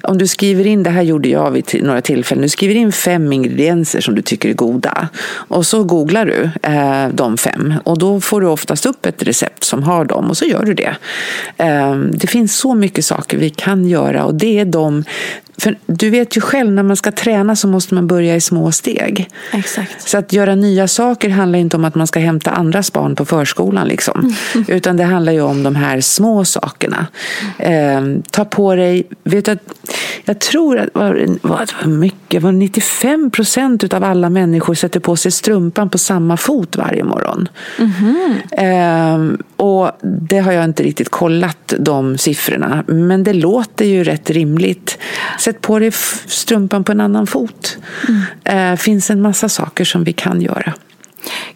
Om 0.01 0.17
du 0.17 0.27
skriver 0.27 0.67
in, 0.67 0.83
det 0.83 0.89
här 0.89 1.01
gjorde 1.01 1.29
jag 1.29 1.51
vid 1.51 1.83
några 1.83 2.01
tillfällen, 2.01 2.41
du 2.41 2.49
skriver 2.49 2.75
in 2.75 2.91
fem 2.91 3.33
ingredienser 3.33 4.01
som 4.01 4.15
du 4.15 4.21
tycker 4.21 4.49
är 4.49 4.53
goda. 4.53 5.07
Och 5.33 5.65
så 5.65 5.83
googlar 5.83 6.25
du 6.25 6.49
eh, 6.69 7.07
de 7.13 7.37
fem. 7.37 7.73
Och 7.83 7.97
då 7.97 8.21
får 8.21 8.41
du 8.41 8.47
oftast 8.47 8.85
upp 8.85 9.05
ett 9.05 9.23
recept 9.23 9.63
som 9.63 9.83
har 9.83 10.05
dem 10.05 10.29
och 10.29 10.37
så 10.37 10.45
gör 10.45 10.65
du 10.65 10.73
det. 10.73 10.95
Det 12.11 12.27
finns 12.27 12.57
så 12.57 12.75
mycket 12.75 13.05
saker 13.05 13.37
vi 13.37 13.49
kan 13.49 13.85
göra 13.85 14.25
och 14.25 14.35
det 14.35 14.59
är 14.59 14.65
de 14.65 15.03
för 15.61 15.77
du 15.85 16.09
vet 16.09 16.37
ju 16.37 16.41
själv, 16.41 16.71
när 16.71 16.83
man 16.83 16.95
ska 16.95 17.11
träna 17.11 17.55
så 17.55 17.67
måste 17.67 17.93
man 17.95 18.07
börja 18.07 18.35
i 18.35 18.41
små 18.41 18.71
steg. 18.71 19.29
Exakt. 19.51 20.09
Så 20.09 20.17
att 20.17 20.33
göra 20.33 20.55
nya 20.55 20.87
saker 20.87 21.29
handlar 21.29 21.59
inte 21.59 21.77
om 21.77 21.85
att 21.85 21.95
man 21.95 22.07
ska 22.07 22.19
hämta 22.19 22.51
andras 22.51 22.93
barn 22.93 23.15
på 23.15 23.25
förskolan. 23.25 23.87
Liksom. 23.87 24.33
Mm. 24.53 24.65
Utan 24.75 24.97
det 24.97 25.03
handlar 25.03 25.33
ju 25.33 25.41
om 25.41 25.63
de 25.63 25.75
här 25.75 26.01
små 26.01 26.45
sakerna. 26.45 27.07
Eh, 27.57 28.01
ta 28.31 28.45
på 28.45 28.75
dig, 28.75 29.03
vet 29.23 29.45
du, 29.45 29.57
jag 30.25 30.39
tror 30.39 30.79
att 30.79 30.89
var, 30.93 31.27
var 31.47 31.87
mycket, 31.87 32.43
var 32.43 32.51
95 32.51 33.31
procent 33.31 33.93
av 33.93 34.03
alla 34.03 34.29
människor 34.29 34.73
sätter 34.73 34.99
på 34.99 35.15
sig 35.15 35.31
strumpan 35.31 35.89
på 35.89 35.97
samma 35.97 36.37
fot 36.37 36.75
varje 36.75 37.03
morgon. 37.03 37.47
Mm. 37.77 38.35
Eh, 38.51 39.39
och 39.55 39.91
det 40.01 40.39
har 40.39 40.51
jag 40.51 40.65
inte 40.65 40.83
riktigt 40.83 41.09
kollat 41.09 41.73
de 41.79 42.17
siffrorna. 42.17 42.83
Men 42.87 43.23
det 43.23 43.33
låter 43.33 43.85
ju 43.85 44.03
rätt 44.03 44.29
rimligt. 44.29 44.97
Sätt 45.39 45.61
på 45.61 45.79
dig 45.79 45.91
strumpan 46.25 46.83
på 46.83 46.91
en 46.91 47.01
annan 47.01 47.27
fot. 47.27 47.77
Mm. 48.07 48.71
Eh, 48.73 48.77
finns 48.77 49.09
en 49.09 49.21
massa 49.21 49.49
saker 49.49 49.85
som 49.85 50.03
vi 50.03 50.13
kan 50.13 50.41
göra. 50.41 50.73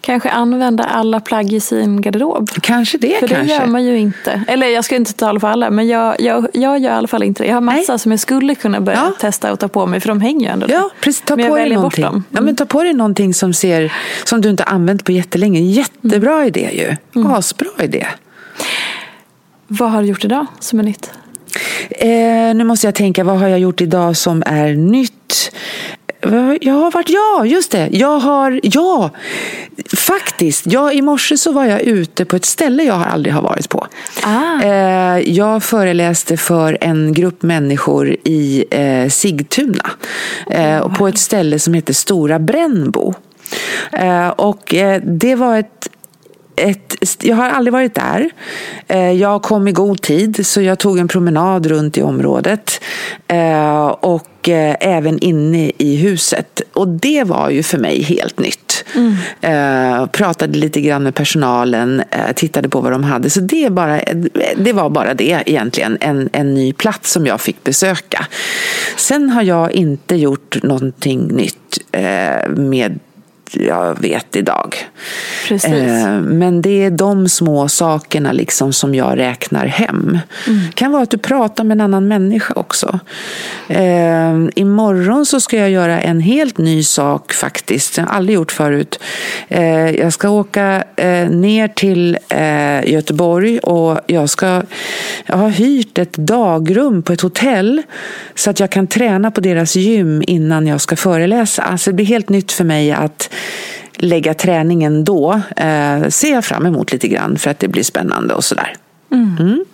Kanske 0.00 0.30
använda 0.30 0.84
alla 0.84 1.20
plagg 1.20 1.52
i 1.52 1.60
sin 1.60 2.00
garderob. 2.00 2.50
Kanske 2.62 2.98
det. 2.98 3.16
För 3.20 3.28
kanske. 3.28 3.54
det 3.54 3.60
gör 3.60 3.66
man 3.66 3.84
ju 3.84 3.98
inte. 3.98 4.42
Eller 4.48 4.66
jag 4.66 4.84
ska 4.84 4.96
inte 4.96 5.12
tala 5.12 5.40
för 5.40 5.48
alla, 5.48 5.70
men 5.70 5.88
jag, 5.88 6.20
jag, 6.20 6.46
jag 6.52 6.78
gör 6.78 6.90
i 6.90 6.94
alla 6.94 7.08
fall 7.08 7.22
inte 7.22 7.42
det. 7.42 7.46
Jag 7.46 7.56
har 7.56 7.60
massa 7.60 7.92
Nej. 7.92 7.98
som 7.98 8.12
jag 8.12 8.20
skulle 8.20 8.54
kunna 8.54 8.80
börja 8.80 8.98
ja. 8.98 9.12
testa 9.20 9.52
och 9.52 9.58
ta 9.58 9.68
på 9.68 9.86
mig, 9.86 10.00
för 10.00 10.08
de 10.08 10.20
hänger 10.20 10.46
ju 10.46 10.52
ändå 10.52 10.66
Ja, 10.70 10.90
precis. 11.00 11.22
Ta 11.22 11.36
men 11.36 11.48
på 11.48 11.56
dig 11.56 11.70
någonting. 11.70 12.04
Mm. 12.04 12.24
Ja, 12.30 12.40
men 12.40 12.56
ta 12.56 12.64
på 12.64 12.82
dig 12.82 12.92
någonting 12.92 13.34
som, 13.34 13.54
ser, 13.54 13.92
som 14.24 14.40
du 14.40 14.50
inte 14.50 14.64
använt 14.64 15.04
på 15.04 15.12
jättelänge. 15.12 15.60
Jättebra 15.60 16.34
mm. 16.34 16.46
idé 16.46 16.70
ju. 16.72 17.20
Mm. 17.20 17.32
Asbra 17.32 17.68
idé. 17.78 18.06
Vad 19.66 19.90
har 19.90 20.02
du 20.02 20.08
gjort 20.08 20.24
idag 20.24 20.46
som 20.60 20.78
är 20.78 20.82
nytt? 20.82 21.10
Eh, 21.90 22.54
nu 22.54 22.64
måste 22.64 22.86
jag 22.86 22.94
tänka, 22.94 23.24
vad 23.24 23.38
har 23.38 23.48
jag 23.48 23.58
gjort 23.58 23.80
idag 23.80 24.16
som 24.16 24.42
är 24.46 24.74
nytt? 24.74 25.52
Jag 26.60 26.74
har 26.74 26.90
varit, 26.90 27.08
ja, 27.08 27.46
just 27.46 27.70
det. 27.72 27.88
Jag 27.92 28.18
har, 28.18 28.60
ja, 28.62 29.10
faktiskt. 29.96 30.66
Ja, 30.66 30.92
I 30.92 31.02
morse 31.02 31.36
så 31.36 31.52
var 31.52 31.64
jag 31.64 31.80
ute 31.80 32.24
på 32.24 32.36
ett 32.36 32.44
ställe 32.44 32.82
jag 32.82 33.02
aldrig 33.02 33.34
har 33.34 33.42
varit 33.42 33.68
på. 33.68 33.86
Ah. 34.22 34.62
Eh, 34.62 35.18
jag 35.18 35.62
föreläste 35.62 36.36
för 36.36 36.78
en 36.80 37.12
grupp 37.12 37.42
människor 37.42 38.16
i 38.24 38.64
eh, 38.70 39.08
Sigtuna. 39.08 39.90
Wow. 40.46 40.94
På 40.98 41.08
ett 41.08 41.18
ställe 41.18 41.58
som 41.58 41.74
heter 41.74 41.94
Stora 41.94 42.38
Brännbo. 42.38 43.14
Och 44.36 44.74
det 45.02 45.34
var 45.34 45.58
ett 45.58 45.88
ett, 46.56 46.96
jag 47.22 47.36
har 47.36 47.48
aldrig 47.48 47.72
varit 47.72 47.94
där. 47.94 48.30
Eh, 48.88 49.12
jag 49.12 49.42
kom 49.42 49.68
i 49.68 49.72
god 49.72 50.02
tid 50.02 50.46
så 50.46 50.60
jag 50.60 50.78
tog 50.78 50.98
en 50.98 51.08
promenad 51.08 51.66
runt 51.66 51.98
i 51.98 52.02
området 52.02 52.80
eh, 53.28 53.86
och 53.86 54.48
eh, 54.48 54.76
även 54.80 55.18
inne 55.18 55.72
i 55.78 55.96
huset. 55.96 56.62
Och 56.72 56.88
det 56.88 57.24
var 57.24 57.50
ju 57.50 57.62
för 57.62 57.78
mig 57.78 58.02
helt 58.02 58.38
nytt. 58.38 58.84
Mm. 58.94 60.08
Pratade 60.08 60.58
lite 60.58 60.80
grann 60.80 61.02
med 61.02 61.14
personalen, 61.14 62.02
tittade 62.34 62.68
på 62.68 62.80
vad 62.80 62.92
de 62.92 63.04
hade. 63.04 63.30
Så 63.30 63.40
det, 63.40 63.70
bara, 63.70 64.00
det 64.56 64.72
var 64.72 64.90
bara 64.90 65.14
det 65.14 65.42
egentligen, 65.46 65.98
en, 66.00 66.28
en 66.32 66.54
ny 66.54 66.72
plats 66.72 67.12
som 67.12 67.26
jag 67.26 67.40
fick 67.40 67.64
besöka. 67.64 68.26
Sen 68.96 69.30
har 69.30 69.42
jag 69.42 69.72
inte 69.72 70.16
gjort 70.16 70.62
någonting 70.62 71.26
nytt 71.26 71.78
med 72.48 72.98
jag 73.52 74.00
vet 74.00 74.36
idag. 74.36 74.76
Eh, 75.50 76.20
men 76.20 76.62
det 76.62 76.84
är 76.84 76.90
de 76.90 77.28
små 77.28 77.68
sakerna 77.68 78.32
liksom 78.32 78.72
som 78.72 78.94
jag 78.94 79.18
räknar 79.18 79.66
hem. 79.66 80.18
Mm. 80.46 80.60
Det 80.66 80.74
kan 80.74 80.92
vara 80.92 81.02
att 81.02 81.10
du 81.10 81.18
pratar 81.18 81.64
med 81.64 81.74
en 81.74 81.80
annan 81.80 82.08
människa 82.08 82.54
också. 82.56 82.98
Eh, 83.68 84.34
imorgon 84.54 85.26
så 85.26 85.40
ska 85.40 85.56
jag 85.56 85.70
göra 85.70 86.00
en 86.00 86.20
helt 86.20 86.58
ny 86.58 86.84
sak 86.84 87.32
faktiskt. 87.32 87.96
Jag 87.96 88.04
har 88.04 88.12
aldrig 88.16 88.34
gjort 88.34 88.52
förut. 88.52 89.00
Eh, 89.48 89.90
jag 89.90 90.12
ska 90.12 90.28
åka 90.28 90.84
ner 91.30 91.68
till 91.68 92.18
Göteborg 92.84 93.58
och 93.58 94.00
jag, 94.06 94.30
ska, 94.30 94.62
jag 95.26 95.36
har 95.36 95.48
hyrt 95.48 95.98
ett 95.98 96.12
dagrum 96.12 97.02
på 97.02 97.12
ett 97.12 97.20
hotell 97.20 97.82
så 98.34 98.50
att 98.50 98.60
jag 98.60 98.70
kan 98.70 98.86
träna 98.86 99.30
på 99.30 99.40
deras 99.40 99.76
gym 99.76 100.22
innan 100.26 100.66
jag 100.66 100.80
ska 100.80 100.96
föreläsa. 100.96 101.62
Alltså 101.62 101.90
det 101.90 101.94
blir 101.94 102.06
helt 102.06 102.28
nytt 102.28 102.52
för 102.52 102.64
mig 102.64 102.92
att 102.92 103.30
lägga 103.96 104.34
träningen 104.34 105.04
då 105.04 105.40
eh, 105.56 106.08
ser 106.08 106.32
jag 106.32 106.44
fram 106.44 106.66
emot 106.66 106.92
lite 106.92 107.08
grann 107.08 107.38
för 107.38 107.50
att 107.50 107.58
det 107.58 107.68
blir 107.68 107.82
spännande 107.82 108.34
och 108.34 108.44
sådär. 108.44 108.76
Mm. 109.12 109.36
Mm. 109.40 109.64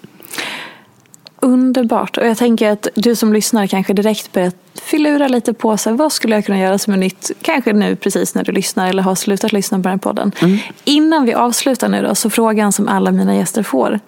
Underbart. 1.41 2.19
Och 2.19 2.27
jag 2.27 2.37
tänker 2.37 2.71
att 2.71 2.89
du 2.95 3.17
som 3.17 3.33
lyssnar 3.33 3.67
kanske 3.67 3.93
direkt 3.93 4.33
börjar 4.33 4.53
filura 4.83 5.29
lite 5.29 5.53
på 5.55 5.77
sig. 5.77 5.93
Vad 5.93 6.13
skulle 6.13 6.35
jag 6.35 6.47
kunna 6.47 6.59
göra 6.59 6.79
som 6.79 6.93
är 6.93 6.97
nytt? 6.97 7.31
Kanske 7.43 7.73
nu 7.73 7.97
precis 7.97 8.35
när 8.35 8.45
du 8.45 8.53
lyssnar 8.53 8.89
eller 8.89 9.03
har 9.03 9.15
slutat 9.15 9.53
lyssna 9.53 9.79
på 9.79 9.83
den 9.83 9.91
här 9.91 9.99
podden. 9.99 10.33
Mm. 10.41 10.59
Innan 10.85 11.27
vi 11.27 11.35
avslutar 11.35 11.89
nu 11.89 12.03
då, 12.03 12.15
så 12.15 12.31
frågan 12.31 12.73
som 12.73 12.89
alla 12.89 13.11
mina 13.11 13.37
gäster 13.37 13.63
får. 13.63 14.01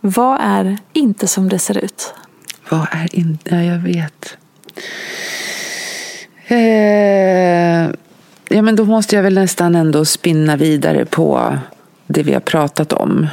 Vad 0.00 0.38
är 0.42 0.78
inte 0.92 1.26
som 1.26 1.48
det 1.48 1.58
ser 1.58 1.78
ut? 1.78 2.14
Vad 2.68 2.86
är 2.90 3.16
inte? 3.16 3.54
Ja, 3.54 3.62
jag 3.62 3.78
vet. 3.78 4.36
Eh 6.50 7.98
ja, 8.48 8.62
men 8.62 8.76
då 8.76 8.84
måste 8.84 9.16
jag 9.16 9.22
väl 9.22 9.34
nästan 9.34 9.74
ändå 9.74 10.04
spinna 10.04 10.56
vidare 10.56 11.04
på 11.04 11.58
det 12.06 12.22
vi 12.22 12.32
har 12.32 12.40
pratat 12.40 12.92
om. 12.92 13.26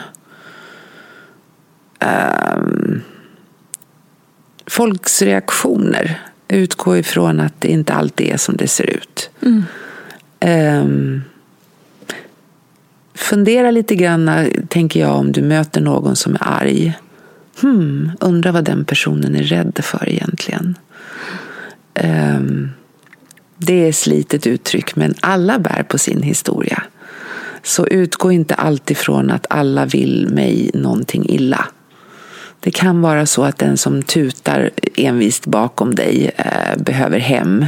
um, 1.99 3.01
folks 4.67 5.21
reaktioner. 5.21 6.21
Utgå 6.47 6.97
ifrån 6.97 7.39
att 7.39 7.61
det 7.61 7.67
inte 7.67 7.93
alltid 7.93 8.27
är 8.27 8.37
som 8.37 8.57
det 8.57 8.67
ser 8.67 8.89
ut. 8.89 9.29
Mm. 9.41 9.63
Um, 10.81 11.23
fundera 13.13 13.71
lite 13.71 13.95
grann, 13.95 14.49
tänker 14.69 14.99
jag, 14.99 15.15
om 15.15 15.31
du 15.31 15.41
möter 15.41 15.81
någon 15.81 16.15
som 16.15 16.35
är 16.35 16.41
arg. 16.41 16.97
Hmm, 17.61 18.11
undrar 18.19 18.51
vad 18.51 18.63
den 18.63 18.85
personen 18.85 19.35
är 19.35 19.43
rädd 19.43 19.79
för 19.83 20.09
egentligen. 20.09 20.77
Um, 22.03 22.71
det 23.57 23.87
är 23.87 23.91
slitet 23.91 24.47
uttryck, 24.47 24.95
men 24.95 25.13
alla 25.19 25.59
bär 25.59 25.83
på 25.83 25.97
sin 25.97 26.21
historia. 26.21 26.83
Så 27.63 27.87
utgå 27.87 28.31
inte 28.31 28.55
alltid 28.55 28.97
från 28.97 29.31
att 29.31 29.45
alla 29.49 29.85
vill 29.85 30.29
mig 30.29 30.71
någonting 30.73 31.29
illa. 31.29 31.65
Det 32.59 32.71
kan 32.71 33.01
vara 33.01 33.25
så 33.25 33.43
att 33.43 33.57
den 33.57 33.77
som 33.77 34.03
tutar 34.03 34.69
envist 34.95 35.45
bakom 35.45 35.95
dig 35.95 36.31
eh, 36.37 36.77
behöver 36.77 37.19
hem 37.19 37.65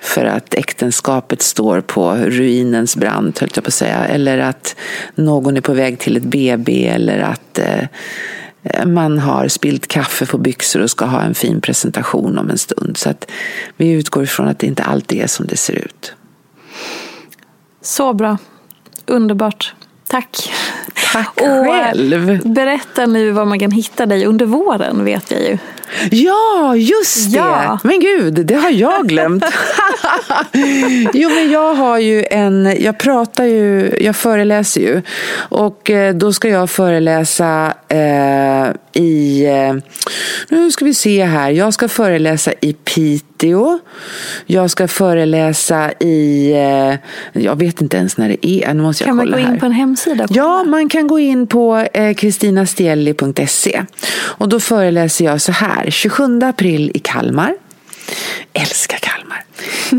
för 0.00 0.24
att 0.24 0.54
äktenskapet 0.54 1.42
står 1.42 1.80
på 1.80 2.14
ruinens 2.14 2.96
brant, 2.96 3.38
höll 3.38 3.50
jag 3.54 3.64
på 3.64 3.68
att 3.68 3.74
säga. 3.74 4.04
Eller 4.04 4.38
att 4.38 4.76
någon 5.14 5.56
är 5.56 5.60
på 5.60 5.74
väg 5.74 5.98
till 5.98 6.16
ett 6.16 6.22
BB 6.22 6.88
eller 6.88 7.18
att 7.18 7.58
eh, 7.58 7.86
Eh, 8.62 8.86
man 8.86 9.18
har 9.18 9.48
spilt 9.48 9.86
kaffe 9.86 10.26
på 10.26 10.38
byxor 10.38 10.80
och 10.80 10.90
ska 10.90 11.04
ha 11.04 11.20
en 11.20 11.34
fin 11.34 11.60
presentation 11.60 12.38
om 12.38 12.50
en 12.50 12.58
stund. 12.58 12.96
Så 12.96 13.10
att 13.10 13.30
vi 13.76 13.90
utgår 13.90 14.22
ifrån 14.22 14.48
att 14.48 14.58
det 14.58 14.66
inte 14.66 14.82
alltid 14.82 15.22
är 15.22 15.26
som 15.26 15.46
det 15.46 15.56
ser 15.56 15.74
ut. 15.74 16.14
Så 17.80 18.12
bra. 18.12 18.38
Underbart. 19.06 19.74
Tack. 20.06 20.52
Tack 21.12 21.40
och 21.40 21.66
själv. 21.66 22.40
Berätta 22.44 23.06
nu 23.06 23.30
var 23.30 23.44
man 23.44 23.58
kan 23.58 23.70
hitta 23.70 24.06
dig 24.06 24.26
under 24.26 24.46
våren 24.46 25.04
vet 25.04 25.30
jag 25.30 25.40
ju. 25.40 25.58
Ja, 26.10 26.76
just 26.76 27.32
det! 27.32 27.38
Ja. 27.38 27.78
Men 27.84 28.00
gud, 28.00 28.46
det 28.46 28.54
har 28.54 28.70
jag 28.70 29.08
glömt. 29.08 29.44
jo, 31.12 31.28
men 31.28 31.50
jag 31.50 31.74
har 31.74 31.98
ju 31.98 32.24
en... 32.30 32.76
Jag 32.80 32.98
pratar 32.98 33.44
ju, 33.44 33.96
jag 34.00 34.16
föreläser 34.16 34.80
ju. 34.80 35.02
Och 35.34 35.90
eh, 35.90 36.14
då 36.14 36.32
ska 36.32 36.48
jag 36.48 36.70
föreläsa 36.70 37.74
eh, 37.88 39.02
i... 39.02 39.44
Eh, 39.46 39.74
nu 40.48 40.70
ska 40.70 40.84
vi 40.84 40.94
se 40.94 41.24
här. 41.24 41.50
Jag 41.50 41.74
ska 41.74 41.88
föreläsa 41.88 42.52
i 42.60 42.72
Piteå. 42.72 43.78
Jag 44.46 44.70
ska 44.70 44.88
föreläsa 44.88 45.92
i... 45.92 46.52
Eh, 46.52 47.42
jag 47.42 47.56
vet 47.56 47.80
inte 47.80 47.96
ens 47.96 48.16
när 48.16 48.28
det 48.28 48.46
är. 48.46 48.74
Nu 48.74 48.82
måste 48.82 49.04
jag 49.04 49.08
kan 49.08 49.16
man 49.16 49.30
gå 49.30 49.38
in 49.38 49.46
här. 49.46 49.58
på 49.58 49.66
en 49.66 49.72
hemsida? 49.72 50.26
Ja, 50.30 50.64
man 50.72 50.88
kan 50.88 51.06
gå 51.06 51.18
in 51.18 51.46
på 51.46 51.86
kristinastielli.se. 52.16 53.74
Eh, 53.74 53.84
och 54.14 54.48
då 54.48 54.60
föreläser 54.60 55.24
jag 55.24 55.40
så 55.40 55.52
här. 55.52 55.90
27 55.90 56.40
april 56.42 56.90
i 56.94 56.98
Kalmar. 56.98 57.54
Älskar 58.52 58.98
Kalmar. 58.98 59.44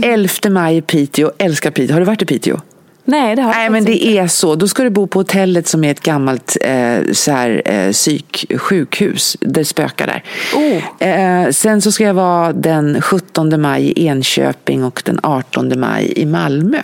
11 0.13 0.49
maj 0.49 0.77
i 0.77 0.81
Piteå. 0.81 1.31
Älskar 1.37 1.71
Piteå. 1.71 1.93
Har 1.93 1.99
du 1.99 2.05
varit 2.05 2.21
i 2.21 2.25
Piteå? 2.25 2.61
Nej, 3.05 3.35
det 3.35 3.41
har 3.41 3.49
jag 3.49 3.57
Nej, 3.57 3.69
men 3.69 3.85
det 3.85 3.95
inte. 3.95 4.19
är 4.19 4.27
så. 4.27 4.55
Då 4.55 4.67
ska 4.67 4.83
du 4.83 4.89
bo 4.89 5.07
på 5.07 5.19
hotellet 5.19 5.67
som 5.67 5.83
är 5.83 5.91
ett 5.91 6.03
gammalt 6.03 6.57
eh, 6.61 6.97
så 7.11 7.31
här, 7.31 7.61
eh, 7.65 7.91
psyksjukhus. 7.91 9.37
Det 9.39 9.65
spökar 9.65 10.07
där. 10.07 10.23
Oh. 10.55 11.07
Eh, 11.07 11.49
sen 11.51 11.81
så 11.81 11.91
ska 11.91 12.03
jag 12.03 12.13
vara 12.13 12.53
den 12.53 13.01
17 13.01 13.61
maj 13.61 13.83
i 13.85 14.07
Enköping 14.07 14.83
och 14.83 15.01
den 15.05 15.19
18 15.23 15.79
maj 15.79 16.13
i 16.15 16.25
Malmö. 16.25 16.81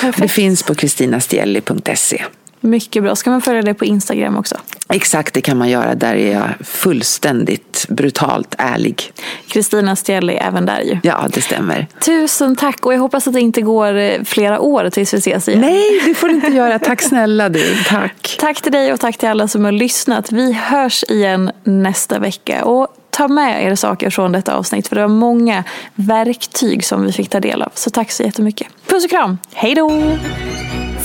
Perfekt. 0.00 0.22
Det 0.22 0.28
finns 0.28 0.62
på 0.62 0.74
kristinastielli.se. 0.74 2.22
Mycket 2.66 3.02
bra. 3.02 3.16
Ska 3.16 3.30
man 3.30 3.40
följa 3.40 3.62
dig 3.62 3.74
på 3.74 3.84
Instagram 3.84 4.36
också? 4.36 4.56
Exakt, 4.88 5.34
det 5.34 5.40
kan 5.40 5.56
man 5.58 5.68
göra. 5.68 5.94
Där 5.94 6.14
är 6.14 6.32
jag 6.32 6.66
fullständigt 6.66 7.86
brutalt 7.88 8.54
ärlig. 8.58 9.12
Kristina 9.48 9.96
Stielli 9.96 10.34
även 10.34 10.66
där 10.66 10.80
ju. 10.80 10.98
Ja, 11.02 11.28
det 11.32 11.40
stämmer. 11.40 11.86
Tusen 12.00 12.56
tack 12.56 12.86
och 12.86 12.94
jag 12.94 12.98
hoppas 12.98 13.26
att 13.26 13.34
det 13.34 13.40
inte 13.40 13.62
går 13.62 13.96
eh, 13.96 14.22
flera 14.24 14.60
år 14.60 14.90
tills 14.90 15.14
vi 15.14 15.18
ses 15.18 15.48
igen. 15.48 15.60
Nej, 15.60 16.00
det 16.06 16.14
får 16.14 16.28
du 16.28 16.34
inte 16.34 16.46
göra. 16.52 16.78
Tack 16.78 17.02
snälla 17.02 17.48
du. 17.48 17.76
Tack. 17.88 18.36
Tack 18.40 18.62
till 18.62 18.72
dig 18.72 18.92
och 18.92 19.00
tack 19.00 19.18
till 19.18 19.28
alla 19.28 19.48
som 19.48 19.64
har 19.64 19.72
lyssnat. 19.72 20.32
Vi 20.32 20.52
hörs 20.52 21.04
igen 21.08 21.50
nästa 21.64 22.18
vecka. 22.18 22.64
Och 22.64 22.88
ta 23.10 23.28
med 23.28 23.64
er 23.64 23.74
saker 23.74 24.10
från 24.10 24.32
detta 24.32 24.54
avsnitt 24.54 24.88
för 24.88 24.96
det 24.96 25.02
var 25.02 25.08
många 25.08 25.64
verktyg 25.94 26.84
som 26.84 27.06
vi 27.06 27.12
fick 27.12 27.30
ta 27.30 27.40
del 27.40 27.62
av. 27.62 27.72
Så 27.74 27.90
tack 27.90 28.10
så 28.12 28.22
jättemycket. 28.22 28.66
Puss 28.86 29.04
och 29.04 29.10
kram. 29.10 29.38
Hej 29.54 29.74
då! 29.74 30.02